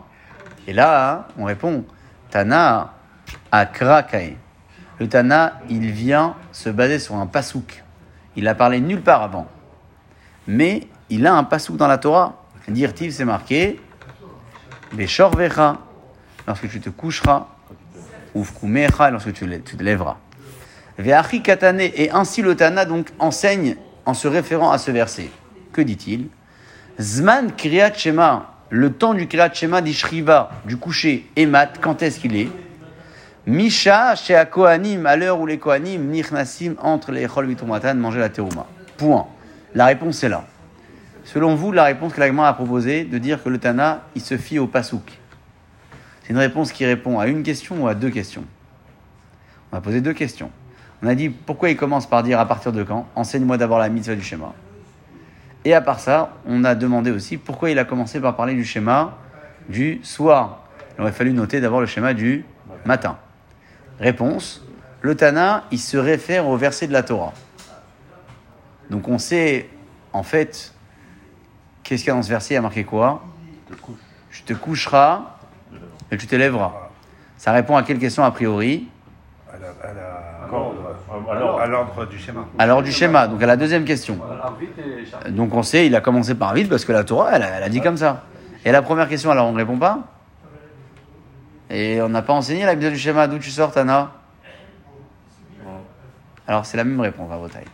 Et 0.67 0.73
là, 0.73 1.29
on 1.39 1.45
répond 1.45 1.85
Tana 2.31 2.95
à 3.53 3.67
Krakae. 3.67 4.35
Le 4.99 5.09
Tana, 5.09 5.61
il 5.71 5.93
vient 5.93 6.35
se 6.51 6.69
baser 6.69 6.99
sur 6.99 7.15
un 7.15 7.29
pasouk. 7.29 7.85
Il 8.35 8.49
a 8.49 8.57
parlé 8.57 8.81
nulle 8.81 9.01
part 9.01 9.23
avant. 9.23 9.47
Mais 10.49 10.89
il 11.11 11.29
a 11.29 11.35
un 11.35 11.45
pasouk 11.45 11.77
dans 11.77 11.87
la 11.87 11.99
Torah. 11.99 12.43
Dirtiv, 12.67 13.13
c'est 13.13 13.25
marqué 13.25 13.81
Beshorvecha, 14.95 15.77
lorsque 16.45 16.69
tu 16.69 16.81
te 16.81 16.91
coucheras, 16.91 17.47
ou 18.35 18.45
lorsque 19.13 19.33
tu 19.33 19.47
te 19.47 19.81
lèveras. 19.81 20.17
Ve'achi 20.99 21.41
katane, 21.41 21.83
et 21.83 22.11
ainsi 22.11 22.43
le 22.43 22.57
Tana 22.57 22.85
donc 22.85 23.11
enseigne 23.21 23.77
en 24.09 24.15
se 24.15 24.27
référant 24.27 24.71
à 24.71 24.79
ce 24.79 24.91
verset. 24.91 25.29
Que 25.71 25.83
dit-il 25.83 26.29
Zman 26.99 27.53
Kriyat 27.55 27.93
Shema, 27.93 28.55
le 28.71 28.91
temps 28.91 29.13
du 29.13 29.29
Kriyat 29.29 29.53
Shema 29.53 29.83
d'Ishriva, 29.83 30.51
du 30.65 30.79
coucher, 30.79 31.29
Emat, 31.37 31.75
quand 31.79 32.01
est-ce 32.03 32.19
qu'il 32.19 32.35
est 32.35 32.49
Misha 33.45 34.15
chez 34.15 34.43
Kohanim, 34.51 35.05
à 35.05 35.15
l'heure 35.15 35.39
où 35.39 35.45
les 35.45 35.59
Kohanim, 35.59 36.07
Nichnasim, 36.07 36.77
entre 36.83 37.13
les 37.13 37.25
Echol 37.25 37.49
Vitumatan, 37.49 37.97
manger 37.97 38.21
la 38.21 38.31
terouma. 38.31 38.65
Point. 38.97 39.27
La 39.75 39.85
réponse 39.85 40.25
est 40.25 40.31
là. 40.31 40.47
Selon 41.25 41.55
vous, 41.55 41.71
la 41.71 41.85
réponse 41.85 42.15
que 42.15 42.21
l'Agma 42.21 42.49
a 42.49 42.55
proposée, 42.55 43.05
de 43.05 43.19
dire 43.19 43.43
que 43.45 43.51
le 43.51 43.59
Tana, 43.59 44.07
il 44.15 44.23
se 44.23 44.39
fie 44.39 44.59
au 44.59 44.67
Pasouk. 44.67 45.19
C'est 46.23 46.31
une 46.31 46.39
réponse 46.39 46.73
qui 46.73 46.87
répond 46.87 47.19
à 47.19 47.27
une 47.27 47.43
question 47.43 47.85
ou 47.85 47.89
à 47.89 47.95
deux 47.95 48.11
questions. 48.11 48.45
On 49.71 49.77
a 49.77 49.83
posé 49.83 50.01
deux 50.01 50.15
questions. 50.15 50.51
On 51.03 51.07
a 51.07 51.15
dit 51.15 51.29
pourquoi 51.29 51.71
il 51.71 51.77
commence 51.77 52.07
par 52.09 52.23
dire 52.23 52.41
à 52.41 52.47
partir 52.47 52.73
de 52.73 52.83
quand? 52.83 53.07
Enseigne-moi 53.15 53.57
d'abord 53.57 53.79
la 53.79 53.89
mitzvah 53.89 54.15
du 54.17 54.23
schéma. 54.23 54.53
Et 55.65 55.75
à 55.75 55.81
part 55.81 56.01
ça, 56.01 56.31
on 56.47 56.65
a 56.65 56.75
demandé 56.75 57.11
aussi 57.11 57.37
pourquoi 57.37 57.71
il 57.71 57.79
a 57.79 57.85
commencé 57.85 58.21
par 58.21 58.35
parler 58.37 58.55
du 58.55 58.65
schéma 58.65 59.17
du 59.69 60.01
soir. 60.03 60.65
Il 60.97 61.03
aurait 61.03 61.13
fallu 61.13 61.33
noter 61.33 61.61
d'abord 61.61 61.81
le 61.81 61.87
schéma 61.87 62.15
du 62.15 62.45
matin. 62.85 63.17
Réponse 64.01 64.65
le 65.01 65.15
Tana, 65.15 65.65
il 65.71 65.79
se 65.79 65.97
réfère 65.97 66.49
au 66.49 66.57
verset 66.57 66.89
de 66.89 66.93
la 66.93 67.05
Torah. 67.05 67.33
Donc 68.91 69.07
on 69.07 69.19
sait, 69.19 69.69
en 70.13 70.25
fait, 70.25 70.75
qu'est-ce 71.85 72.03
qu'il 72.03 72.09
y 72.09 72.13
a 72.13 72.15
dans 72.17 72.23
ce 72.23 72.29
verset? 72.29 72.55
Il 72.55 72.57
y 72.57 72.59
a 72.59 72.63
marqué 72.63 72.83
quoi? 72.83 73.23
Tu 74.31 74.43
te 74.43 74.55
coucheras 74.55 75.37
et 76.11 76.17
tu 76.17 76.27
t'élèveras. 76.27 76.73
Ça 77.37 77.53
répond 77.53 77.77
à 77.77 77.83
quelle 77.85 77.99
question 77.99 78.25
a 78.25 78.31
priori? 78.33 78.89
À 79.49 79.53
la- 79.59 79.89
à 79.89 79.95
la- 79.95 80.01
Alors, 80.01 80.38
à 81.61 81.67
l'ordre 81.67 82.07
du 82.07 82.19
schéma. 82.19 82.47
Alors 82.59 82.83
du 82.83 82.93
schéma, 82.93 83.29
donc 83.29 83.43
à 83.43 83.47
la 83.47 83.57
deuxième 83.57 83.85
question. 83.85 84.19
Donc 85.29 85.55
on 85.55 85.63
sait, 85.63 85.87
il 85.87 85.95
a 85.97 86.01
commencé 86.01 86.35
par 86.35 86.55
vite 86.55 86.69
parce 86.69 86.85
que 86.85 86.93
la 86.93 87.05
Torah, 87.05 87.31
elle, 87.35 87.43
a- 87.43 87.57
elle 87.57 87.63
a 87.63 87.69
dit 87.69 87.81
comme 87.81 87.97
ça. 87.97 88.25
Et 88.65 88.73
la 88.73 88.83
première 88.83 89.09
question, 89.09 89.31
alors 89.31 89.47
on 89.49 89.53
ne 89.53 89.57
répond 89.59 89.79
pas? 89.79 90.01
Et 91.71 92.01
on 92.01 92.09
n'a 92.09 92.23
pas 92.23 92.33
enseigné 92.33 92.65
la 92.65 92.75
Bible 92.75 92.93
du 92.93 92.99
schéma, 92.99 93.27
d'où 93.29 93.39
tu 93.39 93.51
sors, 93.51 93.73
Tana? 93.73 94.13
Alors 96.47 96.65
c'est 96.65 96.77
la 96.77 96.85
même 96.85 97.01
réponse, 97.01 97.29
Rabotai. 97.29 97.65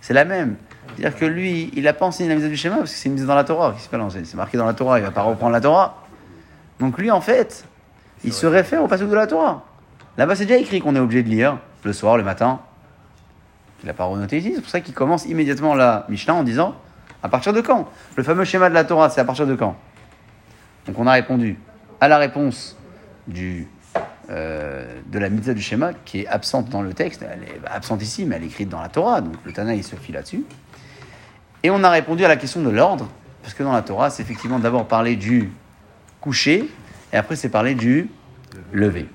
C'est 0.00 0.14
la 0.14 0.24
même. 0.24 0.56
C'est-à-dire 0.96 1.18
que 1.18 1.24
lui, 1.24 1.70
il 1.74 1.84
n'a 1.84 1.92
pas 1.92 2.06
enseigné 2.06 2.28
la 2.28 2.34
mise 2.36 2.48
du 2.48 2.56
schéma 2.56 2.76
parce 2.76 2.90
que 2.92 2.96
c'est 2.96 3.08
une 3.08 3.14
mise 3.14 3.26
dans 3.26 3.34
la 3.34 3.44
Torah. 3.44 3.74
L'enseigner 3.92 4.24
C'est 4.24 4.36
marqué 4.36 4.56
dans 4.58 4.66
la 4.66 4.74
Torah, 4.74 4.98
il 4.98 5.04
va 5.04 5.10
pas 5.10 5.22
reprendre 5.22 5.52
la 5.52 5.60
Torah. 5.60 5.96
Donc 6.80 6.98
lui, 6.98 7.10
en 7.10 7.20
fait, 7.20 7.64
il 8.24 8.32
se 8.32 8.46
réfère 8.46 8.82
au 8.82 8.88
passage 8.88 9.08
de 9.08 9.14
la 9.14 9.26
Torah. 9.26 9.64
Là-bas, 10.18 10.34
c'est 10.36 10.46
déjà 10.46 10.60
écrit 10.60 10.80
qu'on 10.80 10.94
est 10.94 11.00
obligé 11.00 11.22
de 11.22 11.28
lire 11.28 11.58
le 11.84 11.92
soir, 11.92 12.16
le 12.16 12.22
matin. 12.22 12.60
Il 13.82 13.86
n'a 13.86 13.94
pas 13.94 14.04
renoté 14.04 14.38
ici, 14.38 14.52
c'est 14.54 14.60
pour 14.60 14.70
ça 14.70 14.80
qu'il 14.80 14.94
commence 14.94 15.26
immédiatement 15.26 15.74
la 15.74 16.06
Mishnah 16.08 16.34
en 16.34 16.42
disant 16.44 16.76
à 17.22 17.28
partir 17.28 17.52
de 17.52 17.60
quand? 17.60 17.88
Le 18.16 18.22
fameux 18.22 18.44
schéma 18.44 18.68
de 18.68 18.74
la 18.74 18.84
Torah, 18.84 19.10
c'est 19.10 19.20
à 19.20 19.24
partir 19.24 19.46
de 19.46 19.54
quand? 19.54 19.76
Donc 20.86 20.98
on 20.98 21.06
a 21.06 21.12
répondu 21.12 21.58
à 22.00 22.08
la 22.08 22.18
réponse 22.18 22.76
du, 23.26 23.68
euh, 24.30 25.00
de 25.06 25.18
la 25.18 25.28
mitzvah 25.28 25.54
du 25.54 25.62
schéma 25.62 25.92
qui 26.04 26.22
est 26.22 26.26
absente 26.26 26.68
dans 26.68 26.82
le 26.82 26.92
texte. 26.94 27.24
Elle 27.28 27.42
est 27.42 27.60
absente 27.66 28.02
ici, 28.02 28.24
mais 28.24 28.36
elle 28.36 28.44
est 28.44 28.46
écrite 28.46 28.68
dans 28.68 28.80
la 28.80 28.88
Torah, 28.88 29.20
donc 29.20 29.34
le 29.44 29.52
Tana 29.52 29.74
il 29.74 29.84
se 29.84 29.96
fie 29.96 30.12
là-dessus. 30.12 30.44
Et 31.62 31.70
on 31.70 31.84
a 31.84 31.90
répondu 31.90 32.24
à 32.24 32.28
la 32.28 32.36
question 32.36 32.60
de 32.60 32.70
l'ordre, 32.70 33.08
parce 33.42 33.54
que 33.54 33.62
dans 33.62 33.72
la 33.72 33.82
Torah, 33.82 34.10
c'est 34.10 34.22
effectivement 34.22 34.58
d'abord 34.58 34.88
parler 34.88 35.14
du 35.14 35.50
coucher, 36.20 36.68
et 37.12 37.16
après 37.16 37.36
c'est 37.36 37.48
parler 37.48 37.74
du 37.74 38.10
lever. 38.72 39.08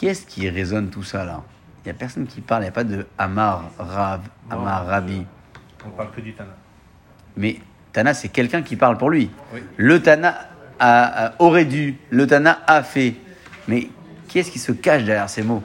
Qui 0.00 0.06
est-ce 0.06 0.24
qui 0.24 0.48
résonne 0.48 0.88
tout 0.88 1.02
ça 1.02 1.26
là? 1.26 1.42
Il 1.84 1.88
n'y 1.88 1.90
a 1.90 1.94
personne 1.94 2.26
qui 2.26 2.40
parle, 2.40 2.62
il 2.62 2.64
n'y 2.64 2.68
a 2.70 2.72
pas 2.72 2.84
de 2.84 3.06
Amar 3.18 3.64
Rav, 3.78 4.22
Amar 4.48 4.86
Rabbi. 4.86 5.26
On 5.86 5.90
parle 5.90 6.10
que 6.10 6.22
du 6.22 6.32
Tana. 6.32 6.56
Mais 7.36 7.60
Tana, 7.92 8.14
c'est 8.14 8.30
quelqu'un 8.30 8.62
qui 8.62 8.76
parle 8.76 8.96
pour 8.96 9.10
lui. 9.10 9.30
Oui. 9.52 9.62
Le 9.76 10.00
Tana 10.00 10.34
a- 10.78 11.26
a- 11.26 11.32
aurait 11.38 11.66
dû, 11.66 11.98
le 12.08 12.26
Tana 12.26 12.60
a 12.66 12.82
fait. 12.82 13.14
Mais 13.68 13.90
qui 14.26 14.38
est-ce 14.38 14.50
qui 14.50 14.58
se 14.58 14.72
cache 14.72 15.04
derrière 15.04 15.28
ces 15.28 15.42
mots? 15.42 15.62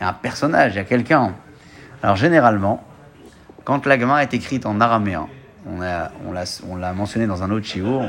Il 0.00 0.04
y 0.04 0.06
a 0.06 0.08
un 0.08 0.14
personnage, 0.14 0.72
il 0.72 0.76
y 0.76 0.80
a 0.80 0.84
quelqu'un. 0.84 1.34
Alors 2.02 2.16
généralement, 2.16 2.82
quand 3.64 3.84
la 3.84 3.98
Gemara 4.00 4.22
est 4.22 4.32
écrite 4.32 4.64
en 4.64 4.80
araméen, 4.80 5.28
on 5.66 5.80
l'a 5.80 6.12
on 6.26 6.32
l'a- 6.32 6.62
on 6.66 6.76
l'a 6.76 6.94
mentionné 6.94 7.26
dans 7.26 7.42
un 7.42 7.50
autre 7.50 7.66
shiur, 7.66 8.08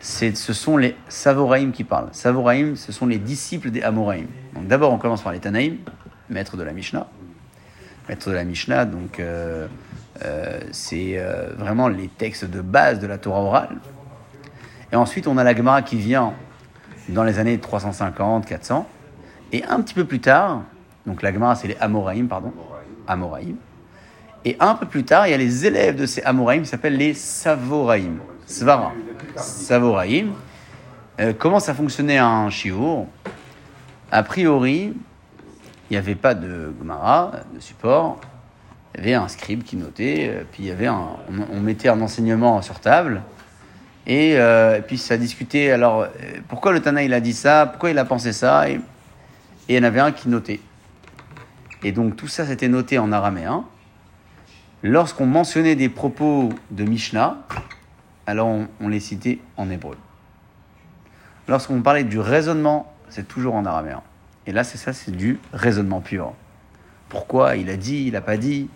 ce 0.00 0.52
sont 0.52 0.76
les 0.76 0.96
Savoraïm 1.08 1.72
qui 1.72 1.84
parlent. 1.84 2.08
Savoraïm, 2.12 2.76
ce 2.76 2.92
sont 2.92 3.06
les 3.06 3.18
disciples 3.18 3.70
des 3.70 3.82
Amoraïm. 3.82 4.26
D'abord, 4.62 4.92
on 4.92 4.98
commence 4.98 5.22
par 5.22 5.32
les 5.32 5.40
Tanaïm, 5.40 5.78
maîtres 6.28 6.56
de 6.56 6.62
la 6.62 6.72
Mishnah. 6.72 7.06
Maître 8.08 8.30
de 8.30 8.34
la 8.34 8.44
Mishnah, 8.44 8.84
donc 8.84 9.18
euh, 9.18 9.66
euh, 10.24 10.60
c'est 10.70 11.18
euh, 11.18 11.54
vraiment 11.56 11.88
les 11.88 12.08
textes 12.08 12.44
de 12.44 12.60
base 12.60 13.00
de 13.00 13.06
la 13.06 13.18
Torah 13.18 13.40
orale. 13.40 13.76
Et 14.92 14.96
ensuite, 14.96 15.26
on 15.26 15.38
a 15.38 15.44
la 15.44 15.54
Gemara 15.54 15.82
qui 15.82 15.96
vient 15.96 16.34
dans 17.08 17.24
les 17.24 17.38
années 17.38 17.58
350, 17.58 18.46
400. 18.46 18.88
Et 19.52 19.64
un 19.64 19.80
petit 19.80 19.94
peu 19.94 20.04
plus 20.04 20.20
tard, 20.20 20.62
donc 21.06 21.22
la 21.22 21.32
Gemara, 21.32 21.56
c'est 21.56 21.68
les 21.68 21.76
Amoraïm, 21.80 22.28
pardon. 22.28 22.52
Amoraïm. 23.08 23.56
Et 24.44 24.56
un 24.60 24.74
peu 24.74 24.86
plus 24.86 25.04
tard, 25.04 25.26
il 25.26 25.30
y 25.30 25.34
a 25.34 25.38
les 25.38 25.66
élèves 25.66 25.96
de 25.96 26.06
ces 26.06 26.22
Amoraïm 26.22 26.62
qui 26.62 26.68
s'appellent 26.68 26.96
les 26.96 27.14
Savoraïm. 27.14 28.20
Svara. 28.46 28.92
Savoraïm. 29.36 30.32
Euh, 31.20 31.32
comment 31.36 31.60
ça 31.60 31.74
fonctionnait 31.74 32.18
un 32.18 32.48
shiur 32.50 33.06
A 34.10 34.22
priori, 34.22 34.94
il 35.90 35.92
n'y 35.92 35.96
avait 35.96 36.14
pas 36.14 36.34
de 36.34 36.72
Gemara, 36.78 37.32
de 37.54 37.60
support. 37.60 38.20
Il 38.94 39.00
y 39.00 39.02
avait 39.02 39.14
un 39.14 39.28
scribe 39.28 39.62
qui 39.62 39.76
notait, 39.76 40.30
euh, 40.30 40.42
puis 40.50 40.70
on, 41.52 41.60
mettait 41.60 41.88
un 41.88 42.00
enseignement 42.00 42.62
sur 42.62 42.80
table, 42.80 43.22
et, 44.06 44.38
euh, 44.38 44.80
puis 44.80 44.96
ça 44.96 45.16
discutait. 45.16 45.70
Alors, 45.70 46.02
euh, 46.02 46.08
pourquoi 46.48 46.72
le 46.72 46.80
Tana 46.80 47.02
il 47.02 47.12
a 47.12 47.20
dit 47.20 47.34
ça? 47.34 47.66
Pourquoi 47.66 47.90
il 47.90 47.98
a 47.98 48.04
pensé 48.04 48.32
ça? 48.32 48.70
Et, 48.70 48.74
et 48.74 48.80
il 49.68 49.76
y 49.76 49.78
en 49.78 49.82
avait 49.82 50.00
un 50.00 50.12
qui 50.12 50.28
notait. 50.28 50.60
Et 51.82 51.92
donc 51.92 52.16
tout 52.16 52.28
ça 52.28 52.46
c'était 52.46 52.68
noté 52.68 52.98
en 52.98 53.12
araméen. 53.12 53.64
Lorsqu'on 54.82 55.26
mentionnait 55.26 55.74
des 55.74 55.88
propos 55.88 56.50
de 56.70 56.84
Mishnah, 56.84 57.38
alors 58.26 58.48
on, 58.80 58.88
les 58.88 59.00
citait 59.00 59.38
en 59.56 59.70
hébreu. 59.70 59.96
Lorsqu'on 61.48 61.80
parlait 61.80 62.04
du 62.04 62.18
raisonnement, 62.18 62.92
c'est 63.08 63.28
toujours 63.28 63.54
en 63.54 63.64
araméen. 63.64 64.02
Et 64.46 64.52
là, 64.52 64.64
c'est 64.64 64.78
ça, 64.78 64.92
c'est 64.92 65.12
du 65.12 65.38
raisonnement 65.52 66.00
pur. 66.00 66.32
Pourquoi 67.08 67.56
il 67.56 67.70
a 67.70 67.76
dit, 67.76 68.04
il 68.06 68.12
n'a 68.12 68.20
pas 68.20 68.36
dit 68.36 68.68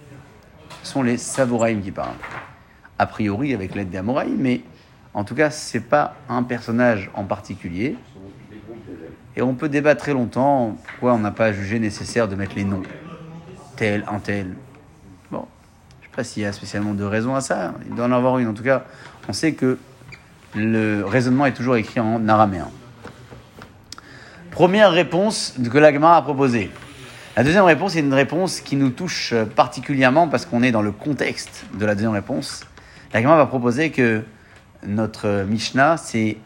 Ce 0.83 0.93
sont 0.93 1.03
les 1.03 1.17
Savoraïm 1.17 1.83
qui 1.83 1.91
parlent. 1.91 2.15
A 2.99 3.07
priori, 3.07 3.55
avec 3.55 3.75
l'aide 3.75 3.91
des 3.91 3.99
Amoraïm, 3.99 4.37
mais 4.37 4.61
En 5.15 5.25
tout 5.25 5.35
cas, 5.35 5.51
c'est 5.51 5.81
pas 5.81 6.15
un 6.29 6.45
personnage 6.45 7.11
en 7.15 7.25
particulier. 7.25 7.97
Et 9.37 9.43
on 9.43 9.55
peut 9.55 9.69
débattre 9.69 10.03
très 10.03 10.13
longtemps 10.13 10.77
pourquoi 10.87 11.15
on 11.15 11.19
n'a 11.19 11.31
pas 11.31 11.53
jugé 11.53 11.79
nécessaire 11.79 12.29
de 12.29 12.37
mettre 12.37 12.55
les 12.55 12.65
noms. 12.65 12.83
Tel, 13.77 14.05
un 14.09 14.19
tel. 14.19 14.55
Bon, 15.31 15.47
je 16.01 16.07
sais 16.07 16.13
pas 16.15 16.25
s'il 16.25 16.43
y 16.43 16.47
a 16.47 16.53
spécialement 16.53 16.95
de 16.95 17.05
raison 17.05 17.35
à 17.35 17.41
ça. 17.41 17.75
Il 17.89 17.95
doit 17.95 18.07
en 18.07 18.13
avoir 18.13 18.39
une. 18.39 18.49
En 18.49 18.55
tout 18.55 18.63
cas, 18.63 18.85
on 19.29 19.33
sait 19.33 19.53
que 19.53 19.79
le 20.55 21.05
raisonnement 21.05 21.47
est 21.47 21.53
toujours 21.53 21.77
écrit 21.77 22.01
en 22.01 22.29
araméen. 22.29 22.69
Première 24.51 24.91
réponse 24.91 25.55
que 25.71 25.79
l'Agma 25.79 26.17
a 26.17 26.23
proposée. 26.23 26.71
La 27.37 27.45
deuxième 27.45 27.65
réponse 27.65 27.95
est 27.95 28.01
une 28.01 28.13
réponse 28.13 28.61
qui 28.61 28.77
nous 28.77 28.91
touche 28.91 29.33
particulièrement 29.55 30.29
parce 30.29 30.45
qu'on 30.45 30.63
est 30.63 30.73
dans 30.73 30.83
le 30.83 30.91
contexte 30.91 31.65
de 31.75 31.87
la 31.87 31.95
deuxième 31.95 32.13
réponse. 32.13 32.67
L'Agma 33.15 33.37
va 33.37 33.47
proposer 33.47 33.91
que 33.91 34.23
notre 34.85 35.45
Mishnah 35.49 35.97
s'est 35.97 36.39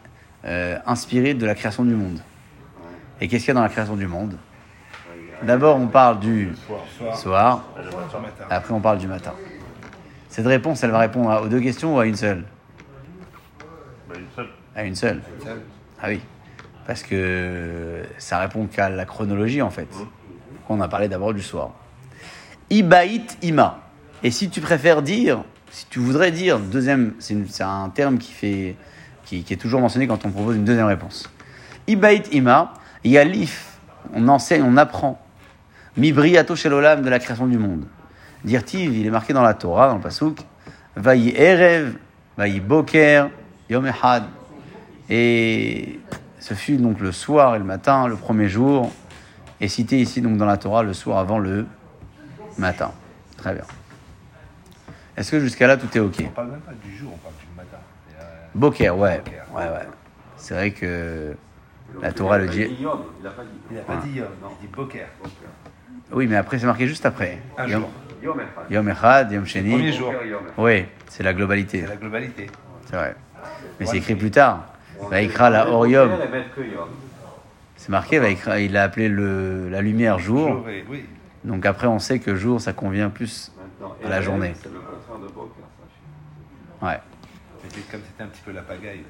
euh, 0.45 0.77
inspiré 0.85 1.33
de 1.33 1.45
la 1.45 1.55
création 1.55 1.83
du 1.83 1.95
monde. 1.95 2.19
Et 3.19 3.27
qu'est-ce 3.27 3.45
qu'il 3.45 3.49
y 3.49 3.51
a 3.51 3.55
dans 3.55 3.63
la 3.63 3.69
création 3.69 3.95
du 3.95 4.07
monde? 4.07 4.37
D'abord, 5.41 5.77
on 5.77 5.87
parle 5.87 6.19
du 6.19 6.53
Soir, 6.97 7.17
soir, 7.17 7.63
après 8.49 8.73
on 8.73 8.79
parle 8.79 8.99
du 8.99 9.07
matin. 9.07 9.33
Cette 10.29 10.47
réponse, 10.47 10.83
elle 10.83 10.91
va 10.91 10.99
répondre 10.99 11.41
aux 11.43 11.47
deux 11.47 11.61
questions 11.61 11.95
ou 11.95 11.99
à 11.99 12.05
une 12.05 12.15
seule? 12.15 12.45
Une 14.83 14.95
seule. 14.95 15.21
À 15.25 15.35
une 15.39 15.45
seule. 15.45 15.61
Ah 16.01 16.07
oui. 16.09 16.21
Parce 16.85 17.03
que 17.03 18.03
ça 18.17 18.39
répond 18.39 18.67
qu'à 18.67 18.89
la 18.89 19.05
chronologie 19.05 19.61
en 19.61 19.69
fait. 19.69 19.87
On 20.69 20.81
a 20.81 20.87
parlé 20.87 21.07
d'abord 21.07 21.33
du 21.33 21.41
soir. 21.41 21.71
Ibaït 22.69 23.37
ima. 23.41 23.79
Et 24.23 24.31
si 24.31 24.49
tu 24.49 24.61
préfères 24.61 25.01
dire, 25.01 25.43
si 25.69 25.85
tu 25.87 25.99
voudrais 25.99 26.31
dire, 26.31 26.59
deuxième, 26.59 27.13
c'est 27.19 27.63
un 27.63 27.89
terme 27.89 28.17
qui, 28.17 28.31
fait, 28.31 28.75
qui, 29.25 29.43
qui 29.43 29.53
est 29.53 29.57
toujours 29.57 29.81
mentionné 29.81 30.07
quand 30.07 30.25
on 30.25 30.31
propose 30.31 30.55
une 30.55 30.65
deuxième 30.65 30.87
réponse. 30.87 31.29
Ibaït 31.87 32.33
ima, 32.33 32.73
yalif, 33.03 33.77
on 34.13 34.27
enseigne, 34.27 34.63
on 34.63 34.77
apprend. 34.77 35.21
Mibriato 35.97 36.55
shelolam 36.55 37.01
de 37.01 37.09
la 37.09 37.19
création 37.19 37.47
du 37.47 37.57
monde. 37.57 37.85
Dirtiv, 38.43 38.95
il 38.95 39.05
est 39.05 39.11
marqué 39.11 39.33
dans 39.33 39.43
la 39.43 39.53
Torah, 39.53 39.87
dans 39.87 39.95
le 39.95 40.01
Pasuk, 40.01 40.39
Vayi 40.95 41.33
erev, 41.35 41.93
vayi 42.37 42.59
boker, 42.59 43.29
yom 43.69 43.85
echad. 43.85 44.23
Et 45.09 45.99
ce 46.39 46.53
fut 46.53 46.77
donc 46.77 46.99
le 46.99 47.11
soir 47.11 47.55
et 47.55 47.59
le 47.59 47.65
matin, 47.65 48.07
le 48.07 48.15
premier 48.15 48.47
jour, 48.49 48.91
et 49.61 49.67
cité 49.67 49.99
ici 49.99 50.21
donc 50.21 50.37
dans 50.37 50.45
la 50.45 50.57
Torah 50.57 50.83
le 50.83 50.93
soir 50.93 51.19
avant 51.19 51.39
le 51.39 51.65
matin. 52.57 52.91
Très 53.37 53.53
bien. 53.53 53.63
Est-ce 55.17 55.31
que 55.31 55.39
jusqu'à 55.39 55.67
là 55.67 55.77
tout 55.77 55.95
est 55.95 56.01
ok? 56.01 56.15
On 56.25 56.29
parle 56.29 56.51
même 56.51 56.59
pas 56.61 56.73
du 56.73 56.95
jour, 56.95 57.11
on 57.13 57.17
parle 57.17 57.35
du 57.35 57.47
matin. 57.55 57.77
Euh, 58.19 58.23
Boker, 58.53 58.97
ouais. 58.97 59.17
Boker. 59.23 59.45
Ouais, 59.55 59.63
ouais. 59.63 59.87
C'est 60.37 60.53
vrai 60.55 60.71
que 60.71 61.35
la 62.01 62.11
Torah 62.11 62.37
le 62.37 62.47
dit. 62.47 62.63
Il 62.79 62.83
n'a 62.83 63.29
pas 63.29 63.43
dit. 63.43 63.49
Il 63.71 63.75
n'a 63.77 63.81
pas 63.83 63.95
dit 63.97 64.11
Yom, 64.11 64.27
il 64.61 64.67
dit 64.67 64.73
Boker. 64.73 65.07
Oui, 66.11 66.27
mais 66.27 66.35
après 66.35 66.59
c'est 66.59 66.65
marqué 66.65 66.87
juste 66.87 67.05
après. 67.05 67.39
Un 67.57 67.67
Yom- 67.67 67.81
jour. 67.81 67.89
Yom 68.21 68.39
Echad. 68.39 68.71
Yom 68.71 68.89
Echad, 68.89 69.31
Yom 69.31 69.43
Premier 69.45 69.47
Sheni. 69.47 69.93
jour. 69.93 70.13
Yom. 70.25 70.41
Oui, 70.57 70.85
c'est 71.07 71.23
la 71.23 71.33
globalité. 71.33 71.81
C'est 71.81 71.87
la 71.87 71.95
globalité. 71.95 72.47
C'est 72.85 72.95
vrai. 72.95 73.15
Mais 73.79 73.85
c'est 73.85 73.97
écrit 73.97 74.15
plus 74.15 74.31
tard. 74.31 74.65
Vaikra 75.09 75.49
la 75.49 75.69
Orium. 75.69 76.11
C'est 77.75 77.89
marqué, 77.89 78.19
Vaikra, 78.19 78.59
il 78.59 78.75
a 78.77 78.83
appelé 78.83 79.09
le, 79.09 79.69
la 79.69 79.81
lumière 79.81 80.19
jour. 80.19 80.65
Donc 81.43 81.65
après, 81.65 81.87
on 81.87 81.99
sait 81.99 82.19
que 82.19 82.35
jour, 82.35 82.59
ça 82.61 82.73
convient 82.73 83.09
plus. 83.09 83.51
À 84.03 84.09
la 84.09 84.21
journée. 84.21 84.53
Ouais. 86.81 86.99
Comme 87.91 87.99
c'était 88.07 88.23
un 88.23 88.27
petit 88.27 88.41
peu 88.45 88.51
la 88.53 88.61
pagaille 88.61 89.01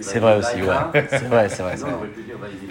C'est 0.00 0.18
vrai 0.18 0.36
aussi, 0.38 0.60
ouais. 0.60 1.06
C'est 1.08 1.24
vrai, 1.28 1.48
c'est 1.48 1.62
vrai. 1.62 1.76
C'était 1.76 1.92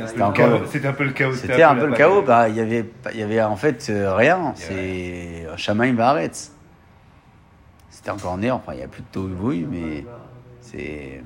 un 0.01 0.07
peu 0.07 0.17
le 0.17 0.23
encore- 0.23 0.33
chaos. 0.33 0.65
C'était 0.69 0.87
un 0.87 0.93
peu 0.93 1.03
le 1.05 1.11
chaos. 1.11 1.33
C'était 1.35 1.63
un 1.63 1.75
peu 1.75 1.85
le 1.85 1.91
la 1.91 1.97
chaos. 1.97 2.21
pagaille. 2.21 2.25
Bah, 2.25 2.49
il 2.49 2.55
y 2.57 2.59
avait, 2.59 2.85
il 3.13 3.19
y 3.19 3.23
avait 3.23 3.41
en 3.41 3.55
fait 3.55 3.87
euh, 3.89 4.13
rien. 4.13 4.53
C'est 4.55 5.45
Shamaim 5.57 5.93
Baaretz. 5.93 6.51
C'était 7.89 8.11
encore 8.11 8.37
né. 8.37 8.51
Enfin, 8.51 8.73
il 8.73 8.77
n'y 8.77 8.83
a 8.83 8.87
plus 8.87 9.03
de 9.03 9.07
tohu 9.11 9.65
mais 9.69 10.03
c'est. 10.59 11.21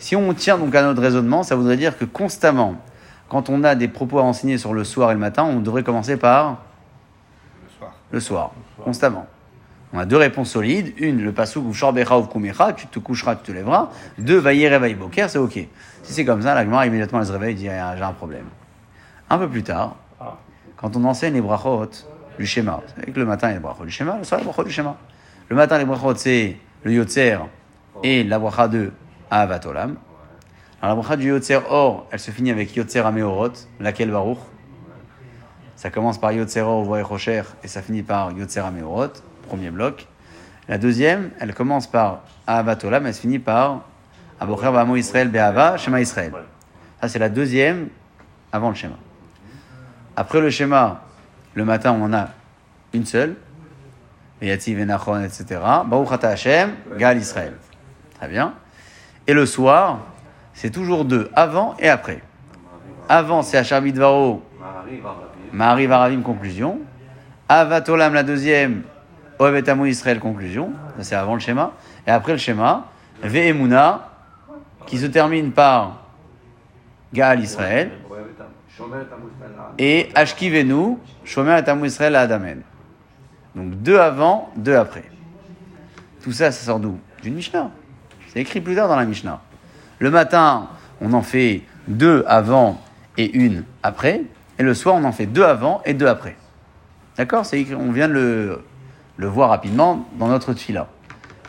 Si 0.00 0.16
on 0.16 0.32
tient 0.32 0.56
donc 0.56 0.74
à 0.74 0.82
notre 0.82 1.02
raisonnement, 1.02 1.42
ça 1.42 1.54
voudrait 1.54 1.76
dire 1.76 1.96
que 1.96 2.06
constamment, 2.06 2.76
quand 3.28 3.50
on 3.50 3.62
a 3.62 3.74
des 3.74 3.86
propos 3.86 4.18
à 4.18 4.22
enseigner 4.22 4.56
sur 4.56 4.72
le 4.72 4.82
soir 4.82 5.10
et 5.10 5.14
le 5.14 5.20
matin, 5.20 5.44
on 5.44 5.60
devrait 5.60 5.82
commencer 5.82 6.16
par 6.16 6.62
Le 7.62 7.68
soir. 7.78 7.92
le 8.10 8.20
soir, 8.20 8.50
constamment. 8.82 9.26
On 9.92 9.98
a 9.98 10.06
deux 10.06 10.16
réponses 10.16 10.50
solides. 10.50 10.94
Une, 10.96 11.22
le 11.22 11.32
pasuk 11.32 11.66
ou 11.66 11.74
shorbecha 11.74 12.18
ou 12.18 12.24
kumecha, 12.24 12.72
tu 12.72 12.86
te 12.86 12.98
coucheras, 12.98 13.36
tu 13.36 13.42
te 13.42 13.52
lèveras. 13.52 13.90
Deux, 14.16 14.38
vaillé 14.38 14.68
réveil 14.68 14.94
boker, 14.94 15.28
c'est 15.28 15.38
ok. 15.38 15.52
Si 16.02 16.12
c'est 16.14 16.24
comme 16.24 16.40
ça, 16.40 16.54
la 16.54 16.64
Gemara 16.64 16.86
immédiatement 16.86 17.20
elle 17.20 17.26
se 17.26 17.32
réveille 17.32 17.52
et 17.52 17.54
dit 17.54 17.68
Ah, 17.68 17.94
j'ai 17.94 18.02
un 18.02 18.12
problème. 18.12 18.46
Un 19.28 19.36
peu 19.36 19.48
plus 19.48 19.62
tard, 19.62 19.96
quand 20.78 20.96
on 20.96 21.04
enseigne 21.04 21.34
les 21.34 21.42
brachot 21.42 21.90
du 22.38 22.46
schéma, 22.46 22.80
c'est 22.86 23.02
avec 23.02 23.16
le 23.16 23.26
matin 23.26 23.48
il 23.48 23.50
y 23.50 23.52
a 23.52 23.56
les 23.56 23.62
brachot 23.62 23.84
du 23.84 23.90
schéma, 23.90 24.16
le 24.16 24.24
soir 24.24 24.40
les 24.40 24.46
brachot 24.46 24.64
du 24.64 24.70
schéma. 24.70 24.96
Le 25.50 25.56
matin 25.56 25.76
les 25.76 25.84
brachot 25.84 26.14
c'est 26.16 26.56
le 26.84 26.92
yotzer 26.92 27.36
et 28.02 28.24
la 28.24 28.38
bracha 28.38 28.66
de 28.66 28.92
Ahavat 29.30 29.60
Olam. 29.66 29.96
Alors 30.82 30.96
la 30.96 31.02
bracha 31.02 31.16
du 31.16 31.28
yotzer 31.28 31.60
or, 31.68 32.06
elle 32.10 32.20
se 32.20 32.30
finit 32.30 32.50
avec 32.50 32.74
yotzer 32.74 33.00
ameorot, 33.00 33.52
laquelle 33.78 34.10
baruch? 34.10 34.38
Ça 35.80 35.88
commence 35.88 36.18
par 36.18 36.32
Yotzer 36.32 36.60
Or 36.60 36.84
Voye 36.84 37.00
Rocher 37.00 37.42
et 37.64 37.66
ça 37.66 37.80
finit 37.80 38.02
par 38.02 38.32
Yotzer 38.32 38.60
Ameorot, 38.60 39.14
premier 39.48 39.70
bloc. 39.70 40.06
La 40.68 40.76
deuxième, 40.76 41.30
elle 41.40 41.54
commence 41.54 41.86
par 41.86 42.20
Ahavat 42.46 42.84
Olam, 42.84 43.06
elle 43.06 43.14
se 43.14 43.20
finit 43.22 43.38
par 43.38 43.86
Abocher 44.38 44.70
Bamo 44.72 44.96
Israël 44.96 45.30
Be'ava, 45.30 45.78
Shema 45.78 46.02
Israël. 46.02 46.34
Ça, 47.00 47.08
c'est 47.08 47.18
la 47.18 47.30
deuxième 47.30 47.88
avant 48.52 48.68
le 48.68 48.74
schéma. 48.74 48.96
Après 50.16 50.42
le 50.42 50.50
schéma, 50.50 51.00
le 51.54 51.64
matin, 51.64 51.96
on 51.98 52.04
en 52.04 52.12
a 52.12 52.28
une 52.92 53.06
seule. 53.06 53.36
Yati 54.42 54.74
Venachon, 54.74 55.24
etc. 55.24 55.62
Baruch 55.86 56.22
Hashem, 56.22 56.74
Gal 56.98 57.16
Israël. 57.16 57.54
Très 58.18 58.28
bien. 58.28 58.52
Et 59.26 59.34
le 59.34 59.46
soir, 59.46 60.00
c'est 60.54 60.70
toujours 60.70 61.04
deux, 61.04 61.30
avant 61.34 61.74
et 61.78 61.88
après. 61.88 62.22
Avant, 63.08 63.42
c'est 63.42 63.56
Hachar 63.56 63.82
Midvaro, 63.82 64.42
Marie 65.52 65.86
Varavim, 65.86 66.22
conclusion. 66.22 66.80
Avat 67.48 67.88
Olam, 67.88 68.14
la 68.14 68.22
deuxième. 68.22 68.82
Ohevet 69.38 69.68
Amo 69.68 69.86
Israël, 69.86 70.20
conclusion. 70.20 70.72
Ça, 70.98 71.04
c'est 71.04 71.14
avant 71.16 71.34
le 71.34 71.40
schéma. 71.40 71.72
Et 72.06 72.10
après 72.10 72.32
le 72.32 72.38
schéma, 72.38 72.86
Ve'emuna, 73.22 74.10
qui 74.86 74.98
se 74.98 75.06
termine 75.06 75.50
par 75.50 76.04
Gaal 77.12 77.40
Israël. 77.40 77.90
Et 79.78 80.08
Ashkivenu, 80.14 80.98
Shomer 81.24 81.60
et 81.66 81.86
Israël 81.86 82.16
à 82.16 82.20
Adamen. 82.22 82.62
Donc 83.54 83.74
deux 83.82 83.98
avant, 83.98 84.50
deux 84.56 84.76
après. 84.76 85.04
Tout 86.22 86.32
ça, 86.32 86.52
ça 86.52 86.64
sort 86.66 86.80
d'où? 86.80 86.98
D'une 87.22 87.34
Mishnah. 87.34 87.70
C'est 88.32 88.40
écrit 88.40 88.60
plus 88.60 88.74
tard 88.74 88.88
dans 88.88 88.96
la 88.96 89.04
Mishnah. 89.04 89.40
Le 89.98 90.10
matin, 90.10 90.68
on 91.00 91.12
en 91.12 91.22
fait 91.22 91.62
deux 91.88 92.24
avant 92.26 92.80
et 93.16 93.30
une 93.36 93.64
après. 93.82 94.22
Et 94.58 94.62
le 94.62 94.74
soir, 94.74 94.94
on 94.94 95.04
en 95.04 95.12
fait 95.12 95.26
deux 95.26 95.44
avant 95.44 95.82
et 95.84 95.94
deux 95.94 96.06
après. 96.06 96.36
D'accord 97.16 97.44
C'est 97.44 97.60
écrit, 97.60 97.74
on 97.74 97.92
vient 97.92 98.08
de 98.08 98.12
le, 98.14 98.64
le 99.16 99.26
voir 99.26 99.50
rapidement 99.50 100.06
dans 100.18 100.28
notre 100.28 100.54
fila. 100.54 100.86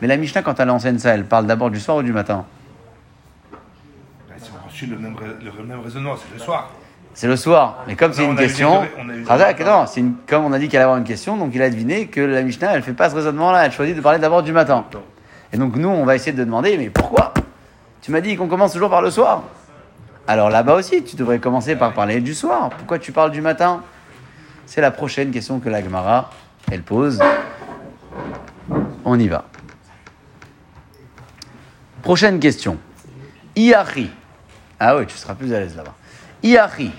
Mais 0.00 0.08
la 0.08 0.16
Mishnah, 0.16 0.42
quand 0.42 0.58
elle 0.58 0.70
enseigne 0.70 0.98
ça, 0.98 1.14
elle 1.14 1.24
parle 1.24 1.46
d'abord 1.46 1.70
du 1.70 1.78
soir 1.78 1.98
ou 1.98 2.02
du 2.02 2.12
matin 2.12 2.44
reçu 4.66 4.86
le 4.86 4.98
même, 4.98 5.14
rais- 5.14 5.26
le 5.58 5.64
même 5.64 5.80
raisonnement, 5.80 6.14
c'est 6.16 6.32
le 6.34 6.40
soir. 6.40 6.70
C'est 7.14 7.26
le 7.26 7.36
soir. 7.36 7.84
Mais 7.86 7.94
comme 7.94 8.12
c'est 8.12 8.24
une 8.24 8.36
question, 8.36 8.80
c'est 9.86 10.02
comme 10.26 10.44
on 10.44 10.52
a 10.52 10.58
dit 10.58 10.68
qu'elle 10.68 10.78
allait 10.80 10.84
avoir 10.84 10.98
une 10.98 11.04
question, 11.04 11.36
donc 11.36 11.52
il 11.54 11.60
a 11.60 11.68
deviné 11.68 12.06
que 12.06 12.20
la 12.22 12.42
Mishnah, 12.42 12.74
elle 12.74 12.82
fait 12.82 12.94
pas 12.94 13.10
ce 13.10 13.14
raisonnement-là, 13.14 13.66
elle 13.66 13.72
choisit 13.72 13.94
de 13.94 14.00
parler 14.00 14.18
d'abord 14.18 14.42
du 14.42 14.52
matin. 14.52 14.84
Et 15.52 15.58
donc 15.58 15.76
nous, 15.76 15.88
on 15.88 16.04
va 16.04 16.14
essayer 16.14 16.32
de 16.32 16.44
demander, 16.44 16.76
mais 16.78 16.90
pourquoi? 16.90 17.34
Tu 18.00 18.10
m'as 18.10 18.20
dit 18.20 18.36
qu'on 18.36 18.48
commence 18.48 18.72
toujours 18.72 18.90
par 18.90 19.02
le 19.02 19.10
soir. 19.10 19.44
Alors 20.26 20.50
là-bas 20.50 20.76
aussi, 20.76 21.02
tu 21.02 21.16
devrais 21.16 21.38
commencer 21.38 21.76
par 21.76 21.92
parler 21.92 22.20
du 22.20 22.34
soir. 22.34 22.70
Pourquoi 22.70 22.98
tu 22.98 23.12
parles 23.12 23.32
du 23.32 23.40
matin? 23.40 23.82
C'est 24.66 24.80
la 24.80 24.90
prochaine 24.90 25.30
question 25.30 25.60
que 25.60 25.68
la 25.68 25.82
Gemara, 25.82 26.30
elle 26.70 26.82
pose. 26.82 27.20
On 29.04 29.18
y 29.18 29.28
va. 29.28 29.44
Prochaine 32.02 32.40
question. 32.40 32.78
Iachi. 33.54 34.10
Ah 34.80 34.96
oui, 34.96 35.06
tu 35.06 35.16
seras 35.16 35.34
plus 35.34 35.52
à 35.52 35.60
l'aise 35.60 35.76
là-bas. 35.76 35.94
Iachi. 36.42 36.90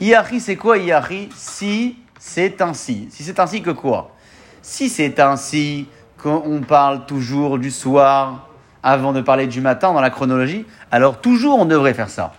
Iachi, 0.00 0.40
c'est 0.40 0.56
quoi 0.56 0.78
Iachi 0.78 1.30
Si 1.34 1.98
c'est 2.18 2.60
ainsi. 2.62 3.08
Si 3.10 3.24
c'est 3.24 3.38
ainsi 3.40 3.62
que 3.62 3.70
quoi? 3.70 4.14
Si 4.62 4.88
c'est 4.88 5.18
ainsi 5.20 5.88
qu'on 6.20 6.60
parle 6.66 7.06
toujours 7.06 7.58
du 7.58 7.70
soir 7.70 8.48
avant 8.82 9.12
de 9.12 9.20
parler 9.20 9.46
du 9.46 9.60
matin 9.60 9.92
dans 9.92 10.00
la 10.00 10.10
chronologie, 10.10 10.66
alors 10.90 11.20
toujours 11.20 11.58
on 11.58 11.64
devrait 11.64 11.94
faire 11.94 12.08
ça. 12.08 12.32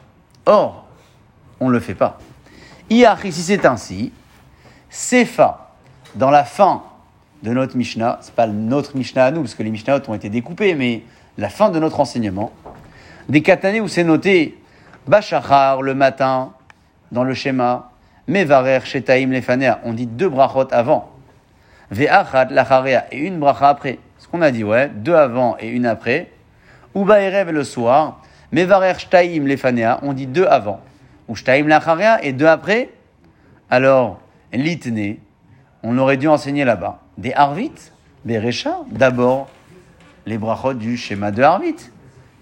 Or, 0.45 0.85
on 1.59 1.67
ne 1.67 1.73
le 1.73 1.79
fait 1.79 1.93
pas. 1.93 2.17
Iachi, 2.89 3.31
si 3.31 3.41
c'est 3.41 3.65
ainsi, 3.65 4.11
Sefa, 4.89 5.71
dans 6.15 6.29
la 6.29 6.43
fin 6.43 6.83
de 7.43 7.51
notre 7.51 7.77
Mishnah, 7.77 8.19
c'est 8.21 8.35
pas 8.35 8.47
notre 8.47 8.97
Mishnah 8.97 9.25
à 9.25 9.31
nous, 9.31 9.41
parce 9.41 9.55
que 9.55 9.63
les 9.63 9.69
Mishnahot 9.69 10.01
ont 10.07 10.13
été 10.13 10.29
découpés, 10.29 10.75
mais 10.75 11.03
la 11.37 11.49
fin 11.49 11.69
de 11.69 11.79
notre 11.79 11.99
enseignement. 11.99 12.51
Des 13.29 13.41
katané 13.41 13.81
où 13.81 13.87
c'est 13.87 14.03
noté 14.03 14.57
Bachachar 15.07 15.81
le 15.81 15.95
matin, 15.95 16.51
dans 17.11 17.23
le 17.23 17.33
schéma, 17.33 17.91
Mevarer 18.27 18.81
Shetaim 18.83 19.27
Lefanea, 19.31 19.79
on 19.83 19.93
dit 19.93 20.05
deux 20.05 20.29
brachot 20.29 20.67
avant. 20.71 21.09
Ve'achat 21.91 22.45
lacharea 22.45 23.05
et 23.11 23.19
une 23.19 23.39
bracha 23.39 23.69
après. 23.69 23.99
Ce 24.17 24.27
qu'on 24.27 24.41
a 24.41 24.51
dit, 24.51 24.63
ouais, 24.63 24.89
deux 24.89 25.15
avant 25.15 25.57
et 25.59 25.67
une 25.67 25.85
après. 25.85 26.31
Ou 26.95 27.05
Baerev 27.05 27.51
le 27.51 27.63
soir, 27.63 28.21
Mevarer 28.51 28.97
Shtaim 28.97 29.45
Lefanea, 29.45 29.99
on 30.01 30.13
dit 30.13 30.27
deux 30.27 30.45
avant. 30.45 30.79
Ou 31.27 31.35
Shtaim 31.35 31.67
lacharea 31.67 32.23
et 32.23 32.33
deux 32.33 32.47
après. 32.47 32.89
Alors, 33.69 34.19
l'itne, 34.53 35.17
on 35.83 35.97
aurait 35.97 36.17
dû 36.17 36.27
enseigner 36.27 36.65
là-bas. 36.65 36.99
Des 37.17 37.33
Harvit, 37.33 37.71
Berecha, 38.25 38.77
d'abord 38.91 39.49
les 40.25 40.37
brachot 40.37 40.73
du 40.73 40.97
schéma 40.97 41.31
de 41.31 41.41
Harvit. 41.41 41.75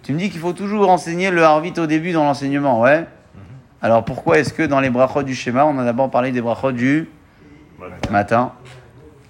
Tu 0.03 0.13
me 0.13 0.19
dis 0.19 0.29
qu'il 0.29 0.39
faut 0.39 0.53
toujours 0.53 0.89
enseigner 0.89 1.31
le 1.31 1.43
Harvit 1.43 1.73
au 1.77 1.85
début 1.85 2.11
dans 2.11 2.23
l'enseignement, 2.23 2.81
ouais 2.81 3.05
Alors 3.81 4.03
pourquoi 4.03 4.39
est-ce 4.39 4.53
que 4.53 4.63
dans 4.63 4.79
les 4.79 4.89
brachot 4.89 5.23
du 5.23 5.35
schéma, 5.35 5.65
on 5.65 5.77
a 5.77 5.83
d'abord 5.83 6.09
parlé 6.09 6.31
des 6.31 6.41
brachot 6.41 6.71
du 6.71 7.09
matin? 8.09 8.53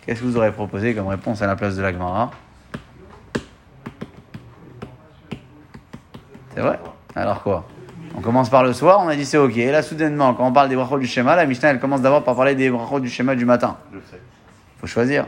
Qu'est-ce 0.06 0.22
que 0.22 0.26
vous 0.26 0.38
aurez 0.38 0.52
proposé 0.52 0.96
comme 0.96 1.08
réponse 1.08 1.42
à 1.42 1.48
la 1.48 1.56
place 1.56 1.76
de 1.76 1.82
la 1.82 1.92
Gemara 1.92 2.32
C'est 6.56 6.62
vrai? 6.62 6.80
Alors 7.16 7.44
quoi? 7.44 7.68
On 8.16 8.22
commence 8.22 8.50
par 8.50 8.64
le 8.64 8.74
soir, 8.74 9.00
on 9.02 9.08
a 9.08 9.16
dit 9.16 9.26
c'est 9.26 9.38
ok. 9.38 9.56
Et 9.58 9.72
là, 9.72 9.82
soudainement, 9.82 10.34
quand 10.34 10.48
on 10.48 10.52
parle 10.52 10.68
des 10.68 10.76
brachot 10.76 11.00
du 11.00 11.08
schéma, 11.08 11.36
la 11.36 11.46
Mishnah, 11.46 11.70
elle 11.70 11.80
commence 11.80 12.02
d'abord 12.02 12.24
par 12.24 12.36
parler 12.36 12.56
des 12.56 12.70
brachot 12.70 13.00
du 13.00 13.10
schéma 13.10 13.36
du 13.36 13.46
matin. 13.46 13.78
Je 13.94 14.00
sais. 14.12 14.22
faut 14.80 14.88
choisir. 14.88 15.26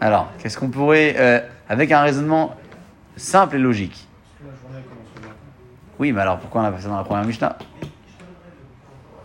Alors, 0.00 0.28
qu'est-ce 0.38 0.58
qu'on 0.58 0.68
pourrait, 0.68 1.14
euh, 1.18 1.40
avec 1.68 1.90
un 1.92 2.02
raisonnement 2.02 2.56
simple 3.16 3.56
et 3.56 3.58
logique? 3.58 4.06
Oui, 5.98 6.12
mais 6.12 6.20
alors 6.20 6.38
pourquoi 6.38 6.62
on 6.62 6.64
a 6.64 6.72
pas 6.72 6.80
ça 6.80 6.88
dans 6.88 6.96
la 6.96 7.04
première 7.04 7.24
Mishnah? 7.24 7.56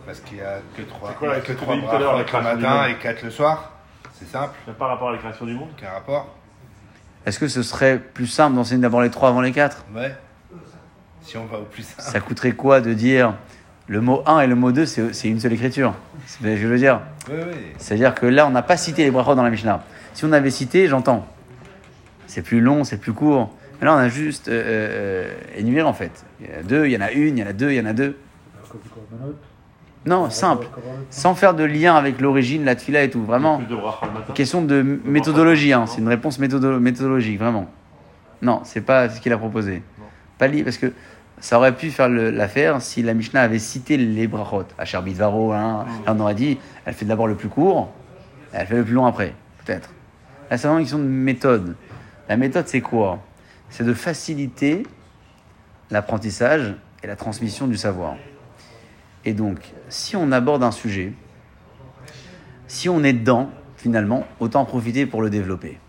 Parce 0.10 0.22
qu'il 0.22 0.38
y 0.40 0.42
a 0.42 0.58
que 0.76 0.82
trois, 0.82 1.10
C'est 1.10 1.18
quoi 1.20 1.40
que 1.40 1.52
trois 1.52 1.76
brachot 1.76 2.18
le 2.18 2.42
matin 2.42 2.88
et 2.88 2.96
quatre 2.96 3.22
le 3.22 3.30
soir. 3.30 3.74
C'est 4.14 4.28
simple, 4.28 4.56
C'est 4.66 4.76
pas 4.76 4.88
rapport 4.88 5.10
à 5.10 5.12
la 5.12 5.20
création 5.20 5.46
du 5.46 5.54
monde 5.54 5.68
aucun 5.78 5.92
rapport. 5.92 6.36
Est-ce 7.28 7.38
que 7.38 7.48
ce 7.48 7.62
serait 7.62 8.00
plus 8.00 8.26
simple 8.26 8.56
d'enseigner 8.56 8.82
d'abord 8.82 9.04
les 9.04 9.12
trois 9.12 9.30
avant 9.30 9.42
les 9.42 9.52
quatre? 9.52 9.86
Ouais. 9.94 10.16
Si 11.22 11.38
on 11.38 11.46
va 11.46 11.60
au 11.60 11.66
plus 11.66 11.84
simple. 11.84 12.02
Ça 12.02 12.20
coûterait 12.22 12.54
quoi 12.54 12.82
de 12.82 12.92
dire 12.92 13.36
le 13.86 14.02
mot 14.02 14.24
1 14.26 14.40
et 14.40 14.48
le 14.48 14.56
mot 14.56 14.72
2, 14.72 14.88
c'est 14.88 15.28
une 15.28 15.40
seule 15.40 15.54
écriture? 15.54 15.94
C'est 16.26 16.40
ce 16.40 16.44
que 16.44 16.58
je 16.58 16.68
veux 16.68 16.80
dire. 16.80 17.02
Oui, 17.30 17.36
oui. 17.46 17.58
C'est-à-dire 17.78 18.16
que 18.16 18.26
là, 18.26 18.48
on 18.48 18.50
n'a 18.50 18.64
pas 18.64 18.78
cité 18.78 19.04
les 19.04 19.12
brachot 19.12 19.36
dans 19.36 19.44
la 19.44 19.52
Mishnah. 19.52 19.84
Si 20.16 20.26
on 20.26 20.32
avait 20.32 20.50
cité, 20.50 20.88
j'entends. 20.88 21.28
C'est 22.26 22.42
plus 22.42 22.62
long, 22.62 22.84
c'est 22.84 22.98
plus 22.98 23.14
court. 23.14 23.56
Mais 23.80 23.86
là, 23.86 23.94
on 23.94 23.98
a 23.98 24.10
juste 24.10 24.48
euh, 24.48 25.28
euh, 25.28 25.34
énuméré 25.56 25.88
en 25.88 25.94
fait. 25.94 26.26
Il 26.42 26.48
y 26.48 26.56
en 26.56 26.60
a 26.62 26.64
deux, 26.64 26.88
il 26.88 26.94
y 26.94 26.98
en 26.98 27.02
a 27.02 27.12
une, 27.12 27.38
il 27.38 27.42
y 27.42 27.44
en 27.44 27.48
a 27.48 27.54
deux, 27.54 27.70
il 27.70 27.76
y 27.76 27.80
en 27.80 27.86
a 27.86 27.94
deux. 27.94 28.18
Non, 30.06 30.30
simple. 30.30 30.68
Sans 31.10 31.36
faire 31.36 31.54
de 31.54 31.64
lien 31.64 31.96
avec 31.96 32.22
l'origine, 32.22 32.64
la 32.64 32.76
tefila 32.76 33.04
et 33.04 33.10
tout. 33.10 33.24
Vraiment, 33.24 33.62
question 34.34 34.62
de 34.62 34.82
méthodologie. 35.04 35.74
Hein. 35.74 35.86
C'est 35.88 36.00
une 36.00 36.08
réponse 36.08 36.40
méthodo- 36.40 36.80
méthodologique, 36.80 37.40
vraiment. 37.40 37.68
Non, 38.42 38.62
c'est 38.64 38.82
pas 38.82 39.10
ce 39.10 39.20
qu'il 39.20 39.34
a 39.34 39.38
proposé. 39.38 39.84
Pas 40.38 40.48
li, 40.48 40.64
parce 40.64 40.78
que 40.78 40.94
ça 41.40 41.58
aurait 41.58 41.76
pu 41.76 41.92
faire 41.92 42.08
l'affaire 42.10 42.82
si 42.82 43.04
la 43.04 43.14
Mishnah 43.14 43.42
avait 43.42 43.60
cité 43.60 43.98
les 43.98 44.28
brachot. 44.28 44.64
À 44.78 44.86
Varo, 45.02 45.52
hein, 45.52 45.86
là, 46.06 46.14
on 46.16 46.20
aurait 46.22 46.36
dit, 46.36 46.58
elle 46.86 46.94
fait 46.94 47.06
d'abord 47.06 47.28
le 47.28 47.36
plus 47.36 47.50
court, 47.50 47.90
elle 48.54 48.66
fait 48.68 48.76
le 48.78 48.84
plus 48.86 48.94
long 48.94 49.06
après, 49.06 49.34
peut-être. 49.66 49.90
Là, 50.50 50.58
c'est 50.58 50.68
vraiment 50.68 50.80
une 50.80 50.86
question 50.86 51.00
de 51.00 51.04
méthode. 51.04 51.76
La 52.30 52.38
méthode, 52.38 52.68
c'est 52.68 52.82
quoi? 52.82 53.20
C'est 53.70 53.84
de 53.84 53.94
faciliter 53.94 54.84
l'apprentissage 55.92 56.76
et 57.04 57.08
la 57.08 57.16
transmission 57.16 57.68
du 57.68 57.78
savoir. 57.78 58.16
Et 59.26 59.34
donc, 59.34 59.58
si 59.90 60.16
on 60.16 60.32
aborde 60.32 60.64
un 60.64 60.72
sujet, 60.72 61.14
si 62.68 62.90
on 62.90 63.04
est 63.04 63.14
dedans, 63.14 63.50
finalement, 63.76 64.26
autant 64.40 64.66
profiter 64.66 65.06
pour 65.06 65.22
le 65.22 65.30
développer. 65.30 65.80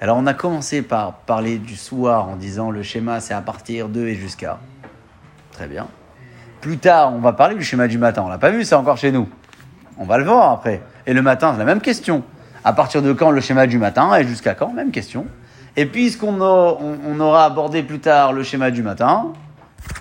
Alors, 0.00 0.16
on 0.16 0.26
a 0.26 0.34
commencé 0.34 0.82
par 0.82 1.14
parler 1.14 1.58
du 1.58 1.76
soir 1.76 2.28
en 2.28 2.36
disant 2.36 2.70
le 2.70 2.82
schéma, 2.82 3.20
c'est 3.20 3.34
à 3.34 3.40
partir 3.40 3.88
de 3.88 4.06
et 4.06 4.14
jusqu'à. 4.14 4.58
Très 5.52 5.66
bien. 5.66 5.88
Plus 6.60 6.78
tard, 6.78 7.12
on 7.14 7.18
va 7.18 7.32
parler 7.32 7.56
du 7.56 7.64
schéma 7.64 7.88
du 7.88 7.98
matin. 7.98 8.22
On 8.24 8.28
l'a 8.28 8.38
pas 8.38 8.50
vu, 8.50 8.64
ça 8.64 8.78
encore 8.78 8.96
chez 8.96 9.12
nous. 9.12 9.28
On 9.96 10.04
va 10.04 10.18
le 10.18 10.24
voir 10.24 10.52
après. 10.52 10.82
Et 11.06 11.12
le 11.12 11.22
matin, 11.22 11.52
c'est 11.52 11.58
la 11.58 11.64
même 11.64 11.80
question. 11.80 12.22
À 12.64 12.72
partir 12.72 13.02
de 13.02 13.12
quand 13.12 13.30
le 13.30 13.40
schéma 13.40 13.66
du 13.66 13.78
matin 13.78 14.14
et 14.16 14.24
jusqu'à 14.24 14.54
quand? 14.54 14.72
Même 14.72 14.90
question. 14.90 15.26
Et 15.76 15.86
puisqu'on 15.86 16.40
aura 16.40 17.44
abordé 17.44 17.82
plus 17.82 18.00
tard 18.00 18.32
le 18.32 18.42
schéma 18.42 18.70
du 18.70 18.82
matin, 18.82 19.32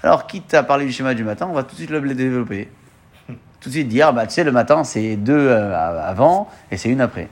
alors 0.04 0.28
quitte 0.28 0.54
à 0.54 0.64
parler 0.64 0.86
du 0.86 0.92
schéma 0.92 1.14
du 1.14 1.24
matin, 1.24 1.48
on 1.50 1.54
va 1.54 1.64
tout 1.64 1.72
de 1.72 1.78
suite 1.78 1.90
le 1.90 2.14
développer. 2.14 2.70
Tout 3.60 3.70
de 3.70 3.74
suite 3.74 3.88
dire, 3.88 4.14
bah, 4.14 4.28
tu 4.28 4.34
sais, 4.34 4.44
le 4.44 4.52
matin, 4.52 4.84
c'est 4.84 5.16
deux 5.16 5.34
euh, 5.34 5.76
avant 5.76 6.48
et 6.70 6.78
c'est 6.78 6.90
une 6.90 7.02
après. 7.02 7.28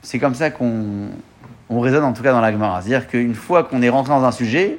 C'est 0.00 0.18
comme 0.18 0.34
ça 0.34 0.50
qu'on 0.50 1.10
on 1.68 1.80
raisonne 1.80 2.04
en 2.04 2.12
tout 2.12 2.22
cas 2.22 2.32
dans 2.32 2.40
la 2.40 2.52
Gemara. 2.52 2.80
C'est-à-dire 2.80 3.06
qu'une 3.08 3.34
fois 3.34 3.64
qu'on 3.64 3.82
est 3.82 3.88
rentré 3.88 4.12
dans 4.12 4.24
un 4.24 4.32
sujet, 4.32 4.78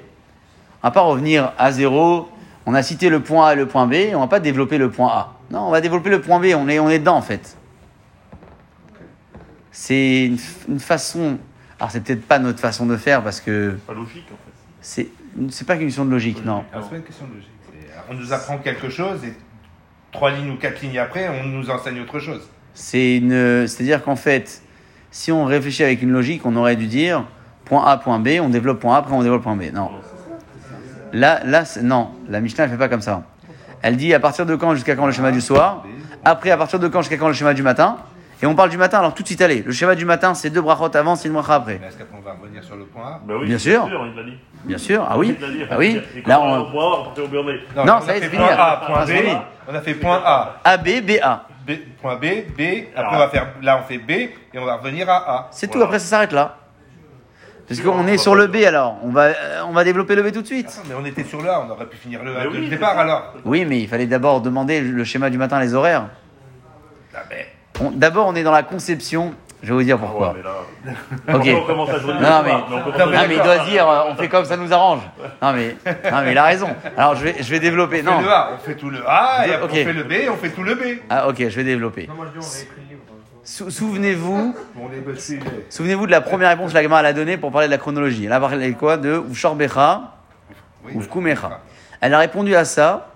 on 0.82 0.88
va 0.88 0.91
pas 0.91 1.01
revenir 1.01 1.53
à 1.57 1.72
zéro, 1.72 2.30
on 2.66 2.74
a 2.74 2.84
cité 2.84 3.09
le 3.09 3.22
point 3.22 3.47
A 3.47 3.53
et 3.53 3.55
le 3.55 3.68
point 3.68 3.88
B, 3.88 3.93
et 3.93 4.16
on 4.16 4.22
va 4.22 4.28
pas 4.28 4.39
développer 4.39 4.78
le 4.78 4.89
point 4.89 5.09
A. 5.09 5.34
Non, 5.51 5.68
on 5.68 5.72
va 5.72 5.82
développer 5.82 6.09
le 6.09 6.22
point 6.22 6.39
B, 6.39 6.47
on 6.55 6.68
est, 6.68 6.80
on 6.80 6.89
est 6.89 6.99
dedans 6.99 7.18
en 7.18 7.22
fait. 7.22 7.57
C'est 9.72 10.26
une, 10.26 10.80
façon, 10.80 11.38
alors 11.80 11.91
c'est 11.91 12.01
peut-être 12.01 12.26
pas 12.26 12.39
notre 12.39 12.59
façon 12.59 12.86
de 12.86 12.95
faire 12.95 13.22
parce 13.22 13.41
que 13.41 13.78
Pas 13.86 13.93
logique 13.93 14.26
en 14.32 14.36
fait. 14.36 14.53
c'est 14.82 15.09
c'est 15.49 15.67
pas 15.67 15.75
qu'une 15.75 15.88
question 15.88 16.05
de 16.05 16.11
logique, 16.11 16.43
non. 16.45 16.63
Alors, 16.71 16.83
c'est 16.83 16.89
pas 16.91 16.95
une 16.97 17.03
question 17.03 17.25
de 17.27 17.33
logique. 17.33 17.49
On 18.09 18.13
nous 18.13 18.33
apprend 18.33 18.57
quelque 18.57 18.89
chose 18.89 19.23
et 19.23 19.33
trois 20.11 20.31
lignes 20.31 20.51
ou 20.51 20.57
quatre 20.57 20.81
lignes 20.81 20.99
après, 20.99 21.27
on 21.27 21.47
nous 21.47 21.69
enseigne 21.69 22.01
autre 22.01 22.19
chose. 22.19 22.47
C'est 22.73 23.17
une, 23.17 23.67
c'est-à-dire 23.67 24.03
qu'en 24.03 24.15
fait, 24.15 24.61
si 25.11 25.31
on 25.31 25.45
réfléchit 25.45 25.83
avec 25.83 26.01
une 26.01 26.11
logique, 26.11 26.45
on 26.45 26.55
aurait 26.55 26.75
dû 26.75 26.88
dire 26.88 27.25
point 27.63 27.86
A, 27.86 27.97
point 27.97 28.19
B, 28.19 28.29
on 28.41 28.49
développe 28.49 28.79
point 28.79 28.95
A, 28.95 28.97
après 28.99 29.13
on 29.13 29.23
développe 29.23 29.43
point 29.43 29.55
B. 29.55 29.73
Non. 29.73 29.89
Là, 31.13 31.41
là, 31.45 31.63
non, 31.81 32.11
la 32.27 32.41
Mishnah 32.41 32.65
elle 32.65 32.69
fait 32.71 32.77
pas 32.77 32.89
comme 32.89 33.01
ça. 33.01 33.23
Elle 33.81 33.97
dit 33.97 34.13
à 34.13 34.19
partir 34.19 34.45
de 34.45 34.55
quand 34.55 34.73
jusqu'à 34.73 34.95
quand 34.95 35.05
le 35.05 35.11
schéma 35.11 35.31
du 35.31 35.41
soir, 35.41 35.86
après 36.23 36.51
à 36.51 36.57
partir 36.57 36.79
de 36.79 36.88
quand 36.88 37.01
jusqu'à 37.01 37.17
quand 37.17 37.27
le 37.27 37.33
schéma 37.33 37.53
du 37.53 37.63
matin, 37.63 37.97
et 38.41 38.45
on 38.45 38.55
parle 38.55 38.69
du 38.69 38.77
matin, 38.77 38.99
alors 38.99 39.13
tout 39.13 39.23
de 39.23 39.27
suite 39.27 39.41
allez. 39.41 39.63
Le 39.65 39.71
schéma 39.71 39.95
du 39.95 40.05
matin, 40.05 40.33
c'est 40.33 40.49
deux 40.49 40.61
brachot 40.61 40.95
avant, 40.95 41.15
c'est 41.15 41.27
une 41.27 41.33
bracha 41.33 41.55
après. 41.55 41.77
Mais 41.81 41.88
est-ce 41.88 41.97
qu'après 41.97 42.17
on 42.17 42.21
va 42.21 42.33
revenir 42.41 42.63
sur 42.63 42.75
le 42.75 42.86
point 42.86 43.03
A 43.07 43.19
Bah 43.25 43.36
oui, 43.39 43.47
Bien 43.47 43.57
sûr. 43.57 43.88
il 43.89 44.15
l'a 44.15 44.23
dit. 44.23 44.38
Bien 44.65 44.77
sûr, 44.77 45.05
ah 45.09 45.17
oui, 45.17 45.36
Il 45.39 45.41
l'a 45.45 45.51
dit. 45.53 45.63
ah 45.71 45.75
oui. 45.77 46.01
Et 46.15 46.27
Là, 46.27 46.36
quand 46.38 46.41
on 46.43 46.47
on 46.47 46.63
va 46.63 46.63
on 47.15 47.21
au 47.23 47.27
B, 47.27 47.36
on 47.36 47.49
est- 47.49 47.86
Non, 47.86 47.93
on 47.97 48.01
ça 48.01 48.11
a 48.11 48.15
y 48.15 48.17
est, 48.17 48.21
fait 48.21 48.29
c'est 48.31 48.36
point 48.38 48.47
fini. 48.47 48.59
A, 48.59 48.81
point 48.86 48.95
Ah, 48.99 49.05
B. 49.05 49.07
c'est 49.07 49.17
fini. 49.21 49.36
On 49.67 49.75
a 49.75 49.81
fait 49.81 49.93
point 49.95 50.21
A, 50.25 50.55
A 50.63 50.77
B 50.77 50.89
B 51.05 51.11
A. 51.21 51.47
B, 51.67 51.71
point 52.01 52.15
B, 52.17 52.25
B. 52.57 52.61
Après 52.95 53.15
on 53.15 53.19
va 53.19 53.29
faire, 53.29 53.47
là 53.63 53.79
on 53.83 53.88
fait 53.88 53.97
B 53.97 54.11
et 54.11 54.31
on 54.59 54.65
va 54.65 54.75
revenir 54.75 55.09
à 55.09 55.15
A. 55.31 55.47
C'est 55.51 55.67
tout. 55.67 55.73
Voilà. 55.73 55.86
Après 55.86 55.99
ça 55.99 56.05
s'arrête 56.07 56.31
là. 56.33 56.57
Parce 57.67 57.83
Non, 57.83 57.93
qu'on 57.93 57.99
on 58.03 58.07
est 58.07 58.17
sur 58.17 58.36
le 58.36 58.45
B 58.45 58.57
alors. 58.67 58.97
On 59.01 59.09
va, 59.09 59.23
euh, 59.23 59.61
on 59.67 59.71
va 59.71 59.83
développer 59.83 60.13
le 60.15 60.21
B 60.21 60.31
tout 60.31 60.43
de 60.43 60.45
suite. 60.47 60.67
Attends, 60.67 60.88
mais 60.88 60.93
on 61.01 61.03
était 61.05 61.23
sur 61.23 61.41
le 61.41 61.49
A, 61.49 61.65
on 61.67 61.71
aurait 61.71 61.88
pu 61.88 61.97
finir 61.97 62.23
le 62.23 62.36
A 62.36 62.43
Mais 62.43 62.43
dès 62.43 62.49
oui, 62.49 62.63
le 62.65 62.69
départ 62.69 62.95
alors. 62.99 63.33
Oui, 63.43 63.65
mais 63.65 63.79
il 63.79 63.88
fallait 63.88 64.05
d'abord 64.05 64.41
demander 64.41 64.81
le 64.81 65.03
schéma 65.03 65.31
du 65.31 65.39
matin, 65.39 65.59
les 65.59 65.73
horaires. 65.73 66.05
Ah, 67.80 67.84
D'abord, 67.93 68.28
on 68.28 68.36
est 68.36 68.43
dans 68.43 68.51
la 68.51 68.63
conception. 68.63 69.34
Je 69.63 69.69
vais 69.69 69.73
vous 69.76 69.84
dire 69.84 69.97
Ah 69.99 70.05
pourquoi. 70.05 70.28
ouais, 70.34 70.36
mais 70.38 70.43
là- 70.43 70.95
Ok. 71.36 71.36
Après, 71.47 71.53
on 71.55 71.65
commence 71.65 71.89
à 71.89 71.99
jouer 71.99 72.13
Non, 72.13 72.19
mais, 72.43 72.51
à- 72.51 73.26
il 73.32 73.41
doit 73.41 73.65
se 73.65 73.69
dire, 73.69 73.89
euh, 73.89 74.03
on 74.11 74.15
fait 74.15 74.28
comme 74.28 74.45
ça 74.45 74.57
nous 74.57 74.71
arrange. 74.71 74.99
Non, 75.41 75.53
mais, 75.53 75.76
non, 75.86 76.17
mais 76.23 76.32
il 76.34 76.38
a 76.38 76.43
raison. 76.43 76.67
Alors, 76.95 77.15
je 77.15 77.23
vais, 77.23 77.36
je 77.39 77.49
vais 77.49 77.59
développer. 77.59 78.01
On 78.01 78.05
fait 78.05 78.11
Non. 78.15 78.21
le 78.21 78.30
A, 78.30 78.49
on 78.55 78.57
fait 78.63 78.76
tout 78.76 78.89
le 78.89 78.99
A 79.07 79.47
et 79.47 79.51
on 79.63 79.67
fait 79.67 79.93
le 79.93 80.03
B 80.03 80.11
et 80.11 80.30
on 80.30 80.36
fait 80.38 80.49
tout 80.49 80.61
le 80.63 80.76
B. 80.76 80.82
Ah, 81.09 81.28
ok, 81.30 81.38
je 81.39 81.45
vais 81.55 81.63
développer. 81.63 82.05
Non, 82.07 82.13
moi 82.15 82.26
je 82.34 82.39
dis 82.39 82.45
on 82.45 82.51
réécrit 82.51 82.76
le 82.78 82.89
livre. 82.89 83.01
Sou- 83.43 83.69
Souvenez-vous, 83.71 84.55
souvenez-vous 85.69 86.05
de 86.05 86.11
la 86.11 86.21
première 86.21 86.49
réponse 86.49 86.71
que 86.71 86.76
la 86.76 86.84
Gemara 86.84 87.01
a 87.01 87.13
donnée 87.13 87.38
pour 87.38 87.51
parler 87.51 87.67
de 87.67 87.71
la 87.71 87.78
chronologie. 87.78 88.26
Elle 88.26 88.34
a 88.34 88.39
parlé 88.39 88.71
de 88.71 88.76
quoi? 88.78 88.97
De 88.97 89.21
Uvshorbecha, 89.30 90.01
Oui, 90.86 90.93
Uvkumecha. 90.95 91.59
Elle 92.01 92.13
a 92.13 92.19
répondu 92.19 92.55
à 92.55 92.65
ça, 92.65 93.09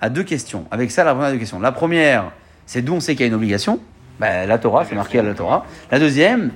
à 0.00 0.08
deux 0.08 0.22
questions. 0.24 0.66
Avec 0.70 0.90
ça, 0.90 1.04
la 1.04 1.14
première 1.14 1.32
deux 1.32 1.38
questions. 1.38 1.60
La 1.60 1.72
première, 1.72 2.24
c'est 2.66 2.82
d'où 2.82 2.94
on 2.94 3.00
sait 3.00 3.12
qu'il 3.14 3.20
y 3.22 3.24
a 3.24 3.26
une 3.28 3.34
obligation. 3.34 3.80
Ben, 4.22 4.46
la 4.46 4.56
Torah, 4.56 4.84
c'est 4.84 4.94
marqué 4.94 5.18
à 5.18 5.22
la 5.24 5.34
Torah. 5.34 5.66
La 5.90 5.98
deuxième, 5.98 6.52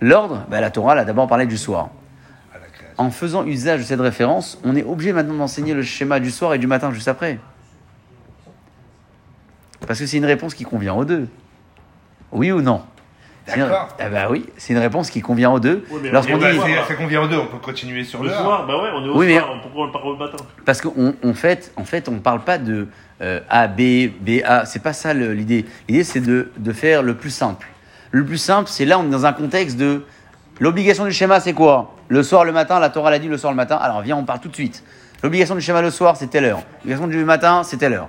l'ordre, 0.00 0.46
ben, 0.48 0.62
la 0.62 0.70
Torah, 0.70 0.94
elle 0.94 1.00
a 1.00 1.04
d'abord 1.04 1.26
parlé 1.26 1.44
du 1.44 1.58
soir. 1.58 1.90
En 2.96 3.10
faisant 3.10 3.44
usage 3.44 3.80
de 3.80 3.84
cette 3.84 4.00
référence, 4.00 4.58
on 4.64 4.74
est 4.74 4.84
obligé 4.84 5.12
maintenant 5.12 5.34
d'enseigner 5.34 5.74
le 5.74 5.82
schéma 5.82 6.18
du 6.18 6.30
soir 6.30 6.54
et 6.54 6.58
du 6.58 6.66
matin 6.66 6.90
juste 6.92 7.08
après. 7.08 7.38
Parce 9.86 9.98
que 9.98 10.06
c'est 10.06 10.16
une 10.16 10.24
réponse 10.24 10.54
qui 10.54 10.64
convient 10.64 10.94
aux 10.94 11.04
deux. 11.04 11.28
Oui 12.32 12.50
ou 12.52 12.62
non? 12.62 12.82
D'accord. 13.46 13.88
Eh 14.00 14.08
ben 14.08 14.26
oui, 14.30 14.46
c'est 14.56 14.72
une 14.72 14.78
réponse 14.78 15.10
qui 15.10 15.20
convient 15.20 15.50
aux 15.50 15.60
deux. 15.60 15.84
Oui, 15.90 16.00
mais 16.02 16.10
Lorsqu'on 16.10 16.38
bah, 16.38 16.50
dit, 16.50 16.58
c'est- 16.64 16.88
ça 16.88 16.94
convient 16.94 17.22
aux 17.22 17.26
deux, 17.28 17.36
on 17.38 17.46
peut 17.46 17.58
continuer 17.58 18.02
sur 18.04 18.22
Le 18.22 18.30
soir, 18.30 18.66
bah 18.66 18.76
ouais, 18.82 18.88
on 18.94 19.04
est 19.04 19.08
au 19.08 19.16
Oui, 19.18 19.26
mais- 19.26 19.38
soir, 19.38 19.54
pourquoi 19.62 19.82
on 19.82 19.86
le 19.86 19.92
parle 19.92 20.06
au 20.08 20.16
matin 20.16 20.36
parce 20.64 20.80
qu'en 20.80 20.92
on 21.22 21.34
fait, 21.34 21.70
en 21.76 21.84
fait, 21.84 22.08
on 22.08 22.12
ne 22.12 22.18
parle 22.20 22.40
pas 22.40 22.56
de 22.58 22.88
euh, 23.20 23.40
A, 23.50 23.68
B, 23.68 24.08
B, 24.20 24.40
A. 24.44 24.64
C'est 24.64 24.82
pas 24.82 24.92
ça 24.92 25.12
l'idée. 25.14 25.66
L'idée, 25.88 26.04
c'est 26.04 26.20
de, 26.20 26.50
de 26.56 26.72
faire 26.72 27.02
le 27.02 27.14
plus 27.14 27.30
simple. 27.30 27.68
Le 28.10 28.24
plus 28.24 28.38
simple, 28.38 28.68
c'est 28.70 28.84
là, 28.86 28.98
on 28.98 29.04
est 29.04 29.10
dans 29.10 29.26
un 29.26 29.32
contexte 29.32 29.76
de 29.76 30.04
L'obligation 30.60 31.04
du 31.04 31.10
schéma, 31.12 31.40
c'est 31.40 31.52
quoi? 31.52 31.96
Le 32.06 32.22
soir, 32.22 32.44
le 32.44 32.52
matin, 32.52 32.78
la 32.78 32.88
Torah 32.88 33.10
l'a 33.10 33.18
dit 33.18 33.26
le 33.26 33.36
soir, 33.36 33.52
le 33.52 33.56
matin. 33.56 33.74
Alors 33.76 34.02
viens, 34.02 34.16
on 34.16 34.22
part 34.24 34.40
tout 34.40 34.48
de 34.48 34.54
suite. 34.54 34.84
L'obligation 35.24 35.56
du 35.56 35.60
schéma 35.60 35.82
le 35.82 35.90
soir, 35.90 36.16
c'est 36.16 36.28
telle 36.28 36.44
heure. 36.44 36.60
L'obligation 36.84 37.08
du 37.08 37.24
matin, 37.24 37.62
c'est 37.64 37.76
telle 37.76 37.92
heure. 37.94 38.08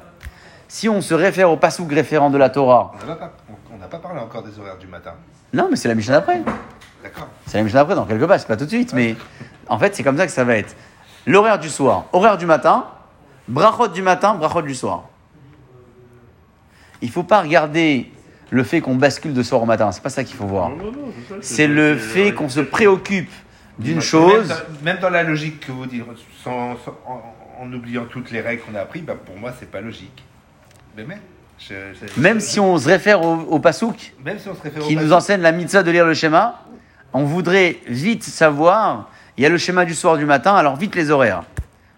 Si 0.68 0.88
on 0.88 1.02
se 1.02 1.16
réfère 1.16 1.50
au 1.50 1.58
passouk 1.58 1.92
référent 1.92 2.30
de 2.30 2.38
la 2.38 2.50
Torah, 2.50 2.92
On 3.50 3.65
n'a 3.86 3.90
pas, 3.92 4.00
parlé 4.00 4.20
encore 4.20 4.44
des 4.44 4.58
horaires 4.60 4.78
du 4.78 4.88
matin. 4.88 5.14
non, 5.54 5.68
mais 5.70 5.76
c'est 5.76 5.88
la 5.88 5.96
Mishnah 5.96 6.16
d'après. 6.16 6.42
D'accord 7.04 7.28
C'est 7.46 7.58
la 7.58 7.64
Mishnah 7.64 7.80
d'après 7.82 7.96
dans 7.96 8.06
quelques 8.06 8.28
pages, 8.28 8.46
pas 8.46 8.58
tout 8.58 8.66
de 8.66 8.70
suite, 8.70 8.94
mais 8.94 9.16
en 9.68 9.78
fait, 9.80 9.96
c'est 9.96 10.04
comme 10.04 10.18
ça 10.18 10.26
que 10.26 10.32
ça 10.32 10.44
va 10.44 10.58
être. 10.58 10.76
L'horaire 11.28 11.60
du 11.60 11.70
soir, 11.70 12.06
horaire 12.14 12.38
du 12.38 12.46
matin, 12.46 12.86
brachot 13.48 13.88
du 13.88 14.02
matin, 14.02 14.36
brachot 14.36 14.62
du 14.62 14.76
soir. 14.76 15.06
Il 17.02 17.10
faut 17.12 17.24
pas 17.24 17.42
regarder 17.42 18.12
le 18.52 18.64
fait 18.64 18.80
qu'on 18.82 18.96
bascule 18.96 19.34
de 19.34 19.44
soir 19.44 19.62
au 19.62 19.66
matin, 19.66 19.92
c'est 19.92 20.04
pas 20.04 20.10
ça 20.10 20.24
qu'il 20.24 20.36
faut 20.36 20.46
voir. 20.46 20.70
Non, 20.70 20.78
non, 20.78 20.92
non, 20.92 21.14
c'est 21.42 21.44
C'est 21.56 21.68
le 21.68 21.98
fait 21.98 22.34
qu'on 22.34 22.50
se 22.50 22.60
préoccupe 22.62 23.32
d'une 23.80 24.02
chose. 24.02 24.48
Même 24.50 24.58
dans, 24.58 24.84
même 24.86 24.98
dans 25.00 25.10
la 25.10 25.24
logique 25.24 25.60
que 25.66 25.72
vous 25.72 25.86
dites, 25.86 26.04
sans- 26.44 26.76
sans- 26.78 26.98
en, 27.08 27.22
en 27.60 27.74
oubliant 27.74 28.06
toutes 28.06 28.32
les 28.32 28.42
règles 28.42 28.62
qu'on 28.64 28.76
a 28.76 28.82
apprises, 28.82 29.04
bah, 29.04 29.16
pour 29.24 29.36
moi, 29.38 29.52
c'est 29.60 29.70
pas 29.70 29.82
logique. 29.82 30.24
Mais 30.96 31.04
même, 31.04 31.20
je- 31.60 31.74
je- 31.94 32.22
Même 32.22 32.40
si 32.40 32.60
on 32.60 32.78
se 32.78 32.88
réfère 32.88 33.22
au, 33.24 33.36
au 33.50 33.60
pasouk, 33.60 34.14
même 34.24 34.40
si 34.40 34.50
on 34.50 34.56
se 34.56 34.62
réfère 34.62 34.84
au 34.84 34.88
qui 34.88 34.96
nous 34.96 35.14
enseigne 35.14 35.42
la 35.42 35.52
mitzvah 35.52 35.84
de 35.84 35.92
lire 35.92 36.06
le 36.06 36.14
schéma, 36.14 36.62
on 37.14 37.24
voudrait 37.24 37.78
vite 37.88 38.24
savoir, 38.24 39.10
il 39.38 39.44
y 39.44 39.46
a 39.46 39.50
le 39.50 39.58
schéma 39.58 39.86
du 39.86 39.94
soir 39.96 40.18
du 40.18 40.26
matin, 40.26 40.56
alors 40.56 40.76
vite 40.76 40.96
les 40.96 41.12
horaires. 41.12 41.44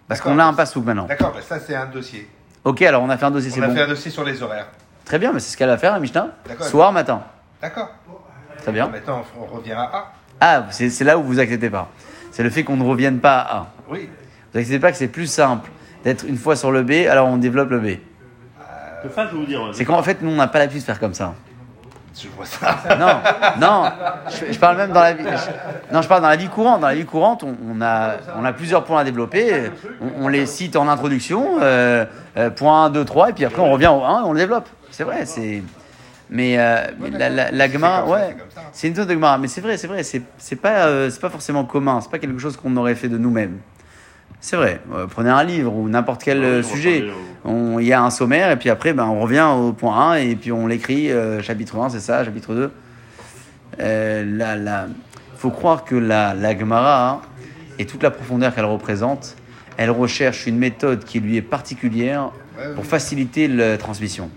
Parce 0.06 0.20
qu'on 0.20 0.38
a 0.38 0.44
un 0.44 0.54
pasouk 0.54 0.84
maintenant. 0.84 1.04
D'accord, 1.06 1.32
bah, 1.34 1.40
ça 1.46 1.58
c'est 1.60 1.74
un 1.74 1.86
dossier. 1.86 2.28
Ok, 2.64 2.82
alors 2.82 3.02
on 3.02 3.10
a 3.10 3.16
fait 3.18 3.26
un 3.26 3.30
dossier, 3.30 3.50
c'est 3.50 3.60
On 3.60 3.64
a 3.64 3.68
bon. 3.68 3.74
fait 3.74 3.82
un 3.82 3.88
dossier 3.88 4.10
sur 4.10 4.24
les 4.24 4.42
horaires. 4.42 4.68
Très 5.04 5.18
bien, 5.18 5.32
mais 5.32 5.40
c'est 5.40 5.52
ce 5.52 5.56
qu'elle 5.56 5.68
va 5.68 5.78
faire, 5.78 5.92
la 5.92 6.00
Mishnah. 6.00 6.28
Soir, 6.60 6.92
matin. 6.92 7.22
D'accord. 7.60 7.88
Très 8.62 8.72
bien. 8.72 8.88
Maintenant, 8.88 9.22
on 9.40 9.44
revient 9.56 9.72
à 9.72 9.82
A. 9.82 10.12
Ah, 10.40 10.66
c'est 10.70 10.90
c'est 10.90 11.04
là 11.04 11.18
où 11.18 11.22
vous 11.22 11.40
acceptez 11.40 11.70
pas. 11.70 11.88
C'est 12.30 12.42
le 12.42 12.50
fait 12.50 12.62
qu'on 12.64 12.76
ne 12.76 12.84
revienne 12.84 13.18
pas 13.20 13.38
à 13.40 13.56
A. 13.56 13.66
Oui. 13.90 14.08
Vous 14.52 14.58
acceptez 14.58 14.78
pas 14.78 14.90
que 14.92 14.96
c'est 14.98 15.08
plus 15.08 15.26
simple 15.26 15.70
d'être 16.04 16.24
une 16.26 16.36
fois 16.36 16.56
sur 16.56 16.70
le 16.70 16.82
B, 16.82 17.06
alors 17.08 17.28
on 17.28 17.36
développe 17.36 17.70
le 17.70 17.80
B. 17.80 17.86
C'est 19.02 19.12
ça, 19.14 19.26
je 19.26 19.32
vais 19.32 19.36
vous 19.38 19.46
dire. 19.46 19.60
C'est 19.72 19.84
qu'en 19.84 20.02
fait, 20.02 20.22
nous, 20.22 20.30
on 20.30 20.36
n'a 20.36 20.48
pas 20.48 20.58
l'habitude 20.58 20.80
de 20.80 20.86
faire 20.86 20.98
comme 21.00 21.14
ça. 21.14 21.34
Je 22.20 22.26
vois 22.36 22.46
ça. 22.46 22.76
Non, 22.98 23.20
non, 23.60 23.84
je, 24.28 24.52
je 24.52 24.58
parle 24.58 24.76
même 24.76 24.90
dans 24.92 25.00
la 25.02 25.12
vie. 25.12 25.22
je- 25.24 25.94
non, 25.94 26.02
je 26.02 26.08
parle 26.08 26.22
dans 26.22 26.28
la 26.28 26.34
vie 26.36 26.48
courante. 26.48 26.80
Dans 26.80 26.88
la 26.88 26.94
vie 26.96 27.04
courante, 27.04 27.44
on, 27.44 27.54
on 27.70 27.80
a, 27.80 28.14
on 28.36 28.44
a 28.44 28.52
plusieurs 28.52 28.82
points 28.84 29.00
à 29.00 29.04
développer. 29.04 29.70
On, 30.00 30.24
on 30.24 30.28
les 30.28 30.44
cite 30.46 30.74
en 30.74 30.88
introduction, 30.88 31.58
euh, 31.62 32.04
euh, 32.36 32.50
point 32.50 32.86
1, 32.86 32.90
2, 32.90 33.04
3, 33.04 33.30
et 33.30 33.32
puis 33.34 33.44
après 33.44 33.62
on 33.62 33.70
revient 33.70 33.86
au 33.88 34.02
1 34.02 34.20
et 34.22 34.24
on 34.24 34.32
le 34.32 34.38
développe. 34.40 34.68
C'est 34.90 35.04
vrai, 35.04 35.26
c'est. 35.26 35.62
Mais, 36.30 36.58
euh, 36.58 36.86
mais 36.98 37.10
la, 37.10 37.28
la, 37.30 37.50
la 37.52 37.70
Gemara, 37.70 38.04
ouais, 38.06 38.36
c'est 38.72 38.88
une 38.88 38.94
zone 38.96 39.06
de 39.06 39.12
Gemara. 39.14 39.38
Mais 39.38 39.48
c'est 39.48 39.60
vrai, 39.60 39.76
c'est 39.76 39.86
vrai, 39.86 40.02
c'est 40.02 40.22
c'est 40.38 40.56
pas, 40.56 40.86
euh, 40.86 41.08
c'est 41.10 41.20
pas 41.20 41.30
forcément 41.30 41.64
commun. 41.64 42.00
C'est 42.02 42.10
pas 42.10 42.18
quelque 42.18 42.38
chose 42.40 42.56
qu'on 42.56 42.76
aurait 42.76 42.96
fait 42.96 43.08
de 43.08 43.16
nous-mêmes. 43.16 43.58
C'est 44.40 44.56
vrai. 44.56 44.80
Euh, 44.94 45.06
prenez 45.06 45.30
un 45.30 45.42
livre 45.44 45.74
ou 45.74 45.88
n'importe 45.88 46.22
quel 46.22 46.42
euh, 46.42 46.58
on 46.58 46.62
va 46.62 46.68
sujet. 46.74 47.00
On- 47.44 47.78
Il 47.78 47.86
y 47.86 47.92
a 47.92 48.02
un 48.02 48.10
sommaire 48.10 48.50
et 48.50 48.56
puis 48.56 48.70
après, 48.70 48.92
ben, 48.92 49.04
on 49.06 49.20
revient 49.20 49.46
au 49.56 49.72
point 49.72 50.12
1 50.12 50.14
et 50.16 50.36
puis 50.36 50.52
on 50.52 50.66
l'écrit, 50.66 51.10
euh, 51.10 51.42
chapitre 51.42 51.78
1, 51.78 51.88
c'est 51.90 52.00
ça, 52.00 52.24
chapitre 52.24 52.54
2. 52.54 52.70
Euh, 53.80 54.24
la, 54.36 54.56
la, 54.56 54.86
faut 55.36 55.50
croire 55.50 55.84
que 55.84 55.94
la, 55.94 56.34
la 56.34 56.56
Gemara 56.58 57.22
et 57.78 57.86
toute 57.86 58.02
la 58.02 58.10
profondeur 58.10 58.54
qu'elle 58.54 58.64
représente, 58.64 59.36
elle 59.76 59.90
recherche 59.90 60.46
une 60.46 60.58
méthode 60.58 61.04
qui 61.04 61.20
lui 61.20 61.36
est 61.36 61.42
particulière 61.42 62.30
pour 62.74 62.84
faciliter 62.86 63.46
la 63.46 63.78
transmission. 63.78 64.30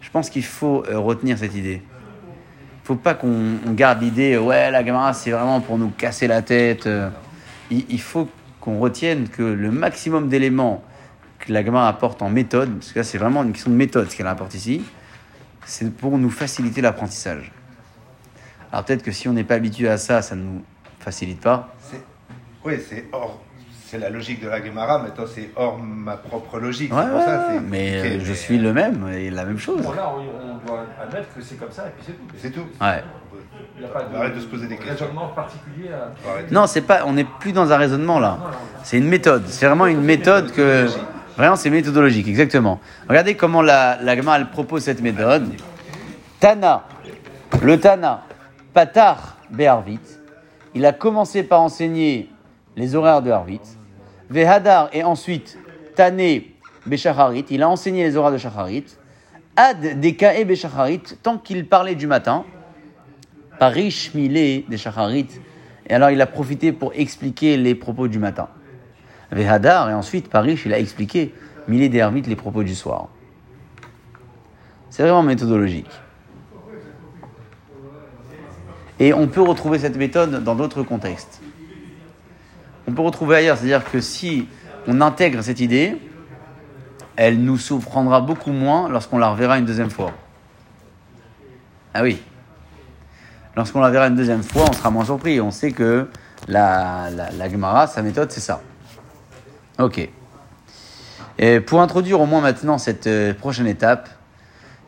Je 0.00 0.10
pense 0.10 0.30
qu'il 0.30 0.44
faut 0.44 0.84
euh, 0.88 0.98
retenir 0.98 1.36
cette 1.38 1.54
idée. 1.56 1.82
Il 1.82 2.86
faut 2.86 2.94
pas 2.94 3.14
qu'on 3.14 3.54
on 3.66 3.72
garde 3.72 4.00
l'idée, 4.00 4.36
ouais, 4.36 4.70
la 4.70 4.84
Gemara, 4.86 5.12
c'est 5.12 5.32
vraiment 5.32 5.60
pour 5.60 5.76
nous 5.78 5.90
casser 5.90 6.28
la 6.28 6.42
tête. 6.42 6.86
Il, 7.70 8.00
faut 8.00 8.28
qu'on 8.60 8.78
retienne 8.78 9.28
que 9.28 9.42
le 9.42 9.70
maximum 9.70 10.28
d'éléments 10.28 10.84
que 11.38 11.52
la 11.52 11.64
Gemara 11.64 11.88
apporte 11.88 12.22
en 12.22 12.30
méthode, 12.30 12.72
parce 12.74 12.92
que 12.92 13.00
là, 13.00 13.04
c'est 13.04 13.18
vraiment 13.18 13.42
une 13.42 13.52
question 13.52 13.70
de 13.70 13.76
méthode 13.76 14.10
ce 14.10 14.16
qu'elle 14.16 14.26
apporte 14.26 14.54
ici, 14.54 14.82
c'est 15.64 15.92
pour 15.92 16.16
nous 16.16 16.30
faciliter 16.30 16.80
l'apprentissage. 16.80 17.52
Alors 18.72 18.84
peut-être 18.84 19.02
que 19.02 19.12
si 19.12 19.28
on 19.28 19.32
n'est 19.32 19.44
pas 19.44 19.54
habitué 19.54 19.88
à 19.88 19.98
ça, 19.98 20.22
ça 20.22 20.34
ne 20.36 20.42
nous 20.42 20.64
facilite 21.00 21.40
pas. 21.40 21.74
Oui, 22.64 22.74
c'est 22.88 23.06
hors. 23.12 23.45
C'est 23.88 23.98
la 23.98 24.10
logique 24.10 24.42
de 24.42 24.48
la 24.48 24.64
Gemara, 24.64 24.98
maintenant 24.98 25.26
c'est 25.32 25.50
hors 25.54 25.78
ma 25.78 26.16
propre 26.16 26.58
logique. 26.58 26.92
Ouais, 26.92 27.08
pour 27.08 27.22
ça, 27.22 27.50
mais 27.68 27.94
euh, 27.94 28.18
je 28.20 28.30
mais, 28.30 28.34
suis 28.34 28.58
le 28.58 28.72
même 28.72 29.08
et 29.14 29.30
la 29.30 29.44
même 29.44 29.60
chose. 29.60 29.80
Bon, 29.80 29.92
là, 29.92 30.12
on, 30.12 30.54
on 30.54 30.66
doit 30.66 30.86
admettre 31.00 31.32
que 31.32 31.40
c'est 31.40 31.54
comme 31.54 31.70
ça 31.70 31.84
et 31.86 31.90
puis 31.96 32.04
c'est 32.04 32.12
tout. 32.12 32.26
C'est 32.36 32.50
tout. 32.50 32.66
Ouais. 32.80 33.04
Il 33.76 33.82
n'y 33.82 33.86
a 33.86 33.92
pas 33.92 34.02
de, 34.02 34.16
Arrête 34.16 34.34
de 34.34 34.40
se 34.40 34.46
poser 34.46 34.66
des 34.66 34.76
questions. 34.76 34.92
raisonnement 35.06 35.28
particulier 35.28 35.90
à. 35.92 36.52
Non, 36.52 36.66
c'est 36.66 36.80
pas, 36.80 37.02
on 37.06 37.12
n'est 37.12 37.26
plus 37.38 37.52
dans 37.52 37.72
un 37.72 37.76
raisonnement 37.76 38.18
là. 38.18 38.38
C'est 38.82 38.98
une 38.98 39.06
méthode. 39.08 39.44
C'est 39.46 39.66
vraiment 39.66 39.86
une 39.86 40.02
méthode 40.02 40.50
que. 40.50 40.88
Vraiment, 41.36 41.54
c'est 41.56 41.70
méthodologique, 41.70 42.26
exactement. 42.26 42.80
Regardez 43.08 43.36
comment 43.36 43.60
la, 43.62 43.98
la 44.02 44.16
Gemara, 44.16 44.38
elle 44.38 44.48
propose 44.48 44.82
cette 44.82 45.02
méthode. 45.02 45.46
Tana, 46.40 46.84
le 47.62 47.78
Tana, 47.78 48.22
Patar 48.72 49.36
Be'arvit, 49.50 50.00
il 50.74 50.86
a 50.86 50.92
commencé 50.92 51.42
par 51.42 51.60
enseigner 51.60 52.30
les 52.76 52.94
horaires 52.94 53.22
de 53.22 53.30
Harvit. 53.30 53.60
Vehadar, 54.28 54.90
et 54.92 55.02
ensuite 55.02 55.58
Tané 55.94 56.54
Beshacharit, 56.84 57.46
il 57.50 57.62
a 57.62 57.68
enseigné 57.68 58.04
les 58.04 58.16
horaires 58.16 58.32
de 58.32 58.38
Shacharit. 58.38 58.84
Ad 59.56 60.00
Dekae 60.00 60.44
Beshacharit, 60.44 61.02
tant 61.22 61.38
qu'il 61.38 61.66
parlait 61.66 61.94
du 61.94 62.06
matin. 62.06 62.44
Parish 63.58 64.14
Milé 64.14 64.66
des 64.68 64.76
Shacharit. 64.76 65.28
Et 65.88 65.94
alors 65.94 66.10
il 66.10 66.20
a 66.20 66.26
profité 66.26 66.72
pour 66.72 66.92
expliquer 66.94 67.56
les 67.56 67.74
propos 67.74 68.08
du 68.08 68.18
matin. 68.18 68.48
Vehadar, 69.32 69.90
et 69.90 69.94
ensuite 69.94 70.28
Parish, 70.28 70.66
il 70.66 70.74
a 70.74 70.78
expliqué 70.78 71.34
Milé 71.68 71.88
des 71.88 72.00
Harvit, 72.00 72.22
les 72.22 72.36
propos 72.36 72.62
du 72.62 72.74
soir. 72.74 73.08
C'est 74.90 75.02
vraiment 75.02 75.22
méthodologique. 75.22 75.90
Et 78.98 79.12
on 79.12 79.26
peut 79.26 79.42
retrouver 79.42 79.78
cette 79.78 79.96
méthode 79.96 80.42
dans 80.42 80.54
d'autres 80.54 80.82
contextes. 80.82 81.40
On 82.86 82.92
peut 82.92 83.02
retrouver 83.02 83.36
ailleurs, 83.36 83.56
c'est-à-dire 83.56 83.84
que 83.90 84.00
si 84.00 84.48
on 84.86 85.00
intègre 85.00 85.42
cette 85.42 85.60
idée, 85.60 85.96
elle 87.16 87.42
nous 87.42 87.58
surprendra 87.58 88.20
beaucoup 88.20 88.52
moins 88.52 88.88
lorsqu'on 88.88 89.18
la 89.18 89.30
reverra 89.30 89.58
une 89.58 89.64
deuxième 89.64 89.90
fois. 89.90 90.12
Ah 91.94 92.02
oui. 92.02 92.22
Lorsqu'on 93.56 93.80
la 93.80 93.90
verra 93.90 94.08
une 94.08 94.16
deuxième 94.16 94.42
fois, 94.42 94.66
on 94.68 94.72
sera 94.72 94.90
moins 94.90 95.06
surpris. 95.06 95.40
On 95.40 95.50
sait 95.50 95.72
que 95.72 96.08
la, 96.46 97.08
la, 97.10 97.86
sa 97.86 98.02
méthode, 98.02 98.30
c'est 98.30 98.40
ça. 98.40 98.60
Ok. 99.78 100.08
Et 101.38 101.60
pour 101.60 101.80
introduire 101.80 102.20
au 102.20 102.26
moins 102.26 102.40
maintenant 102.40 102.78
cette 102.78 103.06
euh, 103.06 103.34
prochaine 103.34 103.66
étape, 103.66 104.08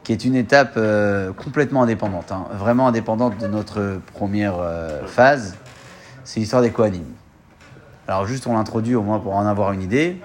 qui 0.03 0.13
est 0.13 0.25
une 0.25 0.37
étape 0.37 0.75
euh, 0.77 1.33
complètement 1.33 1.83
indépendante, 1.83 2.33
hein, 2.33 2.47
vraiment 2.53 2.89
indépendante 2.89 3.37
de 3.39 3.47
notre 3.47 4.01
première 4.15 4.57
euh, 4.59 5.07
phase, 5.07 5.57
c'est 6.25 6.41
l'histoire 6.41 6.63
des 6.63 6.71
Kohanim. 6.71 7.05
Alors 8.09 8.27
juste 8.27 8.47
on 8.47 8.55
l'introduit 8.55 8.95
au 8.95 9.03
moins 9.03 9.19
pour 9.19 9.37
en 9.37 9.45
avoir 9.45 9.73
une 9.73 9.83
idée. 9.83 10.17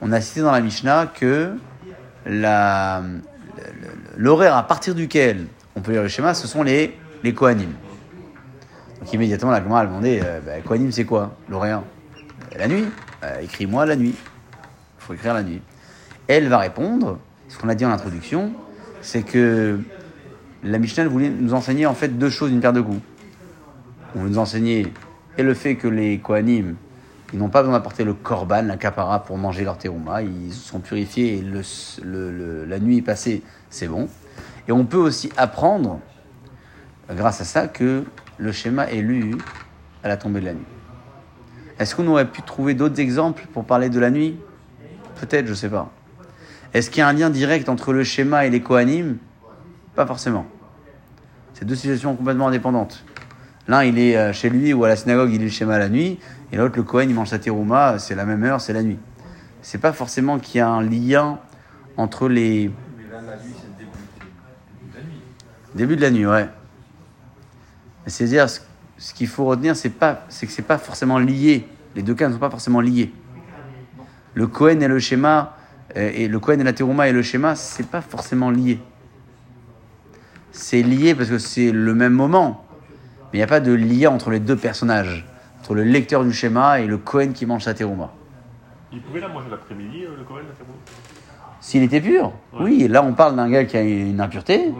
On 0.00 0.12
a 0.12 0.20
cité 0.22 0.40
dans 0.40 0.50
la 0.50 0.62
Mishnah 0.62 1.06
que 1.06 1.54
l'horaire 4.16 4.56
à 4.56 4.66
partir 4.66 4.94
duquel 4.94 5.46
on 5.76 5.82
peut 5.82 5.92
lire 5.92 6.00
le 6.00 6.08
schéma, 6.08 6.32
ce 6.32 6.46
sont 6.46 6.62
les, 6.62 6.98
les. 7.22 7.32
Donc 7.32 9.12
immédiatement 9.12 9.50
la 9.50 9.62
Gemara 9.62 9.80
a 9.80 9.86
demandé, 9.86 10.22
euh, 10.24 10.40
bah, 10.40 10.52
c'est 10.90 11.04
quoi 11.04 11.36
L'horaire? 11.50 11.82
La 12.56 12.66
nuit? 12.66 12.86
Euh, 13.24 13.40
Écris-moi 13.40 13.84
la 13.84 13.96
nuit. 13.96 14.14
Il 14.14 15.04
faut 15.04 15.12
écrire 15.12 15.34
la 15.34 15.42
nuit. 15.42 15.60
Elle 16.28 16.48
va 16.48 16.56
répondre, 16.58 17.18
ce 17.48 17.58
qu'on 17.58 17.68
a 17.68 17.74
dit 17.74 17.84
en 17.84 17.90
introduction, 17.90 18.52
c'est 19.02 19.22
que 19.22 19.78
la 20.64 20.78
Mishnah 20.78 21.08
voulait 21.08 21.28
nous 21.28 21.52
enseigner 21.52 21.84
en 21.84 21.94
fait 21.94 22.16
deux 22.16 22.30
choses 22.30 22.50
d'une 22.50 22.60
paire 22.60 22.72
de 22.72 22.80
coups. 22.80 23.02
On 24.16 24.22
nous 24.22 24.38
enseigner 24.38 24.90
et 25.36 25.42
le 25.42 25.52
fait 25.52 25.74
que 25.74 25.88
les 25.88 26.18
Kohanim, 26.18 26.76
ils 27.32 27.38
n'ont 27.38 27.48
pas 27.48 27.62
besoin 27.62 27.78
d'apporter 27.78 28.04
le 28.04 28.14
korban, 28.14 28.62
la 28.62 28.76
kapara 28.76 29.22
pour 29.22 29.38
manger 29.38 29.64
leur 29.64 29.78
terouma, 29.78 30.22
ils 30.22 30.52
sont 30.52 30.80
purifiés 30.80 31.38
et 31.38 31.44
la 32.66 32.78
nuit 32.78 32.98
est 32.98 33.02
passée, 33.02 33.42
c'est 33.70 33.88
bon. 33.88 34.08
Et 34.68 34.72
on 34.72 34.84
peut 34.84 34.98
aussi 34.98 35.30
apprendre, 35.36 36.00
grâce 37.10 37.40
à 37.40 37.44
ça, 37.44 37.68
que 37.68 38.04
le 38.38 38.52
schéma 38.52 38.84
est 38.90 39.00
lu 39.00 39.36
à 40.04 40.08
la 40.08 40.16
tombée 40.16 40.40
de 40.40 40.46
la 40.46 40.54
nuit. 40.54 40.66
Est-ce 41.78 41.96
qu'on 41.96 42.06
aurait 42.06 42.28
pu 42.28 42.42
trouver 42.42 42.74
d'autres 42.74 43.00
exemples 43.00 43.46
pour 43.52 43.64
parler 43.64 43.88
de 43.88 43.98
la 43.98 44.10
nuit? 44.10 44.38
Peut-être, 45.20 45.46
je 45.46 45.54
sais 45.54 45.68
pas. 45.68 45.90
Est-ce 46.74 46.90
qu'il 46.90 47.00
y 47.00 47.02
a 47.02 47.08
un 47.08 47.12
lien 47.12 47.30
direct 47.30 47.68
entre 47.68 47.92
le 47.92 48.04
schéma 48.04 48.46
et 48.46 48.50
les 48.50 48.60
Kohanim? 48.60 49.16
Pas 49.94 50.06
forcément. 50.06 50.46
C'est 51.54 51.64
deux 51.64 51.74
situations 51.74 52.14
complètement 52.14 52.48
indépendantes. 52.48 53.04
L'un, 53.68 53.84
il 53.84 53.98
est 53.98 54.16
euh, 54.16 54.32
chez 54.32 54.50
lui 54.50 54.72
ou 54.72 54.84
à 54.84 54.88
la 54.88 54.96
synagogue, 54.96 55.30
il 55.32 55.38
lit 55.38 55.44
le 55.44 55.50
schéma 55.50 55.78
la 55.78 55.88
nuit, 55.88 56.18
et 56.52 56.56
l'autre, 56.56 56.76
le 56.76 56.82
Kohen, 56.82 57.08
il 57.08 57.14
mange 57.14 57.28
sa 57.28 57.38
terouma, 57.38 57.98
c'est 57.98 58.14
la 58.14 58.26
même 58.26 58.44
heure, 58.44 58.60
c'est 58.60 58.74
la 58.74 58.82
nuit. 58.82 58.98
C'est 59.62 59.78
pas 59.78 59.94
forcément 59.94 60.38
qu'il 60.38 60.58
y 60.58 60.60
a 60.60 60.68
un 60.68 60.82
lien 60.82 61.38
entre 61.96 62.28
les 62.28 62.70
Mais 62.96 63.04
là, 63.10 63.22
la 63.22 63.42
nuit, 63.42 63.54
c'est 63.58 63.68
le 63.68 63.86
début 63.86 63.96
de 64.92 64.96
la 64.96 65.02
nuit. 65.02 65.20
débuts 65.74 65.96
de 65.96 66.00
la 66.02 66.10
nuit, 66.10 66.26
ouais. 66.26 66.48
C'est-à-dire, 68.06 68.50
ce, 68.50 69.14
qu'il 69.14 69.28
faut 69.28 69.46
retenir, 69.46 69.74
c'est 69.76 69.88
pas, 69.88 70.26
c'est 70.28 70.46
que 70.46 70.52
c'est 70.52 70.60
pas 70.60 70.76
forcément 70.76 71.18
lié. 71.18 71.66
Les 71.96 72.02
deux 72.02 72.14
cas 72.14 72.28
ne 72.28 72.34
sont 72.34 72.38
pas 72.38 72.50
forcément 72.50 72.82
liés. 72.82 73.12
Le 74.34 74.46
Cohen 74.46 74.80
et 74.80 74.88
le 74.88 74.98
schéma, 74.98 75.56
euh, 75.96 76.10
et 76.14 76.28
le 76.28 76.38
Cohen 76.38 76.58
et 76.58 76.64
la 76.64 76.74
Teruma 76.74 77.08
et 77.08 77.12
le 77.12 77.22
schéma, 77.22 77.54
c'est 77.54 77.86
pas 77.86 78.02
forcément 78.02 78.50
lié. 78.50 78.78
C'est 80.50 80.82
lié 80.82 81.14
parce 81.14 81.30
que 81.30 81.38
c'est 81.38 81.72
le 81.72 81.94
même 81.94 82.12
moment, 82.12 82.66
mais 83.32 83.34
il 83.34 83.36
n'y 83.38 83.44
a 83.44 83.46
pas 83.46 83.60
de 83.60 83.72
lien 83.72 84.10
entre 84.10 84.30
les 84.30 84.40
deux 84.40 84.56
personnages, 84.56 85.26
entre 85.62 85.74
le 85.74 85.84
lecteur 85.84 86.24
du 86.24 86.32
schéma 86.32 86.80
et 86.80 86.86
le 86.88 86.98
Cohen 86.98 87.28
qui 87.32 87.46
mange 87.46 87.62
sa 87.62 87.72
Teruma. 87.72 88.10
Il 88.92 89.00
pouvait 89.00 89.20
la 89.20 89.28
manger 89.28 89.46
l'après-midi, 89.48 90.02
euh, 90.02 90.16
le 90.18 90.24
Cohen, 90.24 90.38
la 90.38 90.54
Teruma 90.54 90.74
S'il 91.60 91.84
était 91.84 92.00
pur, 92.00 92.32
Ouais. 92.52 92.62
oui. 92.64 92.88
Là, 92.88 93.04
on 93.04 93.12
parle 93.12 93.36
d'un 93.36 93.48
gars 93.48 93.64
qui 93.64 93.76
a 93.76 93.82
une 93.82 94.20
impureté, 94.20 94.56
Ouais. 94.58 94.72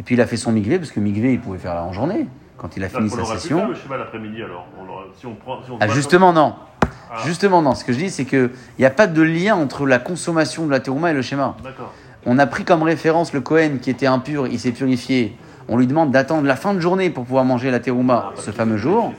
et 0.00 0.02
puis 0.02 0.16
il 0.16 0.20
a 0.20 0.26
fait 0.26 0.36
son 0.36 0.50
migvé, 0.50 0.78
parce 0.80 0.90
que 0.90 0.98
migvé, 0.98 1.32
il 1.32 1.40
pouvait 1.40 1.58
faire 1.58 1.74
là 1.76 1.84
en 1.84 1.92
journée, 1.92 2.26
quand 2.58 2.76
il 2.76 2.82
a 2.82 2.88
fini 2.88 3.08
on 3.12 3.24
sa 3.24 3.34
session. 3.38 3.58
faire 3.58 3.68
le 3.68 3.74
schéma 3.76 3.96
l'après-midi 3.98 4.42
alors. 4.42 4.66
On 4.80 4.92
aurait- 4.92 5.06
si 5.16 5.26
on 5.26 5.34
prend, 5.36 5.62
si 5.64 5.70
on 5.70 5.78
Ah, 5.80 5.86
justement, 5.86 6.32
non. 6.32 6.54
Ah. 6.82 7.18
Justement, 7.24 7.62
non. 7.62 7.76
Ce 7.76 7.84
que 7.84 7.92
je 7.92 7.98
dis, 7.98 8.10
c'est 8.10 8.24
qu'il 8.24 8.50
n'y 8.80 8.84
a 8.84 8.90
pas 8.90 9.06
de 9.06 9.22
lien 9.22 9.54
entre 9.54 9.86
la 9.86 10.00
consommation 10.00 10.66
de 10.66 10.72
la 10.72 10.80
terouma 10.80 11.12
et 11.12 11.14
le 11.14 11.22
schéma. 11.22 11.54
D'accord. 11.62 11.92
On 12.26 12.36
a 12.40 12.46
pris 12.48 12.64
comme 12.64 12.82
référence 12.82 13.32
le 13.32 13.40
Cohen 13.42 13.76
qui 13.80 13.90
était 13.90 14.06
impur, 14.08 14.48
il 14.48 14.58
s'est 14.58 14.72
purifié. 14.72 15.36
On 15.68 15.76
lui 15.76 15.86
demande 15.86 16.10
d'attendre 16.10 16.46
la 16.48 16.56
fin 16.56 16.74
de 16.74 16.80
journée 16.80 17.10
pour 17.10 17.24
pouvoir 17.24 17.44
manger 17.44 17.70
la 17.70 17.78
terouma 17.78 18.32
ce 18.36 18.50
fameux 18.50 18.76
jour. 18.76 19.12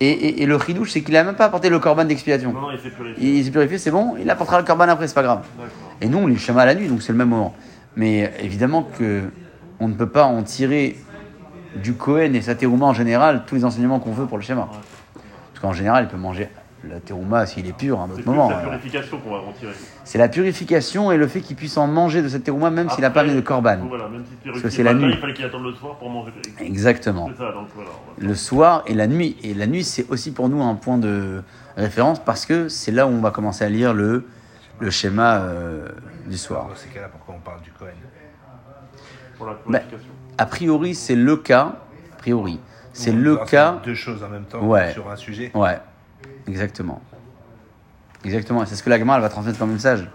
Et, 0.00 0.08
et- 0.10 0.42
et 0.42 0.46
le 0.46 0.58
chidouche, 0.58 0.92
c'est 0.92 1.02
qu'il 1.02 1.14
n'a 1.14 1.24
même 1.24 1.34
pas 1.34 1.46
apporté 1.46 1.68
le 1.68 1.78
corban 1.80 2.04
d'expiation. 2.04 2.52
Non, 2.52 2.70
il 2.72 2.78
s'est 2.78 2.90
purifié. 2.90 3.22
Il, 3.28 3.36
il 3.36 3.44
s'est 3.44 3.50
purifié, 3.50 3.78
c'est 3.78 3.90
bon, 3.90 4.14
il 4.20 4.30
apportera 4.30 4.58
le 4.58 4.64
corban 4.64 4.84
après, 4.88 5.08
c'est 5.08 5.14
pas 5.14 5.22
grave. 5.24 5.40
Et 6.00 6.08
nous, 6.08 6.18
on 6.18 6.26
lit 6.28 6.34
le 6.34 6.38
schéma 6.38 6.62
à 6.62 6.66
la 6.66 6.74
nuit, 6.74 6.86
donc 6.88 7.02
c'est 7.02 7.12
le 7.12 7.18
même 7.18 7.28
moment. 7.30 7.54
Mais 7.96 8.32
évidemment 8.40 8.82
que 8.96 9.22
on 9.80 9.88
ne 9.88 9.94
peut 9.94 10.08
pas 10.08 10.24
en 10.24 10.42
tirer 10.42 10.96
du 11.76 11.94
Cohen 11.94 12.32
et 12.34 12.40
sa 12.42 12.54
terouma 12.54 12.86
en 12.86 12.92
général 12.94 13.42
tous 13.46 13.54
les 13.56 13.64
enseignements 13.64 13.98
qu'on 13.98 14.12
veut 14.12 14.26
pour 14.26 14.38
le 14.38 14.42
schéma. 14.44 14.68
Parce 15.52 15.60
qu'en 15.60 15.72
général, 15.72 16.04
il 16.04 16.08
peut 16.08 16.16
manger 16.16 16.48
la 16.84 17.00
terouma 17.00 17.44
s'il 17.46 17.66
est 17.66 17.72
pur 17.76 17.98
à 18.00 18.04
un 18.04 18.06
C'est 18.08 18.20
autre 18.20 18.26
moment. 18.26 18.50
la 18.50 18.58
euh. 18.58 18.62
purification 18.68 19.18
qu'on 19.18 19.30
va 19.30 19.38
retirer. 19.40 19.72
C'est 20.04 20.18
la 20.18 20.28
purification 20.28 21.10
et 21.10 21.16
le 21.16 21.26
fait 21.26 21.40
qu'il 21.40 21.56
puisse 21.56 21.76
en 21.76 21.86
manger 21.88 22.22
de 22.22 22.28
cette 22.28 22.44
terouma 22.44 22.70
même 22.70 22.88
s'il 22.90 23.00
n'a 23.02 23.10
pas 23.10 23.24
mis 23.24 23.34
de 23.34 23.40
corban. 23.40 23.78
Voilà, 23.88 24.08
même 24.08 24.24
si 24.24 24.36
tu 24.42 24.50
Parce 24.50 24.62
que 24.62 24.70
c'est 24.70 24.82
la 24.84 24.94
matin, 24.94 25.06
nuit. 25.06 25.14
Il 25.14 25.20
fallait 25.20 25.34
qu'il 25.34 25.44
attende 25.44 25.64
le 25.64 25.72
soir 25.74 25.96
pour 25.96 26.08
manger. 26.10 26.32
Exactement. 26.60 27.28
C'est 27.32 27.42
ça, 27.42 27.52
donc 27.52 27.66
voilà. 27.74 27.90
on 28.16 28.20
va- 28.20 28.28
Le 28.28 28.34
soir 28.34 28.82
et 28.86 28.94
la 28.94 29.06
nuit. 29.06 29.36
Et 29.42 29.54
la 29.54 29.66
nuit, 29.66 29.82
c'est 29.84 30.08
aussi 30.10 30.30
pour 30.32 30.48
nous 30.48 30.62
un 30.62 30.74
point 30.76 30.98
de 30.98 31.42
référence 31.76 32.20
parce 32.24 32.46
que 32.46 32.68
c'est 32.68 32.92
là 32.92 33.06
où 33.06 33.10
on 33.10 33.20
va 33.20 33.30
commencer 33.32 33.64
à 33.64 33.68
lire 33.68 33.92
le, 33.94 34.26
le 34.78 34.90
schéma 34.90 35.38
euh, 35.38 35.88
du 36.26 36.36
soir. 36.38 36.68
Dans 36.68 36.74
ces 36.76 36.88
cas-là, 36.88 37.08
pourquoi 37.08 37.34
on 37.36 37.40
parle 37.40 37.60
du 37.62 37.70
Cohen? 37.72 37.88
Pour 39.36 39.46
la 39.46 39.52
Bah, 39.66 39.78
purification. 39.80 40.12
A 40.38 40.46
priori, 40.46 40.94
c'est 40.94 41.14
le 41.16 41.36
cas. 41.36 41.76
A 42.14 42.18
priori, 42.18 42.60
c'est 42.92 43.12
le 43.12 43.36
cas. 43.36 43.80
Deux 43.84 43.94
choses 43.94 44.22
en 44.22 44.28
même 44.28 44.44
temps 44.44 44.60
Ouais. 44.60 44.92
sur 44.92 45.08
un 45.10 45.16
sujet. 45.16 45.50
Ouais, 45.54 45.78
exactement. 46.46 47.00
Exactement. 48.24 48.64
C'est 48.66 48.74
ce 48.74 48.82
que 48.82 48.90
la 48.90 48.98
Gemara, 48.98 49.18
elle 49.18 49.22
va 49.22 49.28
transmettre 49.28 49.58
comme 49.58 49.72
message. 49.72 50.08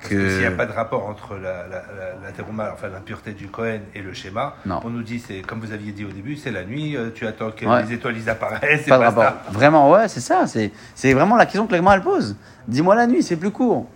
Que 0.00 0.30
S'il 0.30 0.38
n'y 0.40 0.46
a 0.46 0.50
pas 0.52 0.64
de 0.64 0.72
rapport 0.72 1.06
entre 1.06 1.34
la, 1.34 1.66
la, 1.68 1.82
la, 2.22 2.64
la 2.64 2.72
enfin 2.72 2.88
l'impureté 2.88 3.32
du 3.32 3.48
Cohen 3.48 3.80
et 3.94 4.00
le 4.00 4.14
schéma, 4.14 4.54
Non. 4.64 4.80
on 4.82 4.88
nous 4.88 5.02
dit, 5.02 5.18
c'est 5.18 5.42
comme 5.42 5.60
vous 5.60 5.72
aviez 5.72 5.92
dit 5.92 6.06
au 6.06 6.10
début, 6.10 6.36
c'est 6.36 6.50
la 6.50 6.64
nuit, 6.64 6.96
euh, 6.96 7.10
tu 7.14 7.26
attends 7.26 7.50
que 7.50 7.66
Ouais. 7.66 7.82
les 7.82 7.92
étoiles 7.92 8.16
ils 8.16 8.30
apparaissent, 8.30 8.86
Pas 8.86 8.96
de 8.98 9.04
rapport. 9.04 9.34
Vraiment, 9.52 9.90
ouais, 9.90 10.08
c'est 10.08 10.20
ça. 10.20 10.46
C'est 10.46 11.12
vraiment 11.12 11.36
la 11.36 11.44
question 11.44 11.66
que 11.66 11.74
la 11.76 11.94
elle 11.94 12.00
pose. 12.00 12.36
Dis-moi 12.66 12.94
la 12.94 13.06
nuit, 13.06 13.22
c'est 13.22 13.36
plus 13.36 13.50
court. 13.50 13.88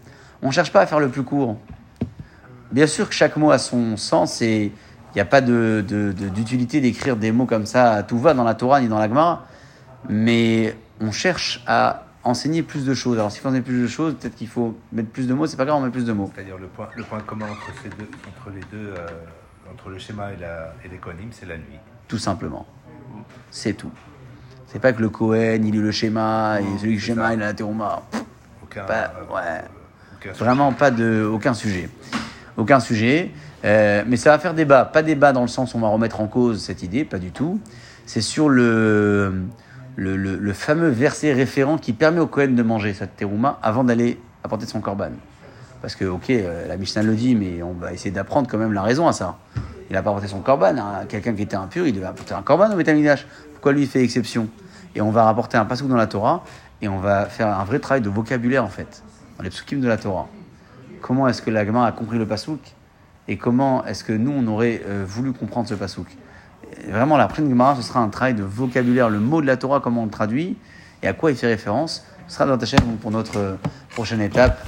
On 0.43 0.51
cherche 0.51 0.71
pas 0.71 0.83
à 0.83 0.87
faire 0.87 1.01
le 1.01 1.09
plus 1.09 1.23
court. 1.23 1.57
Bien 2.71 2.87
sûr 2.87 3.09
que 3.09 3.15
chaque 3.15 3.37
mot 3.39 3.51
a 3.51 3.57
son 3.59 3.97
sens 3.97 4.43
et 4.43 4.65
il 4.67 5.15
n'y 5.15 5.23
a 5.23 5.25
pas 5.25 5.41
de- 5.41 5.83
de- 5.89 6.13
de- 6.13 6.29
d'utilité 6.29 6.83
d'écrire 6.83 7.17
des 7.17 7.33
mots 7.33 7.47
comme 7.47 7.65
ça 7.65 7.93
à 7.93 8.03
tout 8.03 8.19
va 8.19 8.35
dans 8.35 8.45
la 8.45 8.55
Torah 8.55 8.81
ni 8.83 8.89
dans 8.89 8.99
la 8.99 9.09
Gemara. 9.09 9.47
Mais 10.11 10.77
on 11.05 11.13
cherche 11.13 11.63
à 11.67 12.05
enseigner 12.23 12.63
plus 12.63 12.85
de 12.85 12.95
choses. 12.95 13.19
Alors, 13.19 13.31
s'il 13.31 13.41
faut 13.41 13.49
enseigner 13.49 13.63
plus 13.63 13.83
de 13.83 13.87
choses, 13.87 14.15
peut-être 14.15 14.35
qu'il 14.35 14.49
faut 14.49 14.77
mettre 14.93 15.11
plus 15.11 15.29
de 15.29 15.35
mots. 15.35 15.47
C'est 15.47 15.57
pas 15.57 15.65
grave, 15.65 15.79
on 15.79 15.85
met 15.85 15.91
plus 15.91 16.07
de 16.07 16.13
mots. 16.13 16.31
C'est-à-dire 16.35 16.57
le 16.59 16.67
point, 16.67 16.89
le 16.97 17.05
point 17.05 17.21
commun 17.21 17.47
entre, 17.47 17.71
ces 17.83 17.91
deux, 17.91 18.09
entre 18.29 18.51
les 18.55 18.63
deux, 18.73 18.95
euh, 18.97 19.07
entre 19.73 19.91
le 19.91 19.99
schéma 19.99 20.33
et, 20.33 20.37
la, 20.41 20.75
et 20.85 20.91
c'est 21.33 21.47
la 21.47 21.57
nuit. 21.57 21.79
Tout 22.09 22.19
simplement. 22.19 22.67
C'est 23.51 23.75
tout. 23.75 23.91
C'est 24.67 24.79
pas 24.79 24.93
que 24.93 25.03
le 25.03 25.09
Cohen, 25.09 25.61
il 25.65 25.73
lit 25.73 25.79
le 25.79 25.93
schéma, 25.93 26.61
et 26.61 26.79
celui 26.79 26.95
qui 26.95 27.01
schéma, 27.01 27.29
ça. 27.29 27.35
il 27.35 27.43
a 27.43 27.53
la. 27.53 28.03
Aucun, 28.63 28.85
Pas- 28.85 29.13
euh, 29.17 29.35
ouais. 29.35 29.65
aucun 30.17 30.33
Vraiment 30.33 30.73
pas 30.73 30.91
de 30.91 31.29
aucun 31.31 31.55
sujet. 31.55 31.89
Aucun 32.57 32.81
sujet. 32.81 33.31
Euh, 33.65 34.03
mais 34.07 34.17
ça 34.17 34.31
va 34.31 34.39
faire 34.39 34.55
débat. 34.55 34.85
Pas 34.85 35.03
débat 35.03 35.33
dans 35.33 35.43
le 35.43 35.49
sens 35.49 35.75
où 35.75 35.77
on 35.77 35.81
va 35.81 35.89
remettre 35.89 36.21
en 36.21 36.27
cause 36.27 36.63
cette 36.63 36.83
idée, 36.83 37.05
pas 37.05 37.19
du 37.19 37.31
tout. 37.31 37.61
C'est 38.07 38.21
sur 38.21 38.49
le, 38.49 39.45
le, 39.97 40.53
fameux 40.53 40.89
verset 40.89 41.33
référent 41.33 41.79
qui 41.79 41.93
permet 41.93 42.21
au 42.21 42.27
Cohen 42.27 42.49
de 42.49 42.63
manger 42.63 42.95
cette 42.95 43.17
terouma 43.17 43.59
avant 43.63 43.85
d'aller 43.85 44.21
apporter 44.43 44.67
son 44.67 44.81
korban. 44.81 45.11
Parce 45.81 45.95
que, 45.95 46.05
ok, 46.05 46.31
euh, 46.31 46.67
la 46.67 46.77
Mishnah 46.77 47.03
le 47.03 47.15
dit, 47.15 47.35
mais 47.35 47.63
on 47.63 47.73
va 47.73 47.93
essayer 47.93 48.11
d'apprendre 48.11 48.49
quand 48.51 48.59
même 48.59 48.73
la 48.73 48.83
raison 48.83 49.07
à 49.07 49.13
ça. 49.13 49.37
Il 49.91 49.93
n'a 49.93 50.03
pas 50.03 50.11
apporté 50.11 50.29
son 50.29 50.41
korban. 50.41 50.77
hein. 50.79 51.05
Quelqu'un 51.09 51.35
qui 51.35 51.43
était 51.43 51.57
impur, 51.57 51.87
il 51.87 51.93
devait 51.93 52.07
apporter 52.07 52.35
un 52.35 52.43
korban 52.43 52.71
au 52.73 52.77
Betamidash. 52.77 53.27
Pourquoi 53.53 53.73
lui 53.73 53.83
il 53.83 53.89
fait 53.89 54.03
exception? 54.03 54.49
Et 54.95 55.01
on 55.01 55.11
va 55.11 55.25
rapporter 55.25 55.57
un 55.57 55.65
passage 55.65 55.87
dans 55.87 55.97
la 55.97 56.07
Torah 56.07 56.43
et 56.81 56.89
on 56.89 56.99
va 56.99 57.27
faire 57.27 57.49
un 57.49 57.65
vrai 57.65 57.79
travail 57.79 58.03
de 58.03 58.09
vocabulaire 58.09 58.65
en 58.65 58.69
fait, 58.69 59.03
dans 59.37 59.45
les 59.45 59.51
psukim 59.51 59.81
de 59.81 59.89
la 59.89 59.97
Torah. 59.97 60.29
Comment 61.01 61.29
est-ce 61.29 61.43
que 61.43 61.51
la 61.51 61.67
Gemara 61.67 61.87
a 61.87 61.93
compris 61.93 62.19
le 62.19 62.27
pasouk 62.27 62.61
et 63.27 63.37
comment 63.37 63.85
est-ce 63.87 64.05
que 64.05 64.13
nous 64.13 64.33
on 64.33 64.47
aurait 64.47 64.83
euh, 64.87 65.05
voulu 65.07 65.33
comprendre 65.33 65.69
ce 65.69 65.75
pasouk 65.75 66.07
Vraiment, 66.89 67.17
la 67.17 67.27
prochaine 67.27 67.49
Gemara, 67.49 67.77
ce 67.77 67.83
sera 67.83 68.01
un 68.01 68.09
travail 68.09 68.35
de 68.35 68.43
vocabulaire, 68.43 69.09
le 69.09 69.21
mot 69.21 69.41
de 69.41 69.47
la 69.47 69.57
Torah, 69.57 69.81
comment 69.81 70.03
on 70.03 70.07
le 70.07 70.11
traduit 70.11 70.57
et 71.03 71.09
à 71.09 71.13
quoi 71.13 71.31
il 71.31 71.37
fait 71.37 71.47
référence. 71.47 72.05
Ce 72.27 72.35
sera 72.35 72.47
dans 72.47 72.57
ta 72.57 72.67
chaîne 72.67 72.97
pour 73.01 73.11
notre 73.11 73.39
euh, 73.39 73.57
prochaine 73.91 74.23
étape. 74.23 74.67